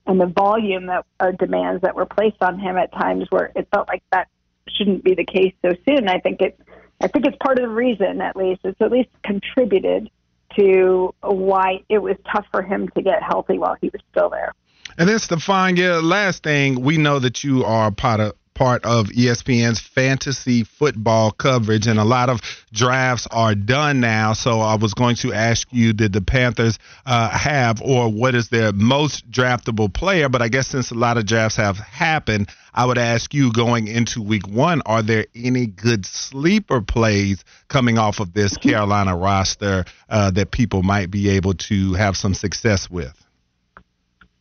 and 0.07 0.21
the 0.21 0.27
volume 0.27 0.87
that 0.87 1.05
are 1.21 1.33
demands 1.33 1.83
that 1.83 1.95
were 1.95 2.07
placed 2.07 2.43
on 2.43 2.59
him 2.59 2.77
at 2.77 2.93
times 2.93 3.27
where 3.31 3.53
it 3.55 3.69
felt 3.73 3.89
like 3.89 4.03
that 4.11 4.29
shouldn't 4.69 5.05
be 5.05 5.15
the 5.15 5.25
case 5.25 5.55
so 5.63 5.73
soon. 5.87 6.09
I 6.09 6.19
think 6.19 6.41
it 6.41 6.59
I 7.03 7.09
think 7.09 7.27
it's 7.27 7.37
part 7.43 7.59
of 7.59 7.63
the 7.63 7.69
reason, 7.69 8.21
at 8.21 8.37
least, 8.37 8.61
it's 8.65 8.81
at 8.81 8.93
least 8.93 9.11
contributed 9.25 10.11
to 10.57 11.15
why 11.23 11.83
it 11.89 11.99
was 11.99 12.17
tough 12.31 12.47
for 12.53 12.63
him 12.63 12.89
to 12.91 13.03
get 13.03 13.23
healthy 13.23 13.59
while 13.59 13.77
he 13.81 13.89
was 13.89 14.01
still 14.11 14.31
there. 14.31 14.53
And 14.99 15.09
then, 15.09 15.19
Stephania, 15.19 16.01
last 16.03 16.43
thing, 16.43 16.83
we 16.83 16.99
know 16.99 17.19
that 17.19 17.43
you 17.43 17.65
are 17.65 17.91
part 17.91 18.21
of 18.21 18.35
part 18.55 18.85
of 18.85 19.09
ESPN's 19.09 19.81
fantasy 19.81 20.65
football 20.65 21.31
coverage, 21.31 21.87
and 21.87 21.99
a 21.99 22.05
lot 22.05 22.29
of 22.29 22.41
drafts 22.73 23.27
are 23.31 23.55
done 23.55 24.01
now. 24.01 24.33
So 24.33 24.61
I 24.61 24.77
was 24.77 24.95
going 24.95 25.17
to 25.17 25.33
ask 25.33 25.69
you, 25.71 25.93
did 25.93 26.13
the 26.13 26.21
Panthers 26.21 26.79
uh, 27.07 27.31
have, 27.31 27.81
or 27.83 28.11
what 28.11 28.35
is 28.35 28.49
their 28.49 28.73
most 28.73 29.31
draftable 29.31 29.93
player? 29.93 30.29
But 30.29 30.43
I 30.43 30.49
guess 30.49 30.69
since 30.69 30.91
a 30.91 30.95
lot 30.95 31.19
of 31.19 31.27
drafts 31.27 31.57
have 31.57 31.79
happened, 31.79 32.51
I 32.75 32.87
would 32.87 32.99
ask 32.99 33.35
you 33.35 33.53
going 33.53 33.87
into 33.87 34.23
week 34.23 34.49
one, 34.49 34.83
are 34.87 35.03
there 35.03 35.27
any 35.35 35.67
good 35.67 36.07
sleeper 36.07 36.81
plays 36.81 37.45
coming 37.69 37.99
off 37.99 38.21
of 38.21 38.33
this 38.33 38.57
Carolina 38.57 39.17
roster 39.17 39.85
uh, 40.09 40.31
that 40.33 40.51
people 40.51 40.83
might 40.83 41.11
be 41.11 41.31
able 41.31 41.55
to 41.55 41.95
have 41.95 42.17
some 42.17 42.35
success 42.35 42.91
with? 42.91 43.22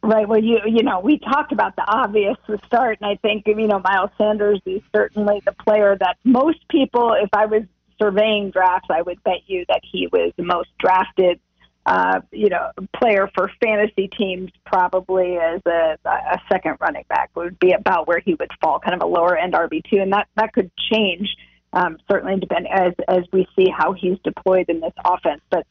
Right. 0.03 0.27
Well, 0.27 0.41
you 0.41 0.59
you 0.65 0.81
know, 0.81 0.99
we 0.99 1.19
talked 1.19 1.51
about 1.51 1.75
the 1.75 1.83
obvious 1.87 2.35
to 2.47 2.57
start, 2.65 2.97
and 3.01 3.09
I 3.09 3.17
think 3.17 3.45
you 3.45 3.67
know 3.67 3.79
Miles 3.79 4.09
Sanders 4.17 4.59
is 4.65 4.81
certainly 4.95 5.41
the 5.45 5.51
player 5.51 5.95
that 5.99 6.17
most 6.23 6.67
people, 6.69 7.13
if 7.21 7.29
I 7.33 7.45
was 7.45 7.63
surveying 8.01 8.49
drafts, 8.49 8.87
I 8.89 9.03
would 9.03 9.23
bet 9.23 9.41
you 9.45 9.63
that 9.67 9.81
he 9.83 10.07
was 10.11 10.33
the 10.37 10.43
most 10.43 10.69
drafted, 10.79 11.39
uh, 11.85 12.21
you 12.31 12.49
know, 12.49 12.71
player 12.99 13.29
for 13.35 13.51
fantasy 13.63 14.07
teams. 14.07 14.49
Probably 14.65 15.37
as 15.37 15.61
a, 15.67 15.97
a 16.03 16.39
second 16.51 16.77
running 16.79 17.05
back 17.07 17.29
would 17.35 17.59
be 17.59 17.73
about 17.73 18.07
where 18.07 18.21
he 18.25 18.33
would 18.33 18.51
fall, 18.59 18.79
kind 18.79 18.95
of 18.95 19.03
a 19.03 19.05
lower 19.07 19.37
end 19.37 19.53
RB 19.53 19.83
two, 19.87 19.97
and 19.97 20.11
that 20.13 20.27
that 20.35 20.51
could 20.51 20.71
change. 20.91 21.29
Um, 21.73 21.99
certainly, 22.09 22.39
depend 22.39 22.67
as 22.67 22.93
as 23.07 23.23
we 23.31 23.47
see 23.55 23.67
how 23.69 23.93
he's 23.93 24.17
deployed 24.23 24.65
in 24.67 24.79
this 24.79 24.93
offense, 25.05 25.41
but 25.51 25.67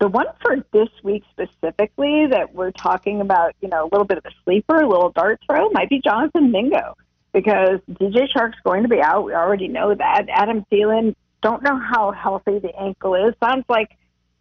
the 0.00 0.08
one 0.08 0.26
for 0.40 0.56
this 0.72 0.88
week 1.02 1.22
specifically 1.30 2.26
that 2.30 2.54
we're 2.54 2.70
talking 2.70 3.20
about, 3.20 3.54
you 3.60 3.68
know, 3.68 3.84
a 3.84 3.88
little 3.92 4.06
bit 4.06 4.18
of 4.18 4.24
a 4.24 4.30
sleeper, 4.44 4.76
a 4.76 4.88
little 4.88 5.10
dart 5.10 5.38
throw, 5.46 5.68
might 5.70 5.90
be 5.90 6.00
Jonathan 6.00 6.50
Mingo 6.50 6.96
because 7.32 7.80
DJ 7.90 8.26
Chark's 8.34 8.58
going 8.64 8.82
to 8.82 8.88
be 8.88 9.00
out. 9.00 9.24
We 9.24 9.34
already 9.34 9.68
know 9.68 9.94
that. 9.94 10.26
Adam 10.30 10.64
Thielen, 10.72 11.14
don't 11.42 11.62
know 11.62 11.78
how 11.78 12.12
healthy 12.12 12.58
the 12.58 12.74
ankle 12.78 13.14
is. 13.14 13.34
Sounds 13.44 13.64
like 13.68 13.90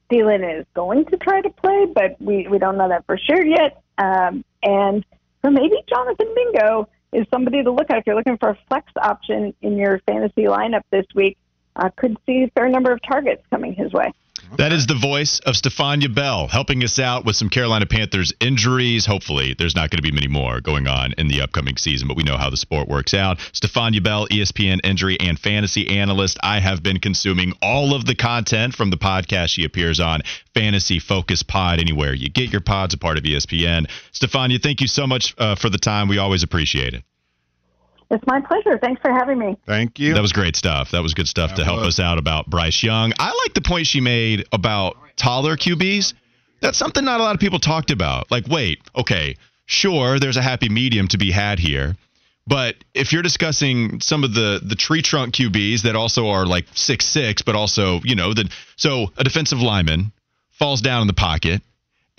Thielen 0.10 0.60
is 0.60 0.66
going 0.74 1.06
to 1.06 1.18
try 1.18 1.42
to 1.42 1.50
play, 1.50 1.86
but 1.94 2.20
we, 2.22 2.48
we 2.48 2.58
don't 2.58 2.78
know 2.78 2.90
that 2.90 3.06
for 3.06 3.18
sure 3.18 3.46
yet. 3.46 3.82
Um, 3.98 4.44
and 4.64 5.06
so 5.44 5.52
maybe 5.52 5.76
Jonathan 5.88 6.28
Mingo 6.34 6.90
is 7.12 7.26
somebody 7.32 7.64
to 7.64 7.72
look 7.72 7.90
at 7.90 7.98
if 7.98 8.08
you're 8.08 8.16
looking 8.16 8.38
for 8.38 8.50
a 8.50 8.58
flex 8.70 8.92
option 8.96 9.54
in 9.62 9.78
your 9.78 10.00
fantasy 10.08 10.44
lineup 10.44 10.84
this 10.90 11.06
week. 11.16 11.38
Uh, 11.76 11.90
could 11.96 12.18
see 12.26 12.44
a 12.44 12.48
fair 12.50 12.68
number 12.68 12.92
of 12.92 13.00
targets 13.02 13.42
coming 13.50 13.74
his 13.74 13.94
way. 13.94 14.12
That 14.58 14.74
is 14.74 14.88
the 14.88 14.96
voice 14.96 15.40
of 15.40 15.56
Stephania 15.56 16.10
Bell 16.10 16.48
helping 16.48 16.84
us 16.84 17.00
out 17.00 17.24
with 17.24 17.36
some 17.36 17.50
Carolina 17.50 17.86
Panthers 17.86 18.34
injuries. 18.40 19.06
Hopefully, 19.06 19.56
there's 19.58 19.76
not 19.76 19.90
going 19.90 19.98
to 19.98 20.04
be 20.04 20.12
many 20.12 20.28
more 20.28 20.60
going 20.60 20.88
on 20.88 21.14
in 21.18 21.28
the 21.28 21.42
upcoming 21.42 21.78
season, 21.78 22.08
but 22.08 22.18
we 22.18 22.24
know 22.24 22.38
how 22.38 22.50
the 22.50 22.58
sport 22.58 22.88
works 22.88 23.14
out. 23.14 23.40
Stephania 23.54 24.02
Bell, 24.02 24.28
ESPN 24.28 24.80
injury 24.84 25.18
and 25.20 25.40
fantasy 25.40 25.88
analyst. 25.88 26.38
I 26.44 26.60
have 26.60 26.84
been 26.84 27.00
consuming 27.00 27.54
all 27.62 27.94
of 27.94 28.06
the 28.06 28.16
content 28.16 28.76
from 28.76 28.90
the 28.90 28.98
podcast 28.98 29.50
she 29.50 29.66
appears 29.66 30.00
on, 30.00 30.22
Fantasy 30.54 31.00
Focus 31.00 31.44
Pod, 31.44 31.80
anywhere 31.80 32.14
you 32.14 32.30
get 32.30 32.52
your 32.52 32.62
pods, 32.62 32.94
a 32.94 32.98
part 32.98 33.18
of 33.18 33.24
ESPN. 33.24 33.90
Stephania, 34.12 34.60
thank 34.60 34.82
you 34.82 34.88
so 34.88 35.08
much 35.08 35.36
uh, 35.38 35.56
for 35.56 35.70
the 35.70 35.78
time. 35.78 36.08
We 36.08 36.18
always 36.18 36.44
appreciate 36.44 36.94
it. 36.94 37.04
It's 38.12 38.24
my 38.26 38.42
pleasure. 38.42 38.78
Thanks 38.80 39.02
for 39.02 39.12
having 39.12 39.38
me. 39.38 39.56
Thank 39.68 40.00
you. 40.00 40.16
That 40.16 40.22
was 40.22 40.32
great 40.32 40.56
stuff. 40.56 40.92
That 40.92 41.04
was 41.04 41.14
good 41.14 41.28
stuff 41.28 41.52
that 41.52 41.58
to 41.58 41.64
help 41.64 41.80
was. 41.80 42.00
us 42.00 42.00
out 42.00 42.18
about 42.18 42.50
Bryce 42.50 42.82
Young. 42.82 43.14
I 43.20 43.28
like 43.28 43.54
the 43.54 43.62
point 43.62 43.86
she 43.86 44.02
made 44.02 44.46
about 44.52 44.98
taller 45.16 45.56
QBs. 45.56 46.14
That's 46.62 46.78
something 46.78 47.06
not 47.06 47.20
a 47.20 47.24
lot 47.24 47.36
of 47.36 47.40
people 47.40 47.60
talked 47.60 47.92
about. 47.92 48.32
Like, 48.32 48.48
wait, 48.48 48.82
okay, 48.96 49.36
sure, 49.66 50.20
there's 50.20 50.38
a 50.38 50.42
happy 50.42 50.70
medium 50.70 51.08
to 51.10 51.18
be 51.18 51.32
had 51.32 51.60
here. 51.60 51.96
But 52.48 52.76
if 52.96 53.14
you're 53.14 53.22
discussing 53.22 54.02
some 54.02 54.24
of 54.24 54.34
the 54.34 54.60
the 54.64 54.76
tree 54.76 55.04
trunk 55.04 55.36
QBs 55.36 55.84
that 55.84 55.96
also 55.96 56.30
are 56.30 56.48
like 56.48 56.66
six 56.74 57.06
six, 57.06 57.44
but 57.44 57.56
also 57.56 58.00
you 58.04 58.16
know 58.16 58.34
the 58.34 58.50
so 58.76 59.12
a 59.18 59.24
defensive 59.24 59.60
lineman 59.60 60.12
falls 60.50 60.82
down 60.82 61.02
in 61.02 61.08
the 61.08 61.14
pocket 61.14 61.62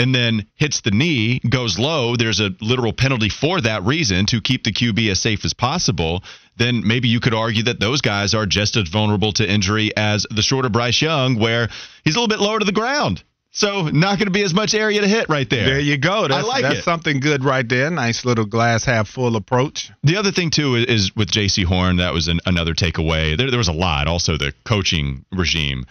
and 0.01 0.15
then 0.15 0.47
hits 0.57 0.81
the 0.81 0.91
knee, 0.91 1.41
goes 1.41 1.79
low, 1.79 2.17
there's 2.17 2.41
a 2.41 2.51
literal 2.63 2.93
penalty 2.93 3.29
for 3.29 3.61
that 3.61 3.83
reason 3.85 4.25
to 4.27 4.41
keep 4.41 4.65
the 4.65 4.73
QB 4.73 5.11
as 5.11 5.21
safe 5.21 5.45
as 5.45 5.53
possible, 5.53 6.25
then 6.57 6.87
maybe 6.87 7.09
you 7.09 7.21
could 7.21 7.35
argue 7.35 7.65
that 7.65 7.81
those 7.81 8.01
guys 8.01 8.33
are 8.33 8.47
just 8.47 8.77
as 8.77 8.89
vulnerable 8.89 9.33
to 9.33 9.49
injury 9.49 9.95
as 9.95 10.27
the 10.31 10.41
shorter 10.41 10.71
Bryce 10.71 11.03
Young, 11.03 11.39
where 11.39 11.69
he's 12.03 12.17
a 12.17 12.19
little 12.19 12.35
bit 12.35 12.41
lower 12.41 12.59
to 12.59 12.65
the 12.65 12.73
ground. 12.73 13.23
So 13.53 13.89
not 13.89 14.19
going 14.19 14.27
to 14.27 14.31
be 14.31 14.43
as 14.43 14.55
much 14.55 14.75
area 14.75 15.03
to 15.03 15.09
hit 15.09 15.29
right 15.29 15.49
there. 15.51 15.67
There 15.67 15.81
you 15.81 15.99
go. 15.99 16.29
That's, 16.29 16.45
I 16.45 16.49
like 16.49 16.63
that's 16.63 16.79
it. 16.79 16.85
something 16.85 17.21
good 17.21 17.45
right 17.45 17.69
there. 17.69 17.91
Nice 17.91 18.25
little 18.25 18.47
glass 18.47 18.85
half 18.85 19.09
full 19.09 19.37
approach. 19.37 19.91
The 20.05 20.17
other 20.17 20.31
thing 20.31 20.51
too 20.51 20.77
is, 20.77 20.87
is 20.87 21.17
with 21.17 21.31
Jaycee 21.31 21.65
Horn. 21.65 21.97
That 21.97 22.15
was 22.15 22.29
an, 22.29 22.39
another 22.47 22.75
takeaway. 22.75 23.37
There, 23.37 23.51
there 23.51 23.59
was 23.59 23.69
a 23.69 23.73
lot. 23.73 24.07
Also 24.07 24.39
the 24.39 24.55
coaching 24.65 25.27
regime. 25.33 25.85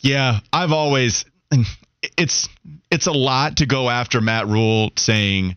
Yeah, 0.00 0.40
I've 0.52 0.72
always 0.72 1.24
it's 2.02 2.48
it's 2.90 3.06
a 3.06 3.12
lot 3.12 3.56
to 3.58 3.66
go 3.66 3.90
after 3.90 4.20
Matt 4.20 4.46
Rhule 4.46 4.90
saying 4.96 5.56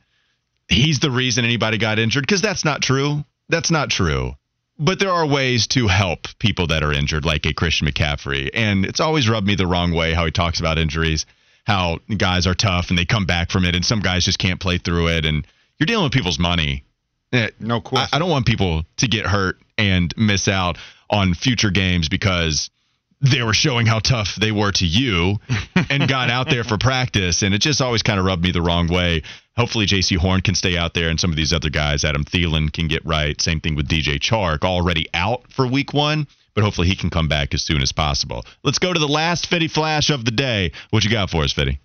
he's 0.67 0.99
the 0.99 1.11
reason 1.11 1.45
anybody 1.45 1.77
got 1.77 1.99
injured 1.99 2.23
because 2.23 2.41
that's 2.41 2.65
not 2.65 2.81
true. 2.81 3.23
That's 3.49 3.71
not 3.71 3.89
true. 3.89 4.33
But 4.79 4.99
there 4.99 5.11
are 5.11 5.27
ways 5.27 5.67
to 5.67 5.87
help 5.87 6.27
people 6.39 6.67
that 6.67 6.81
are 6.81 6.91
injured, 6.91 7.25
like 7.25 7.45
a 7.45 7.53
Christian 7.53 7.87
McCaffrey. 7.87 8.49
And 8.53 8.85
it's 8.85 8.99
always 8.99 9.29
rubbed 9.29 9.45
me 9.45 9.55
the 9.55 9.67
wrong 9.67 9.93
way 9.93 10.13
how 10.13 10.25
he 10.25 10.31
talks 10.31 10.59
about 10.59 10.79
injuries, 10.79 11.27
how 11.65 11.99
guys 12.17 12.47
are 12.47 12.55
tough 12.55 12.89
and 12.89 12.97
they 12.97 13.05
come 13.05 13.25
back 13.25 13.51
from 13.51 13.65
it, 13.65 13.75
and 13.75 13.85
some 13.85 13.99
guys 13.99 14.25
just 14.25 14.39
can't 14.39 14.59
play 14.59 14.79
through 14.79 15.09
it. 15.09 15.25
And 15.25 15.45
you're 15.77 15.85
dealing 15.85 16.05
with 16.05 16.13
people's 16.13 16.39
money. 16.39 16.83
No 17.59 17.79
question. 17.79 18.09
I, 18.11 18.15
I 18.15 18.19
don't 18.19 18.29
want 18.29 18.47
people 18.47 18.83
to 18.97 19.07
get 19.07 19.25
hurt 19.27 19.57
and 19.77 20.13
miss 20.17 20.47
out 20.47 20.77
on 21.09 21.33
future 21.33 21.71
games 21.71 22.09
because 22.09 22.71
they 23.21 23.43
were 23.43 23.53
showing 23.53 23.85
how 23.85 23.99
tough 23.99 24.35
they 24.35 24.51
were 24.51 24.71
to 24.71 24.85
you 24.85 25.37
and 25.89 26.07
got 26.07 26.29
out 26.29 26.49
there 26.49 26.63
for 26.63 26.77
practice. 26.77 27.43
And 27.43 27.53
it 27.53 27.59
just 27.59 27.81
always 27.81 28.01
kind 28.01 28.19
of 28.19 28.25
rubbed 28.25 28.43
me 28.43 28.51
the 28.51 28.61
wrong 28.61 28.87
way. 28.87 29.23
Hopefully, 29.55 29.85
Jaycee 29.85 30.17
Horn 30.17 30.41
can 30.41 30.55
stay 30.55 30.77
out 30.77 30.93
there 30.93 31.09
and 31.09 31.19
some 31.19 31.29
of 31.29 31.35
these 31.35 31.53
other 31.53 31.69
guys, 31.69 32.03
Adam 32.03 32.23
Thielen, 32.23 32.71
can 32.71 32.87
get 32.87 33.05
right. 33.05 33.39
Same 33.39 33.59
thing 33.59 33.75
with 33.75 33.87
DJ 33.87 34.17
Chark, 34.19 34.63
already 34.63 35.07
out 35.13 35.51
for 35.51 35.67
week 35.67 35.93
one, 35.93 36.27
but 36.55 36.63
hopefully 36.63 36.87
he 36.87 36.95
can 36.95 37.09
come 37.09 37.27
back 37.27 37.53
as 37.53 37.61
soon 37.61 37.81
as 37.81 37.91
possible. 37.91 38.43
Let's 38.63 38.79
go 38.79 38.91
to 38.91 38.99
the 38.99 39.07
last 39.07 39.47
Fitty 39.47 39.67
Flash 39.67 40.09
of 40.09 40.25
the 40.25 40.31
day. 40.31 40.71
What 40.89 41.03
you 41.03 41.11
got 41.11 41.29
for 41.29 41.43
us, 41.43 41.53
Fitty? 41.53 41.79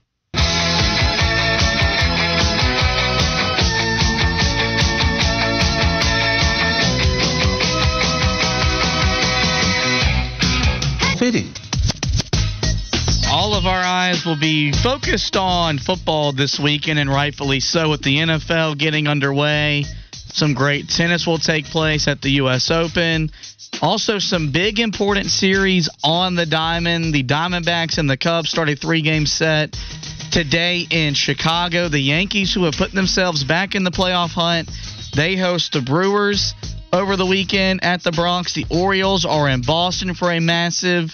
Fitty. 11.16 11.50
All 13.30 13.54
of 13.54 13.64
our 13.64 13.82
eyes 13.82 14.26
will 14.26 14.38
be 14.38 14.70
focused 14.70 15.34
on 15.34 15.78
football 15.78 16.32
this 16.32 16.60
weekend, 16.60 16.98
and 16.98 17.08
rightfully 17.08 17.60
so, 17.60 17.88
with 17.88 18.02
the 18.02 18.18
NFL 18.18 18.76
getting 18.76 19.08
underway. 19.08 19.84
Some 20.12 20.52
great 20.52 20.88
tennis 20.88 21.26
will 21.26 21.38
take 21.38 21.64
place 21.64 22.06
at 22.06 22.20
the 22.20 22.32
U.S. 22.32 22.70
Open. 22.70 23.30
Also, 23.80 24.18
some 24.18 24.52
big 24.52 24.78
important 24.78 25.26
series 25.26 25.88
on 26.04 26.34
the 26.34 26.44
diamond. 26.44 27.14
The 27.14 27.24
Diamondbacks 27.24 27.96
and 27.96 28.08
the 28.10 28.18
Cubs 28.18 28.50
start 28.50 28.68
a 28.68 28.76
three 28.76 29.00
game 29.00 29.24
set 29.24 29.76
today 30.30 30.86
in 30.90 31.14
Chicago. 31.14 31.88
The 31.88 32.00
Yankees, 32.00 32.52
who 32.52 32.64
have 32.64 32.74
put 32.74 32.92
themselves 32.92 33.42
back 33.42 33.74
in 33.74 33.84
the 33.84 33.90
playoff 33.90 34.30
hunt, 34.30 34.70
they 35.14 35.36
host 35.36 35.72
the 35.72 35.80
Brewers 35.80 36.54
over 36.96 37.16
the 37.16 37.26
weekend 37.26 37.84
at 37.84 38.02
the 38.02 38.10
Bronx. 38.10 38.54
The 38.54 38.64
Orioles 38.70 39.26
are 39.26 39.48
in 39.50 39.60
Boston 39.60 40.14
for 40.14 40.32
a 40.32 40.40
massive 40.40 41.12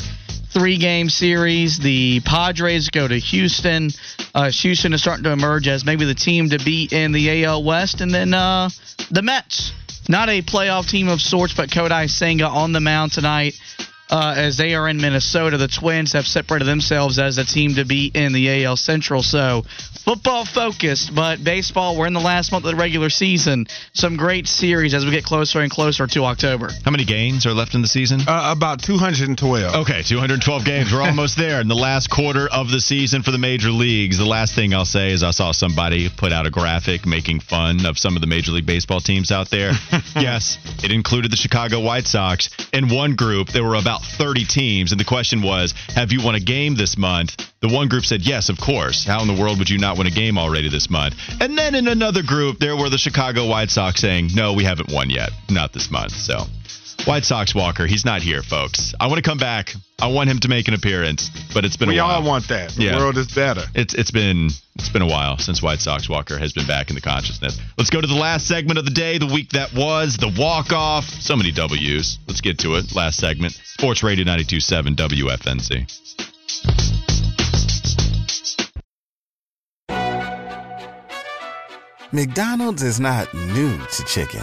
three 0.52 0.78
game 0.78 1.08
series. 1.08 1.78
The 1.78 2.20
Padres 2.20 2.88
go 2.90 3.08
to 3.08 3.18
Houston. 3.18 3.90
Uh, 4.32 4.50
Houston 4.50 4.92
is 4.92 5.02
starting 5.02 5.24
to 5.24 5.32
emerge 5.32 5.66
as 5.66 5.84
maybe 5.84 6.04
the 6.04 6.14
team 6.14 6.50
to 6.50 6.58
beat 6.58 6.92
in 6.92 7.10
the 7.10 7.44
AL 7.44 7.64
West. 7.64 8.00
And 8.00 8.14
then 8.14 8.32
uh, 8.32 8.70
the 9.10 9.22
Mets. 9.22 9.72
Not 10.08 10.28
a 10.28 10.42
playoff 10.42 10.88
team 10.88 11.08
of 11.08 11.20
sorts, 11.20 11.54
but 11.54 11.68
Kodai 11.68 12.08
Senga 12.08 12.46
on 12.46 12.72
the 12.72 12.80
mound 12.80 13.12
tonight. 13.12 13.54
Uh, 14.12 14.34
as 14.36 14.58
they 14.58 14.74
are 14.74 14.86
in 14.90 14.98
Minnesota, 14.98 15.56
the 15.56 15.68
Twins 15.68 16.12
have 16.12 16.26
separated 16.26 16.66
themselves 16.66 17.18
as 17.18 17.38
a 17.38 17.46
team 17.46 17.76
to 17.76 17.86
be 17.86 18.10
in 18.12 18.34
the 18.34 18.62
AL 18.64 18.76
Central. 18.76 19.22
So 19.22 19.64
football 20.04 20.44
focused, 20.44 21.14
but 21.14 21.42
baseball, 21.42 21.96
we're 21.96 22.08
in 22.08 22.12
the 22.12 22.20
last 22.20 22.52
month 22.52 22.66
of 22.66 22.72
the 22.72 22.76
regular 22.76 23.08
season. 23.08 23.66
Some 23.94 24.18
great 24.18 24.46
series 24.46 24.92
as 24.92 25.06
we 25.06 25.12
get 25.12 25.24
closer 25.24 25.60
and 25.60 25.70
closer 25.70 26.06
to 26.06 26.24
October. 26.24 26.68
How 26.84 26.90
many 26.90 27.06
games 27.06 27.46
are 27.46 27.54
left 27.54 27.74
in 27.74 27.80
the 27.80 27.88
season? 27.88 28.20
Uh, 28.28 28.52
about 28.54 28.82
212. 28.82 29.76
Okay, 29.76 30.02
212 30.02 30.64
games. 30.66 30.92
We're 30.92 31.00
almost 31.00 31.38
there 31.38 31.62
in 31.62 31.68
the 31.68 31.74
last 31.74 32.10
quarter 32.10 32.46
of 32.52 32.70
the 32.70 32.82
season 32.82 33.22
for 33.22 33.30
the 33.30 33.38
major 33.38 33.70
leagues. 33.70 34.18
The 34.18 34.26
last 34.26 34.54
thing 34.54 34.74
I'll 34.74 34.84
say 34.84 35.12
is 35.12 35.22
I 35.22 35.30
saw 35.30 35.52
somebody 35.52 36.10
put 36.10 36.32
out 36.32 36.46
a 36.46 36.50
graphic 36.50 37.06
making 37.06 37.40
fun 37.40 37.86
of 37.86 37.96
some 37.96 38.14
of 38.16 38.20
the 38.20 38.26
Major 38.26 38.52
League 38.52 38.66
Baseball 38.66 39.00
teams 39.00 39.32
out 39.32 39.48
there. 39.48 39.72
yes, 40.16 40.58
it 40.84 40.90
included 40.90 41.32
the 41.32 41.36
Chicago 41.38 41.80
White 41.80 42.06
Sox. 42.06 42.50
In 42.74 42.90
one 42.90 43.14
group, 43.14 43.48
there 43.48 43.64
were 43.64 43.76
about 43.76 44.01
about 44.02 44.18
30 44.18 44.44
teams, 44.44 44.92
and 44.92 45.00
the 45.00 45.04
question 45.04 45.42
was, 45.42 45.74
have 45.94 46.12
you 46.12 46.22
won 46.22 46.34
a 46.34 46.40
game 46.40 46.74
this 46.74 46.96
month? 46.96 47.36
The 47.60 47.68
one 47.68 47.88
group 47.88 48.04
said, 48.04 48.22
yes, 48.22 48.48
of 48.48 48.58
course. 48.60 49.04
How 49.04 49.20
in 49.22 49.28
the 49.28 49.40
world 49.40 49.58
would 49.58 49.70
you 49.70 49.78
not 49.78 49.98
win 49.98 50.06
a 50.06 50.10
game 50.10 50.38
already 50.38 50.68
this 50.68 50.90
month? 50.90 51.16
And 51.40 51.56
then 51.56 51.74
in 51.74 51.88
another 51.88 52.22
group, 52.22 52.58
there 52.58 52.76
were 52.76 52.90
the 52.90 52.98
Chicago 52.98 53.46
White 53.46 53.70
Sox 53.70 54.00
saying, 54.00 54.30
no, 54.34 54.52
we 54.52 54.64
haven't 54.64 54.92
won 54.92 55.10
yet. 55.10 55.30
Not 55.50 55.72
this 55.72 55.90
month. 55.90 56.12
So, 56.12 56.44
White 57.04 57.24
Sox 57.24 57.52
Walker, 57.54 57.86
he's 57.86 58.04
not 58.04 58.22
here, 58.22 58.42
folks. 58.42 58.94
I 59.00 59.08
want 59.08 59.16
to 59.22 59.28
come 59.28 59.38
back. 59.38 59.74
I 60.00 60.06
want 60.06 60.30
him 60.30 60.38
to 60.40 60.48
make 60.48 60.68
an 60.68 60.74
appearance, 60.74 61.30
but 61.52 61.64
it's 61.64 61.76
been 61.76 61.88
We 61.88 61.98
a 61.98 62.04
while. 62.04 62.16
all 62.16 62.22
want 62.22 62.46
that. 62.48 62.70
The 62.70 62.84
Yeah. 62.84 62.96
world 62.96 63.18
is 63.18 63.26
better. 63.26 63.64
It's 63.74 63.92
it's 63.94 64.10
been 64.12 64.50
it's 64.78 64.88
been 64.88 65.02
a 65.02 65.06
while 65.06 65.36
since 65.38 65.60
White 65.60 65.80
Sox 65.80 66.08
Walker 66.08 66.38
has 66.38 66.52
been 66.52 66.66
back 66.66 66.90
in 66.90 66.94
the 66.94 67.00
consciousness. 67.00 67.58
Let's 67.76 67.90
go 67.90 68.00
to 68.00 68.06
the 68.06 68.14
last 68.14 68.46
segment 68.46 68.78
of 68.78 68.84
the 68.84 68.90
day, 68.92 69.18
the 69.18 69.26
week 69.26 69.50
that 69.50 69.74
was, 69.74 70.16
the 70.16 70.28
walk 70.28 70.72
off. 70.72 71.08
So 71.08 71.34
many 71.36 71.50
W's. 71.50 72.18
Let's 72.28 72.40
get 72.40 72.58
to 72.60 72.76
it. 72.76 72.94
Last 72.94 73.18
segment. 73.18 73.58
Sports 73.64 74.02
Radio 74.04 74.24
927 74.24 74.94
WFNZ. 74.94 75.86
McDonald's 82.12 82.82
is 82.82 83.00
not 83.00 83.32
new 83.34 83.78
to 83.78 84.04
chicken. 84.04 84.42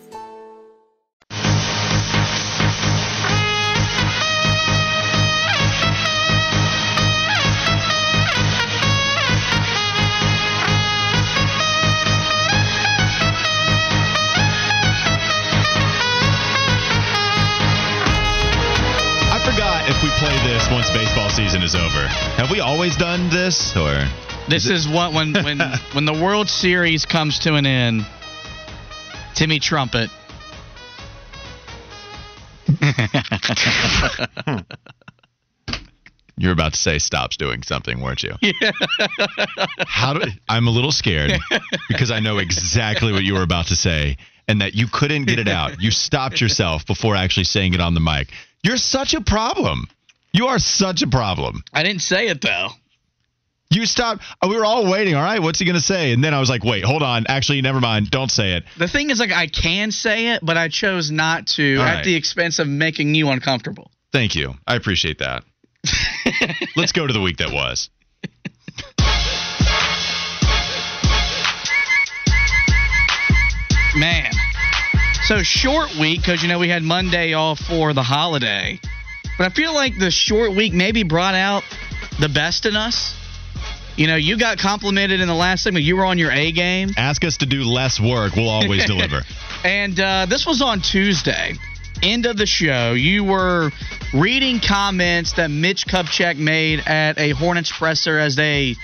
Baseball 20.93 21.29
season 21.29 21.61
is 21.61 21.75
over. 21.75 22.07
Have 22.37 22.51
we 22.51 22.59
always 22.59 22.95
done 22.97 23.29
this 23.29 23.75
or 23.75 24.07
This 24.49 24.67
is 24.67 24.87
what 24.87 25.13
when 25.13 25.33
when 25.33 25.59
when 25.93 26.05
the 26.05 26.13
World 26.13 26.49
Series 26.49 27.05
comes 27.05 27.39
to 27.39 27.55
an 27.55 27.65
end. 27.65 28.05
Timmy 29.33 29.59
Trumpet. 29.59 30.09
You're 36.37 36.53
about 36.53 36.73
to 36.73 36.79
say 36.79 36.97
stops 36.99 37.37
doing 37.37 37.63
something, 37.63 38.01
weren't 38.01 38.23
you? 38.23 38.35
Yeah. 38.41 38.71
How 39.85 40.13
do 40.13 40.29
I'm 40.49 40.67
a 40.67 40.71
little 40.71 40.91
scared 40.91 41.33
because 41.87 42.11
I 42.11 42.19
know 42.19 42.39
exactly 42.39 43.11
what 43.13 43.23
you 43.23 43.35
were 43.35 43.43
about 43.43 43.67
to 43.67 43.75
say 43.75 44.17
and 44.47 44.61
that 44.61 44.73
you 44.73 44.87
couldn't 44.87 45.25
get 45.25 45.39
it 45.39 45.47
out. 45.47 45.81
You 45.81 45.91
stopped 45.91 46.41
yourself 46.41 46.85
before 46.85 47.15
actually 47.15 47.43
saying 47.43 47.73
it 47.75 47.79
on 47.79 47.93
the 47.93 47.99
mic. 47.99 48.29
You're 48.63 48.77
such 48.77 49.13
a 49.13 49.21
problem. 49.21 49.87
You 50.33 50.47
are 50.47 50.59
such 50.59 51.01
a 51.01 51.07
problem. 51.07 51.63
I 51.73 51.83
didn't 51.83 52.01
say 52.01 52.27
it 52.27 52.41
though. 52.41 52.69
You 53.69 53.85
stopped. 53.85 54.23
uh, 54.41 54.47
We 54.49 54.57
were 54.57 54.65
all 54.65 54.89
waiting. 54.91 55.15
All 55.15 55.21
right, 55.23 55.41
what's 55.41 55.59
he 55.59 55.65
going 55.65 55.75
to 55.75 55.81
say? 55.81 56.11
And 56.11 56.21
then 56.21 56.33
I 56.33 56.41
was 56.41 56.49
like, 56.49 56.63
wait, 56.65 56.83
hold 56.83 57.01
on. 57.03 57.25
Actually, 57.27 57.61
never 57.61 57.79
mind. 57.79 58.11
Don't 58.11 58.29
say 58.29 58.53
it. 58.55 58.65
The 58.77 58.87
thing 58.89 59.11
is, 59.11 59.19
like, 59.19 59.31
I 59.31 59.47
can 59.47 59.91
say 59.91 60.33
it, 60.33 60.41
but 60.45 60.57
I 60.57 60.67
chose 60.67 61.09
not 61.09 61.47
to 61.55 61.77
All 61.77 61.83
at 61.83 61.95
right. 61.95 62.03
the 62.03 62.15
expense 62.15 62.59
of 62.59 62.67
making 62.67 63.15
you 63.15 63.29
uncomfortable. 63.29 63.89
Thank 64.11 64.35
you. 64.35 64.55
I 64.67 64.75
appreciate 64.75 65.19
that. 65.19 65.45
Let's 66.75 66.91
go 66.91 67.07
to 67.07 67.13
the 67.13 67.21
week 67.21 67.37
that 67.37 67.51
was. 67.53 67.89
Man. 73.95 74.31
So 75.25 75.43
short 75.43 75.93
week 75.99 76.21
because 76.21 76.41
you 76.41 76.47
know 76.47 76.59
we 76.59 76.69
had 76.69 76.81
Monday 76.81 77.33
off 77.33 77.59
for 77.59 77.93
the 77.93 78.03
holiday, 78.03 78.79
but 79.41 79.51
I 79.51 79.55
feel 79.55 79.73
like 79.73 79.97
the 79.97 80.11
short 80.11 80.55
week 80.55 80.71
maybe 80.71 81.01
brought 81.01 81.33
out 81.33 81.63
the 82.19 82.29
best 82.29 82.67
in 82.67 82.75
us. 82.75 83.15
You 83.97 84.05
know, 84.05 84.15
you 84.15 84.37
got 84.37 84.59
complimented 84.59 85.19
in 85.19 85.27
the 85.27 85.33
last 85.33 85.63
segment. 85.63 85.83
You 85.83 85.95
were 85.95 86.05
on 86.05 86.19
your 86.19 86.29
A 86.29 86.51
game. 86.51 86.91
Ask 86.95 87.25
us 87.25 87.37
to 87.37 87.47
do 87.47 87.63
less 87.63 87.99
work. 87.99 88.35
We'll 88.35 88.49
always 88.49 88.85
deliver. 88.85 89.21
And 89.63 89.99
uh, 89.99 90.27
this 90.27 90.45
was 90.45 90.61
on 90.61 90.81
Tuesday. 90.81 91.53
End 92.03 92.27
of 92.27 92.37
the 92.37 92.45
show. 92.45 92.93
You 92.93 93.23
were 93.23 93.71
reading 94.13 94.59
comments 94.59 95.33
that 95.33 95.49
Mitch 95.49 95.87
Kupchak 95.87 96.37
made 96.37 96.79
at 96.85 97.19
a 97.19 97.31
Hornets 97.31 97.71
presser 97.71 98.19
as 98.19 98.35
they 98.35 98.75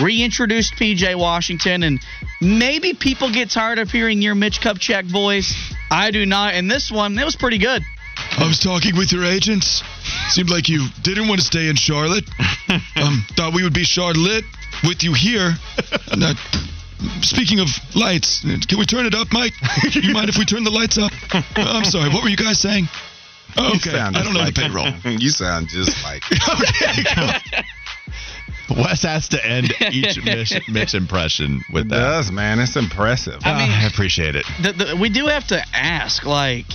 reintroduced 0.00 0.74
PJ 0.74 1.16
Washington. 1.16 1.84
And 1.84 2.00
maybe 2.40 2.94
people 2.94 3.32
get 3.32 3.50
tired 3.50 3.78
of 3.78 3.90
hearing 3.90 4.20
your 4.20 4.34
Mitch 4.34 4.60
Kupchak 4.60 5.04
voice. 5.04 5.72
I 5.92 6.10
do 6.10 6.26
not. 6.26 6.54
And 6.54 6.68
this 6.68 6.90
one, 6.90 7.16
it 7.18 7.24
was 7.24 7.36
pretty 7.36 7.58
good. 7.58 7.82
I 8.38 8.46
was 8.46 8.58
talking 8.58 8.96
with 8.96 9.12
your 9.12 9.24
agents. 9.24 9.82
Seemed 10.28 10.50
like 10.50 10.68
you 10.68 10.86
didn't 11.02 11.28
want 11.28 11.40
to 11.40 11.46
stay 11.46 11.68
in 11.68 11.76
Charlotte. 11.76 12.24
Um, 12.96 13.26
thought 13.36 13.52
we 13.52 13.62
would 13.64 13.74
be 13.74 13.84
Charlotte 13.84 14.44
with 14.84 15.02
you 15.02 15.12
here. 15.12 15.52
And 16.10 16.38
speaking 17.22 17.60
of 17.60 17.68
lights, 17.94 18.40
can 18.40 18.78
we 18.78 18.86
turn 18.86 19.04
it 19.04 19.14
up, 19.14 19.28
Mike? 19.30 19.52
You 19.92 20.14
mind 20.14 20.30
if 20.30 20.38
we 20.38 20.46
turn 20.46 20.64
the 20.64 20.70
lights 20.70 20.96
up? 20.96 21.12
Uh, 21.34 21.42
I'm 21.56 21.84
sorry. 21.84 22.08
What 22.08 22.22
were 22.22 22.30
you 22.30 22.36
guys 22.36 22.58
saying? 22.60 22.86
Oh, 23.58 23.64
You 23.64 23.68
okay. 23.76 23.90
sound 23.90 24.16
I 24.16 24.22
don't 24.22 24.32
just 24.32 24.38
know 24.38 24.44
like 24.44 24.54
the 24.54 25.02
payroll. 25.02 25.18
you 25.20 25.28
sound 25.30 25.68
just 25.68 26.02
like. 26.02 26.22
okay. 26.32 27.62
Wes 28.70 29.02
has 29.02 29.28
to 29.30 29.44
end 29.46 29.74
each 29.90 30.22
Mitch, 30.24 30.52
Mitch 30.68 30.94
impression 30.94 31.60
with 31.74 31.86
It 31.86 31.88
that. 31.90 31.98
does, 31.98 32.30
man. 32.32 32.58
It's 32.58 32.76
impressive. 32.76 33.40
I 33.44 33.58
mean- 33.58 33.68
Ah, 33.70 33.82
I 33.84 33.86
appreciate 33.86 34.34
it. 34.36 34.46
The, 34.62 34.72
the, 34.72 34.96
we 34.96 35.10
do 35.10 35.26
have 35.26 35.46
to 35.48 35.62
ask, 35.74 36.24
like, 36.24 36.66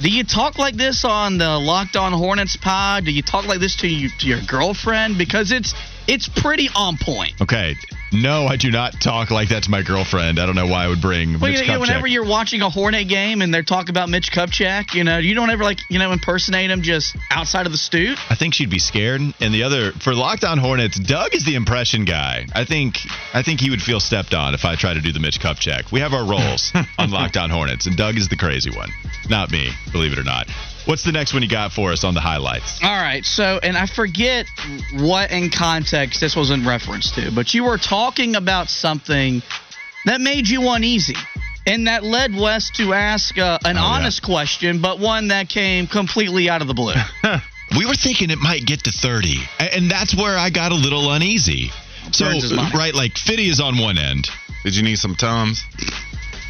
do 0.00 0.10
you 0.10 0.24
talk 0.24 0.58
like 0.58 0.74
this 0.74 1.04
on 1.04 1.38
the 1.38 1.58
Locked 1.58 1.96
On 1.96 2.12
Hornets 2.12 2.56
pod? 2.56 3.04
Do 3.04 3.12
you 3.12 3.22
talk 3.22 3.46
like 3.46 3.60
this 3.60 3.76
to, 3.76 3.88
you, 3.88 4.08
to 4.20 4.26
your 4.26 4.40
girlfriend? 4.46 5.18
Because 5.18 5.52
it's 5.52 5.74
it's 6.08 6.28
pretty 6.28 6.68
on 6.74 6.96
point. 6.98 7.34
Okay. 7.40 7.76
No, 8.12 8.46
I 8.46 8.56
do 8.56 8.70
not 8.70 9.00
talk 9.00 9.30
like 9.30 9.48
that 9.50 9.64
to 9.64 9.70
my 9.70 9.82
girlfriend. 9.82 10.38
I 10.38 10.46
don't 10.46 10.54
know 10.54 10.66
why 10.66 10.84
I 10.84 10.88
would 10.88 11.00
bring 11.00 11.40
Well, 11.40 11.50
Mitch 11.50 11.60
you 11.60 11.66
know, 11.66 11.78
Kupchak. 11.78 11.80
whenever 11.80 12.06
you're 12.06 12.26
watching 12.26 12.62
a 12.62 12.68
Hornet 12.70 13.08
game 13.08 13.42
and 13.42 13.52
they're 13.52 13.62
talking 13.62 13.90
about 13.90 14.08
Mitch 14.08 14.30
Kupchak, 14.30 14.94
you 14.94 15.04
know, 15.04 15.18
you 15.18 15.34
don't 15.34 15.50
ever 15.50 15.64
like, 15.64 15.80
you 15.88 15.98
know, 15.98 16.12
impersonate 16.12 16.70
him 16.70 16.82
just 16.82 17.16
outside 17.30 17.66
of 17.66 17.72
the 17.72 17.78
stoop. 17.78 18.18
I 18.30 18.34
think 18.34 18.54
she'd 18.54 18.70
be 18.70 18.78
scared. 18.78 19.20
And 19.40 19.54
the 19.54 19.62
other 19.62 19.92
for 19.92 20.14
Locked 20.14 20.44
On 20.44 20.58
Hornets, 20.58 20.98
Doug 20.98 21.34
is 21.34 21.44
the 21.44 21.54
impression 21.54 22.04
guy. 22.04 22.46
I 22.54 22.64
think 22.64 22.98
I 23.32 23.42
think 23.42 23.60
he 23.60 23.70
would 23.70 23.82
feel 23.82 24.00
stepped 24.00 24.34
on 24.34 24.54
if 24.54 24.64
I 24.64 24.76
try 24.76 24.94
to 24.94 25.00
do 25.00 25.12
the 25.12 25.20
Mitch 25.20 25.40
Kupchak. 25.40 25.90
We 25.90 26.00
have 26.00 26.12
our 26.12 26.24
roles 26.24 26.72
on 26.98 27.10
Locked 27.10 27.36
On 27.36 27.50
Hornets, 27.50 27.86
and 27.86 27.96
Doug 27.96 28.16
is 28.16 28.28
the 28.28 28.36
crazy 28.36 28.70
one, 28.70 28.90
not 29.30 29.50
me. 29.50 29.70
Believe 29.92 30.12
it 30.12 30.18
or 30.18 30.24
not. 30.24 30.48
What's 30.84 31.04
the 31.04 31.12
next 31.12 31.32
one 31.32 31.42
you 31.42 31.48
got 31.48 31.72
for 31.72 31.92
us 31.92 32.02
on 32.04 32.14
the 32.14 32.20
highlights? 32.20 32.80
All 32.82 32.90
right, 32.90 33.24
so 33.24 33.60
and 33.62 33.76
I 33.76 33.86
forget 33.86 34.46
what 34.94 35.30
in 35.30 35.50
context 35.50 36.20
this 36.20 36.34
was 36.34 36.50
in 36.50 36.66
reference 36.66 37.12
to, 37.12 37.30
but 37.34 37.54
you 37.54 37.64
were 37.64 37.78
talking 37.78 38.34
about 38.34 38.68
something 38.68 39.42
that 40.06 40.20
made 40.20 40.48
you 40.48 40.68
uneasy. 40.70 41.14
And 41.64 41.86
that 41.86 42.02
led 42.02 42.34
Wes 42.34 42.70
to 42.78 42.92
ask 42.92 43.38
uh, 43.38 43.56
an 43.64 43.76
Oh, 43.76 43.80
yeah. 43.80 43.86
honest 43.86 44.24
question, 44.24 44.82
but 44.82 44.98
one 44.98 45.28
that 45.28 45.48
came 45.48 45.86
completely 45.86 46.50
out 46.50 46.60
of 46.62 46.68
the 46.68 46.74
blue. 46.74 46.94
We 47.78 47.86
were 47.86 47.94
thinking 47.94 48.28
it 48.28 48.38
might 48.38 48.66
get 48.66 48.84
to 48.84 48.90
30, 48.92 49.36
and 49.58 49.90
that's 49.90 50.14
where 50.14 50.36
I 50.36 50.50
got 50.50 50.72
a 50.72 50.74
little 50.74 51.10
uneasy. 51.10 51.70
So, 52.10 52.26
Burns 52.26 52.42
his 52.42 52.52
mind. 52.52 52.74
right, 52.74 52.94
like 52.94 53.16
Fitty 53.16 53.48
is 53.48 53.60
on 53.62 53.78
one 53.78 53.96
end. 53.96 54.28
Did 54.62 54.74
you 54.76 54.82
need 54.82 54.98
some 54.98 55.14
tums? 55.14 55.64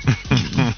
Did 0.04 0.18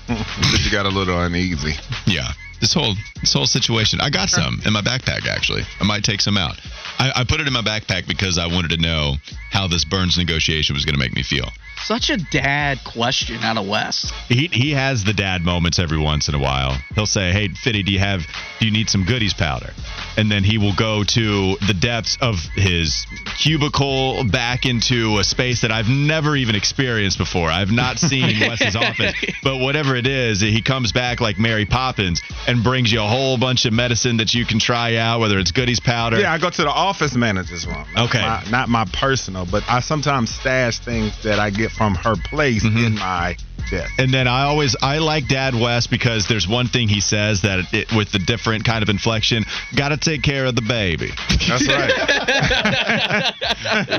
you 0.65 0.71
got 0.71 0.85
a 0.85 0.91
little 0.91 1.19
uneasy? 1.19 1.73
Yeah. 2.07 2.29
This 2.65 2.73
whole 2.73 2.95
this 3.21 3.35
whole 3.35 3.45
situation. 3.45 4.01
I 4.01 4.09
got 4.09 4.31
some 4.31 4.59
in 4.65 4.73
my 4.73 4.81
backpack 4.81 5.27
actually. 5.27 5.65
I 5.81 5.85
might 5.85 6.03
take 6.03 6.23
some 6.23 6.39
out. 6.39 6.59
I, 6.99 7.13
I 7.17 7.25
put 7.25 7.41
it 7.41 7.47
in 7.47 7.53
my 7.53 7.61
backpack 7.61 8.09
because 8.09 8.39
I 8.39 8.47
wanted 8.47 8.71
to 8.71 8.79
know 8.79 9.17
how 9.51 9.69
this 9.69 9.85
Burns 9.85 10.17
negotiation 10.17 10.75
was 10.75 10.87
going 10.87 10.95
to 10.95 10.99
make 10.99 11.15
me 11.15 11.23
feel. 11.23 11.51
Such 11.85 12.09
a 12.09 12.17
dad 12.17 12.79
question 12.83 13.43
out 13.43 13.59
of 13.59 13.69
West. 13.69 14.11
He 14.29 14.49
he 14.51 14.71
has 14.71 15.05
the 15.05 15.13
dad 15.13 15.43
moments 15.43 15.79
every 15.79 15.99
once 15.99 16.29
in 16.29 16.35
a 16.35 16.39
while. 16.39 16.79
He'll 16.95 17.05
say, 17.05 17.31
"Hey, 17.33 17.49
Fitty, 17.49 17.83
do 17.83 17.93
you 17.93 17.99
have 17.99 18.27
do 18.59 18.65
you 18.65 18.73
need 18.73 18.89
some 18.89 19.05
goodies 19.05 19.35
powder?" 19.35 19.71
And 20.17 20.31
then 20.31 20.45
he 20.45 20.57
will 20.57 20.75
go 20.75 21.05
to 21.05 21.57
the 21.67 21.75
depths 21.75 22.17
of 22.23 22.41
his 22.55 23.05
cubicle 23.39 24.25
back 24.25 24.65
into 24.65 25.19
a 25.19 25.25
space 25.25 25.61
that 25.61 25.73
I've 25.73 25.89
never 25.89 26.37
even 26.37 26.55
experienced 26.55 27.19
before. 27.19 27.51
I've 27.51 27.73
not 27.73 27.99
seen 27.99 28.41
Wes's 28.41 28.77
office, 28.89 29.15
but 29.43 29.59
whatever 29.59 29.95
it 29.95 30.07
is, 30.07 30.41
he 30.41 30.63
comes 30.63 30.93
back 30.93 31.21
like 31.21 31.39
Mary 31.39 31.67
Poppins 31.67 32.23
and 32.47 32.54
brings 32.63 32.93
you 32.93 33.01
a 33.01 33.07
whole 33.07 33.37
bunch 33.39 33.65
of 33.65 33.73
medicine 33.73 34.19
that 34.19 34.35
you 34.35 34.45
can 34.47 34.59
try 34.59 34.97
out, 34.97 35.21
whether 35.21 35.39
it's 35.39 35.51
goodies 35.53 35.81
powder. 35.81 36.19
Yeah, 36.21 36.33
I 36.33 36.39
go 36.39 36.51
to 36.51 36.63
the 36.63 36.69
office 36.71 37.15
manager's 37.15 37.67
room. 37.67 37.85
Okay. 37.97 38.21
My- 38.21 38.45
not 38.51 38.69
my 38.69 38.85
personal, 38.93 39.47
but 39.51 39.63
I 39.69 39.81
sometimes 39.81 40.31
stash 40.35 40.79
things 40.79 41.23
that 41.23 41.39
I 41.39 41.51
get 41.51 41.71
from 41.73 41.95
her 41.97 42.15
place 42.17 42.65
Mm-hmm. 42.65 42.85
in 42.85 42.95
my 42.95 43.37
desk. 43.71 43.93
And 43.99 44.13
then 44.13 44.29
I 44.29 44.43
always 44.45 44.77
I 44.83 44.99
like 44.99 45.27
Dad 45.29 45.55
West 45.55 45.91
because 45.91 46.29
there's 46.29 46.47
one 46.47 46.67
thing 46.69 46.87
he 46.89 47.01
says 47.01 47.41
that 47.43 47.61
it, 47.73 47.91
with 47.97 48.13
the 48.13 48.19
different 48.19 48.65
kind 48.65 48.83
of 48.83 48.89
inflection, 48.91 49.45
got 49.75 49.89
to 49.89 49.97
take 49.97 50.23
care 50.23 50.45
of 50.45 50.55
the 50.55 50.61
baby. 50.63 51.11
That's 51.49 51.67
right. 51.67 53.35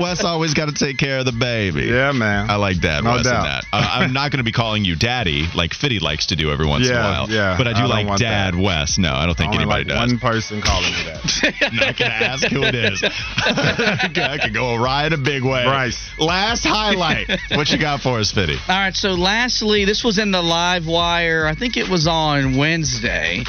Wes 0.00 0.22
always 0.24 0.54
got 0.54 0.66
to 0.68 0.72
take 0.74 0.98
care 0.98 1.18
of 1.18 1.24
the 1.26 1.32
baby. 1.32 1.84
yeah, 1.86 2.12
man. 2.12 2.48
I 2.50 2.56
like 2.56 2.80
Dad 2.80 3.02
No 3.04 3.12
West 3.12 3.24
doubt. 3.24 3.42
that. 3.44 3.64
Uh, 3.72 3.88
I'm 3.92 4.12
not 4.12 4.30
going 4.30 4.38
to 4.38 4.44
be 4.44 4.52
calling 4.52 4.84
you 4.84 4.94
Daddy 4.96 5.46
like 5.54 5.74
Fitty 5.74 5.98
likes 5.98 6.26
to 6.26 6.36
do 6.36 6.50
every 6.52 6.66
once 6.66 6.88
in 6.88 6.94
a 6.94 6.98
while. 7.00 7.28
yeah. 7.30 7.56
But 7.58 7.66
I 7.66 7.72
do 7.72 7.80
I 7.80 8.02
like 8.02 8.06
Dad 8.18 8.35
that. 8.36 8.54
West. 8.54 8.98
No, 8.98 9.12
I 9.12 9.26
don't 9.26 9.36
think 9.36 9.48
Only 9.52 9.62
anybody 9.64 9.84
like 9.84 10.08
does. 10.08 10.12
one 10.12 10.18
person 10.18 10.60
calling 10.62 10.90
me 10.92 11.02
that. 11.04 11.68
I'm 11.70 11.76
not 11.76 11.96
going 11.96 12.10
to 12.10 12.16
ask 12.16 12.46
who 12.48 12.62
it 12.62 12.74
is. 12.74 13.02
I 13.04 14.38
could 14.42 14.54
go 14.54 14.74
awry 14.74 15.06
in 15.06 15.12
a 15.12 15.18
big 15.18 15.42
way. 15.42 15.64
Bryce. 15.64 16.10
Last 16.18 16.64
highlight. 16.64 17.30
what 17.52 17.70
you 17.70 17.78
got 17.78 18.00
for 18.00 18.18
us, 18.18 18.32
Fitty? 18.32 18.56
All 18.68 18.76
right, 18.76 18.94
so 18.94 19.10
lastly, 19.10 19.84
this 19.84 20.04
was 20.04 20.18
in 20.18 20.30
the 20.30 20.42
live 20.42 20.86
wire. 20.86 21.46
I 21.46 21.54
think 21.54 21.76
it 21.76 21.88
was 21.88 22.06
on 22.06 22.56
Wednesday. 22.56 23.42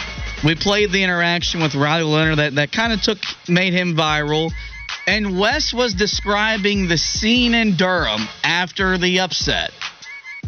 We 0.44 0.56
played 0.56 0.92
the 0.92 1.04
interaction 1.04 1.62
with 1.62 1.74
Riley 1.76 2.04
Leonard 2.04 2.38
that, 2.38 2.56
that 2.56 2.72
kind 2.72 2.94
of 2.94 3.02
took 3.02 3.18
made 3.48 3.74
him 3.74 3.96
viral. 3.96 4.52
And 5.08 5.40
Wes 5.40 5.74
was 5.74 5.94
describing 5.94 6.88
the 6.88 6.98
scene 6.98 7.54
in 7.54 7.76
Durham 7.76 8.28
after 8.44 8.98
the 8.98 9.22
upset. 9.22 9.72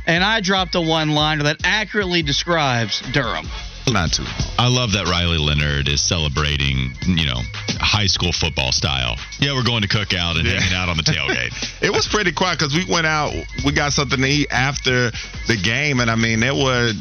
And 0.06 0.24
I 0.24 0.42
dropped 0.42 0.76
a 0.76 0.82
one 0.82 1.10
liner 1.12 1.44
that 1.44 1.58
accurately 1.64 2.22
describes 2.22 3.02
Durham. 3.12 3.48
Not 3.92 4.12
too. 4.14 4.24
I 4.58 4.68
love 4.68 4.94
that 4.94 5.08
Riley 5.08 5.38
Leonard 5.38 5.88
is 5.88 6.02
celebrating, 6.02 6.92
you 7.08 7.26
know, 7.26 7.42
high 7.80 8.06
school 8.06 8.32
football 8.32 8.72
style. 8.72 9.18
Yeah, 9.40 9.54
we're 9.54 9.64
going 9.64 9.82
to 9.82 9.88
cookout 9.88 10.38
and 10.38 10.46
Yeah. 10.46 10.60
hanging 10.60 10.76
out 10.76 10.90
on 10.90 10.98
the 10.98 11.04
tailgate. 11.04 11.54
It 11.82 11.92
was 11.94 12.08
pretty 12.08 12.32
quiet 12.34 12.60
because 12.60 12.76
we 12.76 12.84
went 12.92 13.08
out. 13.08 13.34
We 13.66 13.72
got 13.72 13.94
something 13.94 14.20
to 14.22 14.28
eat 14.28 14.48
after 14.52 15.12
the 15.48 15.56
game, 15.56 16.02
and 16.02 16.12
I 16.12 16.16
mean, 16.16 16.44
it 16.44 16.54
was. 16.54 16.94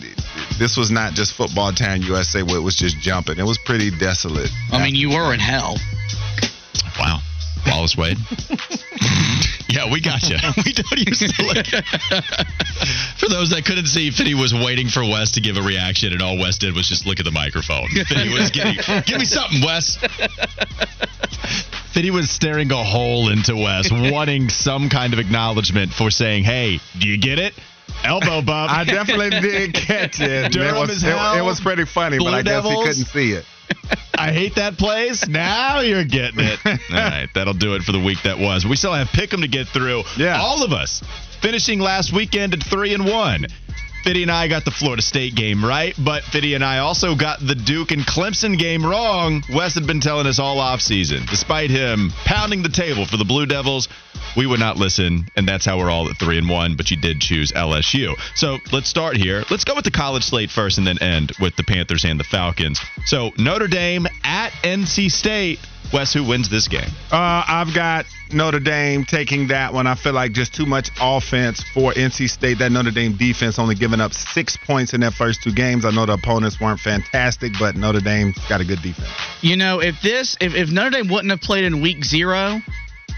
This 0.58 0.76
was 0.76 0.90
not 0.90 1.14
just 1.14 1.32
football 1.34 1.72
town 1.72 2.02
USA 2.02 2.42
where 2.42 2.56
it 2.56 2.62
was 2.62 2.76
just 2.76 2.98
jumping. 3.00 3.38
It 3.38 3.44
was 3.44 3.58
pretty 3.58 3.90
desolate. 3.90 4.50
I 4.72 4.82
mean, 4.82 4.94
you 4.94 5.10
were 5.10 5.34
in 5.34 5.40
hell. 5.40 5.76
wow. 6.98 7.18
Wallace 7.66 7.96
Wade. 7.96 8.16
yeah, 9.68 9.90
we 9.90 10.00
got 10.00 10.28
you. 10.28 10.36
We 10.64 10.72
don't 10.72 10.98
use 10.98 11.22
look. 11.38 11.66
For 13.18 13.28
those 13.28 13.50
that 13.50 13.62
couldn't 13.64 13.86
see, 13.86 14.10
Fitty 14.10 14.34
was 14.34 14.52
waiting 14.52 14.88
for 14.88 15.02
Wes 15.02 15.32
to 15.32 15.40
give 15.40 15.56
a 15.56 15.62
reaction, 15.62 16.12
and 16.12 16.22
all 16.22 16.38
Wes 16.38 16.58
did 16.58 16.74
was 16.74 16.88
just 16.88 17.06
look 17.06 17.20
at 17.20 17.24
the 17.24 17.30
microphone. 17.30 17.88
Fitty 17.88 18.32
was 18.32 18.50
getting, 18.50 18.76
give 19.06 19.18
me 19.18 19.24
something, 19.24 19.62
Wes. 19.64 19.98
Fitty 21.92 22.10
was 22.10 22.30
staring 22.30 22.70
a 22.72 22.82
hole 22.82 23.30
into 23.30 23.56
Wes, 23.56 23.90
wanting 23.90 24.48
some 24.48 24.88
kind 24.88 25.12
of 25.12 25.18
acknowledgement 25.18 25.92
for 25.92 26.10
saying, 26.10 26.44
"Hey, 26.44 26.80
do 26.98 27.08
you 27.08 27.18
get 27.18 27.38
it?" 27.38 27.54
Elbow 28.04 28.42
bump. 28.46 28.72
I 28.72 28.84
definitely 28.84 29.30
did 29.30 29.74
catch 29.74 30.20
it. 30.20 30.52
Durham 30.52 30.76
it, 30.76 30.80
was, 30.80 30.90
is 30.90 31.02
hell. 31.02 31.36
it 31.36 31.42
was 31.42 31.60
pretty 31.60 31.84
funny, 31.84 32.18
Blue 32.18 32.30
but 32.30 32.34
I 32.34 32.42
guess 32.42 32.62
Devils. 32.64 32.74
he 32.74 32.82
couldn't 32.82 33.04
see 33.06 33.32
it. 33.32 33.44
I 34.18 34.32
hate 34.32 34.54
that 34.56 34.76
place. 34.78 35.26
Now 35.28 35.80
you're 35.80 36.04
getting 36.04 36.40
it. 36.40 36.58
All 36.66 36.74
right, 36.90 37.28
that'll 37.34 37.54
do 37.54 37.74
it 37.74 37.82
for 37.82 37.92
the 37.92 38.00
week 38.00 38.22
that 38.24 38.38
was. 38.38 38.66
We 38.66 38.76
still 38.76 38.94
have 38.94 39.08
Pick'em 39.08 39.42
to 39.42 39.48
get 39.48 39.68
through. 39.68 40.02
Yeah. 40.16 40.40
all 40.40 40.64
of 40.64 40.72
us 40.72 41.02
finishing 41.40 41.78
last 41.78 42.12
weekend 42.12 42.54
at 42.54 42.62
three 42.62 42.94
and 42.94 43.04
one. 43.04 43.46
Fitty 44.08 44.22
and 44.22 44.32
I 44.32 44.48
got 44.48 44.64
the 44.64 44.70
Florida 44.70 45.02
State 45.02 45.34
game 45.34 45.62
right, 45.62 45.94
but 45.98 46.24
Fitty 46.24 46.54
and 46.54 46.64
I 46.64 46.78
also 46.78 47.14
got 47.14 47.46
the 47.46 47.54
Duke 47.54 47.90
and 47.90 48.06
Clemson 48.06 48.58
game 48.58 48.82
wrong. 48.82 49.44
Wes 49.52 49.74
had 49.74 49.86
been 49.86 50.00
telling 50.00 50.26
us 50.26 50.38
all 50.38 50.56
offseason. 50.56 51.28
Despite 51.28 51.68
him 51.68 52.10
pounding 52.24 52.62
the 52.62 52.70
table 52.70 53.04
for 53.04 53.18
the 53.18 53.26
Blue 53.26 53.44
Devils, 53.44 53.86
we 54.34 54.46
would 54.46 54.60
not 54.60 54.78
listen, 54.78 55.26
and 55.36 55.46
that's 55.46 55.66
how 55.66 55.76
we're 55.76 55.90
all 55.90 56.08
at 56.08 56.16
three 56.16 56.38
and 56.38 56.48
one. 56.48 56.74
But 56.74 56.90
you 56.90 56.96
did 56.96 57.20
choose 57.20 57.52
LSU. 57.52 58.14
So 58.34 58.56
let's 58.72 58.88
start 58.88 59.18
here. 59.18 59.44
Let's 59.50 59.64
go 59.64 59.74
with 59.74 59.84
the 59.84 59.90
college 59.90 60.24
slate 60.24 60.50
first, 60.50 60.78
and 60.78 60.86
then 60.86 60.96
end 61.02 61.32
with 61.38 61.56
the 61.56 61.64
Panthers 61.64 62.06
and 62.06 62.18
the 62.18 62.24
Falcons. 62.24 62.80
So 63.04 63.32
Notre 63.36 63.68
Dame 63.68 64.06
at 64.24 64.52
NC 64.62 65.10
State. 65.12 65.60
Wes, 65.92 66.12
who 66.12 66.24
wins 66.24 66.48
this 66.50 66.68
game? 66.68 66.90
Uh, 67.10 67.44
I've 67.46 67.74
got 67.74 68.04
Notre 68.32 68.60
Dame 68.60 69.04
taking 69.04 69.48
that 69.48 69.72
one. 69.72 69.86
I 69.86 69.94
feel 69.94 70.12
like 70.12 70.32
just 70.32 70.54
too 70.54 70.66
much 70.66 70.90
offense 71.00 71.62
for 71.72 71.92
NC 71.92 72.28
State. 72.28 72.58
That 72.58 72.72
Notre 72.72 72.90
Dame 72.90 73.16
defense 73.16 73.58
only 73.58 73.74
giving 73.74 74.00
up 74.00 74.12
six 74.12 74.56
points 74.56 74.92
in 74.92 75.00
their 75.00 75.10
first 75.10 75.42
two 75.42 75.52
games. 75.52 75.84
I 75.84 75.90
know 75.90 76.04
the 76.04 76.14
opponents 76.14 76.60
weren't 76.60 76.80
fantastic, 76.80 77.52
but 77.58 77.76
Notre 77.76 78.00
Dame's 78.00 78.36
got 78.48 78.60
a 78.60 78.64
good 78.64 78.82
defense. 78.82 79.08
You 79.40 79.56
know, 79.56 79.80
if 79.80 80.00
this, 80.02 80.36
if, 80.40 80.54
if 80.54 80.70
Notre 80.70 80.90
Dame 80.90 81.08
wouldn't 81.08 81.30
have 81.30 81.40
played 81.40 81.64
in 81.64 81.80
week 81.80 82.04
zero, 82.04 82.60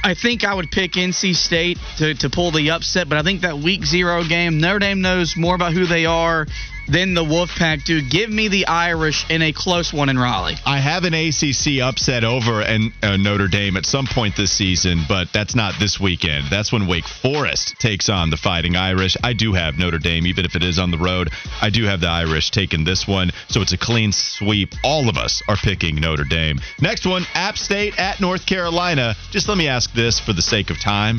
I 0.02 0.14
think 0.14 0.44
I 0.44 0.54
would 0.54 0.70
pick 0.70 0.92
NC 0.92 1.34
State 1.34 1.78
to, 1.98 2.14
to 2.14 2.30
pull 2.30 2.52
the 2.52 2.70
upset. 2.70 3.08
But 3.08 3.18
I 3.18 3.22
think 3.22 3.42
that 3.42 3.58
week 3.58 3.84
zero 3.84 4.24
game, 4.24 4.60
Notre 4.60 4.78
Dame 4.78 5.00
knows 5.02 5.36
more 5.36 5.54
about 5.54 5.72
who 5.72 5.86
they 5.86 6.06
are 6.06 6.46
than 6.90 7.14
the 7.14 7.24
Wolfpack 7.24 7.84
do. 7.84 8.02
Give 8.02 8.30
me 8.30 8.48
the 8.48 8.66
Irish 8.66 9.24
in 9.30 9.42
a 9.42 9.52
close 9.52 9.92
one 9.92 10.08
in 10.08 10.18
Raleigh. 10.18 10.56
I 10.66 10.78
have 10.78 11.04
an 11.04 11.14
ACC 11.14 11.80
upset 11.82 12.24
over 12.24 12.60
and 12.60 12.92
uh, 13.02 13.16
Notre 13.16 13.48
Dame 13.48 13.76
at 13.76 13.86
some 13.86 14.06
point 14.06 14.36
this 14.36 14.52
season, 14.52 15.04
but 15.08 15.32
that's 15.32 15.54
not 15.54 15.74
this 15.78 16.00
weekend. 16.00 16.46
That's 16.50 16.72
when 16.72 16.86
Wake 16.86 17.06
Forest 17.06 17.76
takes 17.78 18.08
on 18.08 18.30
the 18.30 18.36
Fighting 18.36 18.76
Irish. 18.76 19.16
I 19.22 19.32
do 19.32 19.52
have 19.52 19.78
Notre 19.78 19.98
Dame, 19.98 20.26
even 20.26 20.44
if 20.44 20.56
it 20.56 20.62
is 20.62 20.78
on 20.78 20.90
the 20.90 20.98
road. 20.98 21.30
I 21.62 21.70
do 21.70 21.84
have 21.84 22.00
the 22.00 22.08
Irish 22.08 22.50
taking 22.50 22.84
this 22.84 23.06
one, 23.06 23.30
so 23.48 23.60
it's 23.60 23.72
a 23.72 23.78
clean 23.78 24.12
sweep. 24.12 24.74
All 24.82 25.08
of 25.08 25.16
us 25.16 25.42
are 25.48 25.56
picking 25.56 25.96
Notre 25.96 26.24
Dame. 26.24 26.58
Next 26.80 27.06
one, 27.06 27.24
App 27.34 27.56
State 27.56 27.98
at 27.98 28.20
North 28.20 28.46
Carolina. 28.46 29.14
Just 29.30 29.48
let 29.48 29.58
me 29.58 29.68
ask 29.68 29.92
this 29.92 30.18
for 30.18 30.32
the 30.32 30.42
sake 30.42 30.70
of 30.70 30.80
time: 30.80 31.18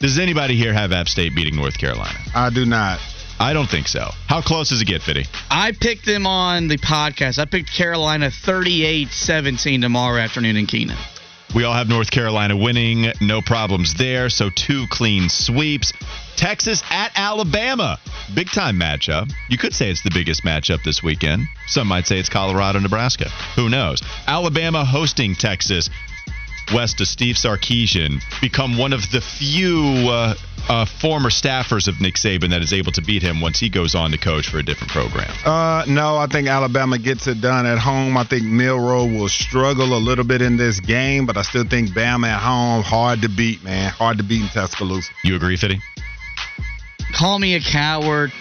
Does 0.00 0.18
anybody 0.18 0.56
here 0.56 0.72
have 0.72 0.92
App 0.92 1.08
State 1.08 1.34
beating 1.34 1.56
North 1.56 1.76
Carolina? 1.76 2.18
I 2.34 2.50
do 2.50 2.64
not. 2.64 3.00
I 3.40 3.54
don't 3.54 3.68
think 3.70 3.88
so. 3.88 4.10
How 4.26 4.42
close 4.42 4.68
does 4.68 4.82
it 4.82 4.84
get, 4.84 5.00
Fitty? 5.00 5.24
I 5.50 5.72
picked 5.72 6.04
them 6.04 6.26
on 6.26 6.68
the 6.68 6.76
podcast. 6.76 7.38
I 7.38 7.46
picked 7.46 7.72
Carolina 7.72 8.30
38 8.30 9.08
17 9.08 9.80
tomorrow 9.80 10.20
afternoon 10.20 10.58
in 10.58 10.66
Kenan. 10.66 10.98
We 11.54 11.64
all 11.64 11.72
have 11.74 11.88
North 11.88 12.10
Carolina 12.10 12.56
winning. 12.56 13.12
No 13.20 13.40
problems 13.40 13.94
there. 13.94 14.28
So 14.28 14.50
two 14.50 14.86
clean 14.88 15.28
sweeps. 15.28 15.92
Texas 16.36 16.82
at 16.90 17.12
Alabama. 17.16 17.98
Big 18.34 18.48
time 18.50 18.78
matchup. 18.78 19.32
You 19.48 19.58
could 19.58 19.74
say 19.74 19.90
it's 19.90 20.02
the 20.02 20.12
biggest 20.12 20.44
matchup 20.44 20.84
this 20.84 21.02
weekend. 21.02 21.46
Some 21.66 21.88
might 21.88 22.06
say 22.06 22.20
it's 22.20 22.28
Colorado, 22.28 22.78
Nebraska. 22.78 23.30
Who 23.56 23.68
knows? 23.68 24.00
Alabama 24.26 24.84
hosting 24.84 25.34
Texas. 25.34 25.90
West 26.74 26.98
to 26.98 27.06
Steve 27.06 27.36
Sarkisian 27.36 28.20
become 28.40 28.76
one 28.78 28.92
of 28.92 29.10
the 29.10 29.20
few 29.20 30.08
uh, 30.08 30.34
uh, 30.68 30.84
former 30.84 31.30
staffers 31.30 31.88
of 31.88 32.00
Nick 32.00 32.14
Saban 32.14 32.50
that 32.50 32.62
is 32.62 32.72
able 32.72 32.92
to 32.92 33.02
beat 33.02 33.22
him 33.22 33.40
once 33.40 33.58
he 33.58 33.68
goes 33.68 33.94
on 33.94 34.10
to 34.12 34.18
coach 34.18 34.48
for 34.48 34.58
a 34.58 34.62
different 34.62 34.92
program. 34.92 35.30
Uh, 35.44 35.84
no, 35.88 36.16
I 36.16 36.26
think 36.26 36.48
Alabama 36.48 36.98
gets 36.98 37.26
it 37.26 37.40
done 37.40 37.66
at 37.66 37.78
home. 37.78 38.16
I 38.16 38.24
think 38.24 38.44
Milroe 38.44 39.06
will 39.06 39.28
struggle 39.28 39.96
a 39.96 39.98
little 39.98 40.24
bit 40.24 40.42
in 40.42 40.56
this 40.56 40.80
game, 40.80 41.26
but 41.26 41.36
I 41.36 41.42
still 41.42 41.64
think 41.64 41.90
Bama 41.90 42.28
at 42.28 42.40
home 42.40 42.82
hard 42.82 43.22
to 43.22 43.28
beat, 43.28 43.64
man. 43.64 43.90
Hard 43.90 44.18
to 44.18 44.24
beat 44.24 44.42
in 44.42 44.48
Tuscaloosa. 44.48 45.10
You 45.24 45.36
agree, 45.36 45.56
Fitty? 45.56 45.80
Call 47.12 47.38
me 47.38 47.54
a 47.54 47.60
coward. 47.60 48.32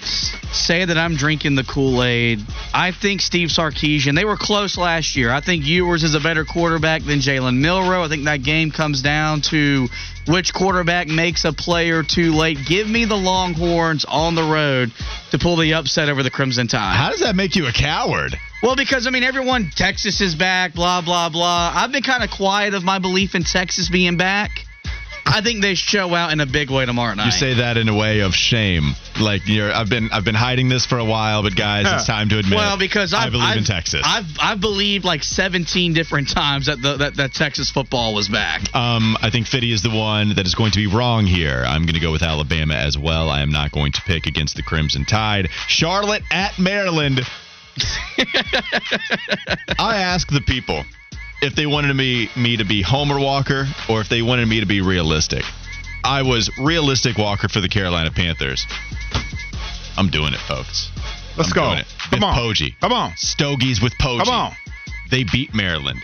Say 0.52 0.86
that 0.86 0.98
I'm 0.98 1.16
drinking 1.16 1.56
the 1.56 1.64
Kool 1.64 2.04
Aid. 2.04 2.40
I 2.74 2.92
think 2.92 3.22
Steve 3.22 3.50
Sarkisian, 3.50 4.16
they 4.16 4.26
were 4.26 4.38
close 4.38 4.78
last 4.78 5.16
year. 5.16 5.32
I 5.32 5.42
think 5.42 5.66
Ewers 5.66 6.04
is 6.04 6.16
a 6.16 6.20
better 6.20 6.46
quarterback 6.46 7.04
than 7.04 7.20
Jalen 7.20 7.58
Milroe. 7.58 8.04
I 8.04 8.08
think 8.08 8.26
that 8.26 8.42
game 8.42 8.72
comes 8.72 9.02
down 9.02 9.42
to 9.50 9.88
which 10.28 10.54
quarterback 10.54 11.08
makes 11.08 11.46
a 11.46 11.54
player 11.54 12.04
too 12.04 12.34
late. 12.34 12.58
Give 12.68 12.88
me 12.88 13.06
the 13.06 13.16
Longhorns 13.16 14.06
on 14.06 14.36
the 14.36 14.44
road 14.44 14.92
to 15.32 15.40
pull 15.40 15.56
the 15.56 15.74
upset 15.74 16.10
over 16.10 16.24
the 16.24 16.32
Crimson 16.32 16.68
Tide. 16.68 16.96
How 16.96 17.10
does 17.12 17.22
that 17.22 17.36
make 17.36 17.56
you 17.56 17.68
a 17.68 17.72
coward? 17.72 18.36
Well, 18.62 18.76
because 18.76 19.08
I 19.08 19.10
mean, 19.10 19.24
everyone, 19.24 19.72
Texas 19.76 20.22
is 20.22 20.36
back, 20.36 20.74
blah 20.74 21.02
blah 21.02 21.30
blah. 21.30 21.72
I've 21.76 21.92
been 21.92 22.04
kind 22.04 22.24
of 22.24 22.30
quiet 22.30 22.74
of 22.74 22.84
my 22.84 23.00
belief 23.00 23.36
in 23.36 23.44
Texas 23.44 23.90
being 23.90 24.18
back. 24.18 24.66
I 25.30 25.42
think 25.42 25.62
they 25.62 25.76
show 25.76 26.14
out 26.16 26.32
in 26.32 26.40
a 26.40 26.46
big 26.46 26.72
way 26.72 26.86
tomorrow 26.86 27.14
night. 27.14 27.26
You 27.26 27.32
say 27.32 27.54
that 27.56 27.78
in 27.78 27.88
a 27.88 27.96
way 27.96 28.22
of 28.22 28.34
shame, 28.34 28.96
like 29.22 29.44
you're. 29.46 29.72
I've 29.72 29.90
been 29.90 30.10
I've 30.12 30.26
been 30.26 30.36
hiding 30.36 30.70
this 30.70 30.86
for 30.86 30.98
a 30.98 31.06
while, 31.06 31.44
but 31.44 31.56
guys, 31.56 31.86
it's 31.88 32.08
time 32.08 32.30
to 32.30 32.40
admit. 32.40 32.58
Well, 32.58 32.78
because 32.78 33.14
I 33.14 33.26
I've, 33.26 33.32
believe 33.32 33.48
I've, 33.48 33.58
in 33.58 33.64
Texas. 33.64 34.02
I've 34.04 34.26
I've 34.40 34.60
believed 34.60 35.06
like 35.06 35.24
17 35.24 35.94
different 35.94 36.30
times 36.30 36.66
that 36.66 36.82
the, 36.82 36.98
that, 36.98 37.18
that 37.18 37.34
Texas 37.34 37.70
football 37.70 38.16
was 38.16 38.28
back. 38.28 38.74
Um, 38.76 39.18
I 39.22 39.30
think 39.30 39.48
Fitty 39.48 39.72
is 39.72 39.84
the 39.84 39.92
one 39.92 40.36
that 40.36 40.48
is 40.48 40.56
going 40.56 40.72
to 40.72 40.78
be 40.78 40.88
wrong 40.88 41.26
here. 41.26 41.64
I'm 41.66 41.84
going 41.84 41.94
to 41.94 42.00
go 42.00 42.12
with 42.12 42.24
Alabama 42.24 42.74
as 42.74 42.98
well. 42.98 43.30
I 43.30 43.42
am 43.42 43.52
not 43.52 43.72
going 43.72 43.92
to 43.94 44.02
pick 44.02 44.26
against 44.26 44.56
the 44.56 44.64
Crimson 44.64 45.06
Tide. 45.06 45.50
Charlotte 45.68 46.24
at 46.32 46.58
Maryland. 46.58 47.22
I 49.78 49.98
ask 50.02 50.28
the 50.30 50.42
people 50.42 50.84
if 51.42 51.56
they 51.56 51.66
wanted 51.66 51.94
me 51.94 52.30
me 52.36 52.58
to 52.58 52.66
be 52.66 52.82
Homer 52.82 53.20
Walker 53.20 53.66
or 53.90 54.02
if 54.02 54.10
they 54.10 54.22
wanted 54.22 54.48
me 54.48 54.60
to 54.60 54.66
be 54.66 54.82
realistic. 54.82 55.44
I 56.04 56.22
was 56.22 56.50
realistic 56.60 57.18
Walker 57.18 57.50
for 57.50 57.60
the 57.60 57.70
Carolina 57.70 58.12
Panthers. 58.12 58.66
I'm 59.98 60.10
doing 60.10 60.34
it, 60.34 60.40
folks. 60.40 60.90
Let's 61.38 61.50
I'm 61.52 61.56
go. 61.56 61.66
doing 61.68 61.80
it. 61.80 61.88
Come 62.00 62.10
Biff 62.12 62.24
on. 62.24 62.36
Poggi. 62.38 62.80
Come 62.80 62.94
on. 62.94 63.14
Stogies 63.18 63.82
with 63.82 63.94
Poggi. 63.98 64.26
Come 64.26 64.34
on. 64.34 64.54
They 65.12 65.26
beat 65.26 65.54
Maryland. 65.54 66.00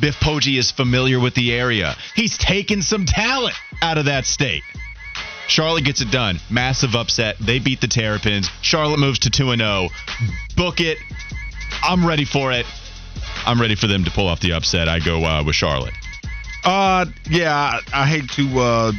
Biff 0.00 0.16
Poggi 0.16 0.58
is 0.58 0.70
familiar 0.70 1.20
with 1.20 1.34
the 1.34 1.52
area. 1.52 1.94
He's 2.14 2.38
taken 2.38 2.82
some 2.82 3.04
talent 3.06 3.54
out 3.82 3.98
of 3.98 4.06
that 4.06 4.24
state. 4.24 4.62
Charlotte 5.46 5.84
gets 5.84 6.00
it 6.00 6.10
done. 6.10 6.38
Massive 6.48 6.94
upset. 6.94 7.36
They 7.38 7.58
beat 7.58 7.80
the 7.80 7.88
Terrapins. 7.88 8.48
Charlotte 8.62 8.98
moves 8.98 9.18
to 9.20 9.30
2 9.30 9.56
0. 9.56 9.88
Book 10.56 10.80
it. 10.80 10.98
I'm 11.82 12.06
ready 12.06 12.24
for 12.24 12.52
it. 12.52 12.66
I'm 13.46 13.60
ready 13.60 13.74
for 13.74 13.86
them 13.86 14.04
to 14.04 14.10
pull 14.10 14.28
off 14.28 14.40
the 14.40 14.52
upset. 14.52 14.88
I 14.88 14.98
go 15.00 15.24
uh, 15.24 15.42
with 15.44 15.54
Charlotte. 15.54 15.94
Uh, 16.64 17.06
yeah, 17.28 17.54
I, 17.54 18.02
I 18.02 18.06
hate 18.06 18.28
to, 18.32 18.60
uh, 18.60 18.92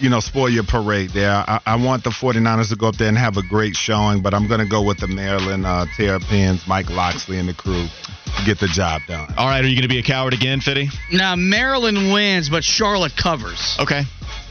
you 0.00 0.10
know, 0.10 0.20
spoil 0.20 0.48
your 0.48 0.64
parade 0.64 1.10
there. 1.10 1.30
I, 1.30 1.60
I 1.64 1.76
want 1.76 2.02
the 2.02 2.10
49ers 2.10 2.70
to 2.70 2.76
go 2.76 2.88
up 2.88 2.96
there 2.96 3.08
and 3.08 3.16
have 3.16 3.36
a 3.36 3.42
great 3.42 3.76
showing, 3.76 4.20
but 4.20 4.34
I'm 4.34 4.48
going 4.48 4.60
to 4.60 4.66
go 4.66 4.82
with 4.82 4.98
the 4.98 5.06
Maryland 5.06 5.64
uh, 5.64 5.86
Terrapins, 5.96 6.66
Mike 6.66 6.90
Locksley, 6.90 7.38
and 7.38 7.48
the 7.48 7.54
crew 7.54 7.86
to 8.36 8.44
get 8.44 8.58
the 8.58 8.66
job 8.66 9.02
done. 9.06 9.32
All 9.36 9.46
right, 9.46 9.64
are 9.64 9.68
you 9.68 9.76
going 9.76 9.82
to 9.82 9.88
be 9.88 9.98
a 9.98 10.02
coward 10.02 10.34
again, 10.34 10.60
Fitty? 10.60 10.88
Now 11.12 11.36
Maryland 11.36 12.12
wins, 12.12 12.48
but 12.48 12.64
Charlotte 12.64 13.16
covers. 13.16 13.76
Okay. 13.78 14.02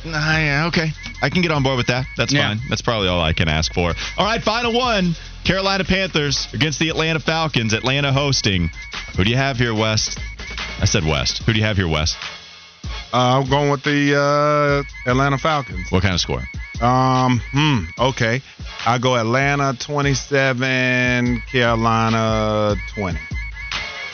Nah, 0.06 0.38
yeah, 0.38 0.66
okay. 0.68 0.92
I 1.22 1.30
can 1.30 1.42
get 1.42 1.52
on 1.52 1.64
board 1.64 1.78
with 1.78 1.88
that. 1.88 2.06
That's 2.18 2.34
Yeah. 2.34 2.50
fine. 2.50 2.62
That's 2.70 2.82
probably 2.82 3.08
all 3.08 3.22
I 3.22 3.34
can 3.34 3.48
ask 3.48 3.74
for. 3.74 3.94
All 4.18 4.26
right, 4.26 4.44
final 4.44 4.74
one. 4.74 5.16
Carolina 5.46 5.84
Panthers 5.84 6.48
against 6.54 6.80
the 6.80 6.90
Atlanta 6.90 7.20
Falcons. 7.20 7.74
Atlanta 7.74 8.12
hosting. 8.12 8.70
Who 9.16 9.24
do 9.24 9.30
you 9.30 9.38
have 9.38 9.58
here, 9.58 9.74
West? 9.74 10.20
I 10.82 10.86
said 10.86 11.06
West. 11.06 11.44
Who 11.44 11.54
do 11.54 11.60
you 11.60 11.66
have 11.66 11.78
here, 11.78 11.88
West? 11.88 12.18
Uh, 13.14 13.40
I'm 13.42 13.50
going 13.50 13.70
with 13.70 13.84
the 13.84 14.86
uh, 15.08 15.10
Atlanta 15.10 15.38
Falcons. 15.38 15.90
What 15.92 16.02
kind 16.02 16.14
of 16.16 16.20
score? 16.22 16.42
Um, 16.82 17.42
hmm, 17.52 17.80
okay. 18.00 18.42
I 18.86 18.98
go 18.98 19.16
Atlanta 19.16 19.74
27, 19.80 21.44
Carolina 21.50 22.76
20. 22.96 23.20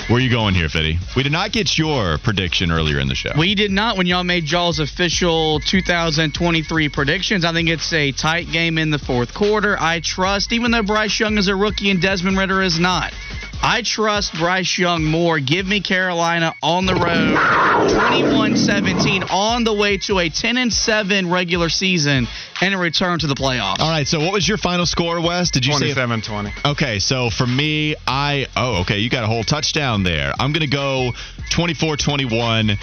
Where 0.09 0.17
are 0.17 0.21
you 0.21 0.31
going 0.31 0.55
here, 0.55 0.69
Fitty? 0.69 0.97
We 1.15 1.21
did 1.21 1.31
not 1.31 1.51
get 1.51 1.77
your 1.77 2.17
prediction 2.17 2.71
earlier 2.71 2.97
in 2.97 3.07
the 3.07 3.13
show. 3.13 3.31
We 3.37 3.53
did 3.53 3.69
not 3.69 3.95
when 3.95 4.07
y'all 4.07 4.23
made 4.23 4.49
y'all's 4.49 4.79
official 4.79 5.59
2023 5.59 6.89
predictions. 6.89 7.45
I 7.45 7.53
think 7.53 7.69
it's 7.69 7.93
a 7.93 8.11
tight 8.11 8.51
game 8.51 8.79
in 8.79 8.89
the 8.89 8.97
fourth 8.97 9.35
quarter. 9.35 9.77
I 9.79 9.99
trust, 9.99 10.51
even 10.51 10.71
though 10.71 10.81
Bryce 10.81 11.19
Young 11.19 11.37
is 11.37 11.47
a 11.47 11.55
rookie 11.55 11.91
and 11.91 12.01
Desmond 12.01 12.39
Ridder 12.39 12.63
is 12.63 12.79
not. 12.79 13.13
I 13.61 13.81
trust 13.83 14.33
Bryce 14.35 14.77
Young 14.77 15.03
more. 15.03 15.39
Give 15.39 15.67
me 15.67 15.81
Carolina 15.81 16.53
on 16.63 16.85
the 16.85 16.95
road, 16.95 17.35
21-17, 17.35 19.31
on 19.31 19.63
the 19.63 19.73
way 19.73 19.97
to 19.97 20.19
a 20.19 20.29
10 20.29 20.57
and 20.57 20.71
7 20.71 21.29
regular 21.29 21.69
season 21.69 22.27
and 22.61 22.73
a 22.73 22.77
return 22.77 23.19
to 23.19 23.27
the 23.27 23.35
playoffs. 23.35 23.79
All 23.79 23.89
right, 23.89 24.07
so 24.07 24.19
what 24.19 24.33
was 24.33 24.47
your 24.47 24.57
final 24.57 24.85
score, 24.85 25.21
Wes? 25.21 25.51
Did 25.51 25.65
you 25.65 25.73
say 25.73 25.93
27 25.93 26.21
20. 26.21 26.53
Okay, 26.65 26.99
so 26.99 27.29
for 27.29 27.45
me, 27.45 27.95
I 28.07 28.47
oh 28.55 28.81
okay, 28.81 28.99
you 28.99 29.09
got 29.09 29.23
a 29.23 29.27
whole 29.27 29.43
touchdown 29.43 30.03
there. 30.03 30.33
I'm 30.39 30.53
gonna 30.53 30.67
go 30.67 31.11
24-21. 31.51 32.77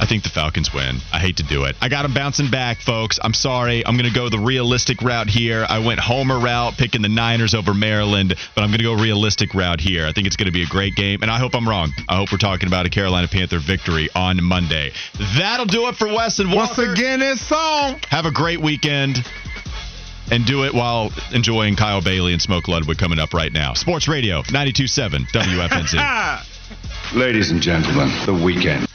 I 0.00 0.06
think 0.06 0.22
the 0.22 0.30
Falcons 0.30 0.72
win. 0.72 0.96
I 1.12 1.18
hate 1.18 1.36
to 1.36 1.42
do 1.42 1.64
it. 1.64 1.76
I 1.80 1.88
got 1.88 2.02
them 2.02 2.14
bouncing 2.14 2.50
back, 2.50 2.78
folks. 2.78 3.18
I'm 3.22 3.34
sorry. 3.34 3.84
I'm 3.86 3.96
gonna 3.96 4.12
go 4.12 4.28
the 4.28 4.38
realistic 4.38 5.02
route 5.02 5.28
here. 5.28 5.64
I 5.68 5.78
went 5.84 6.00
Homer 6.00 6.38
route, 6.38 6.74
picking 6.76 7.02
the 7.02 7.08
Niners 7.08 7.54
over 7.54 7.72
Maryland, 7.74 8.34
but 8.54 8.62
I'm 8.62 8.70
gonna 8.70 8.82
go 8.82 8.94
realistic 8.94 9.54
route 9.54 9.80
here. 9.80 10.06
I 10.06 10.12
think 10.12 10.26
it's 10.26 10.36
gonna 10.36 10.50
be 10.50 10.62
a 10.62 10.66
great 10.66 10.96
game, 10.96 11.22
and 11.22 11.30
I 11.30 11.38
hope 11.38 11.54
I'm 11.54 11.68
wrong. 11.68 11.92
I 12.08 12.16
hope 12.16 12.32
we're 12.32 12.38
talking 12.38 12.66
about 12.66 12.86
a 12.86 12.90
Carolina 12.90 13.28
Panther 13.28 13.58
victory 13.58 14.08
on 14.14 14.42
Monday. 14.42 14.92
That'll 15.38 15.66
do 15.66 15.88
it 15.88 15.96
for 15.96 16.08
Wes 16.08 16.38
and 16.38 16.52
Once 16.52 16.78
again, 16.78 17.22
it's 17.22 17.50
on. 17.52 18.00
Have 18.08 18.26
a 18.26 18.32
great 18.32 18.60
weekend. 18.60 19.24
And 20.30 20.46
do 20.46 20.64
it 20.64 20.72
while 20.72 21.12
enjoying 21.32 21.76
Kyle 21.76 22.00
Bailey 22.00 22.32
and 22.32 22.40
Smoke 22.40 22.66
Ludwig 22.66 22.96
coming 22.96 23.18
up 23.18 23.34
right 23.34 23.52
now. 23.52 23.74
Sports 23.74 24.08
Radio 24.08 24.36
927 24.36 25.26
WFNZ. 25.26 26.44
Ladies 27.14 27.50
and 27.50 27.60
gentlemen, 27.60 28.08
the 28.24 28.32
weekend. 28.32 28.86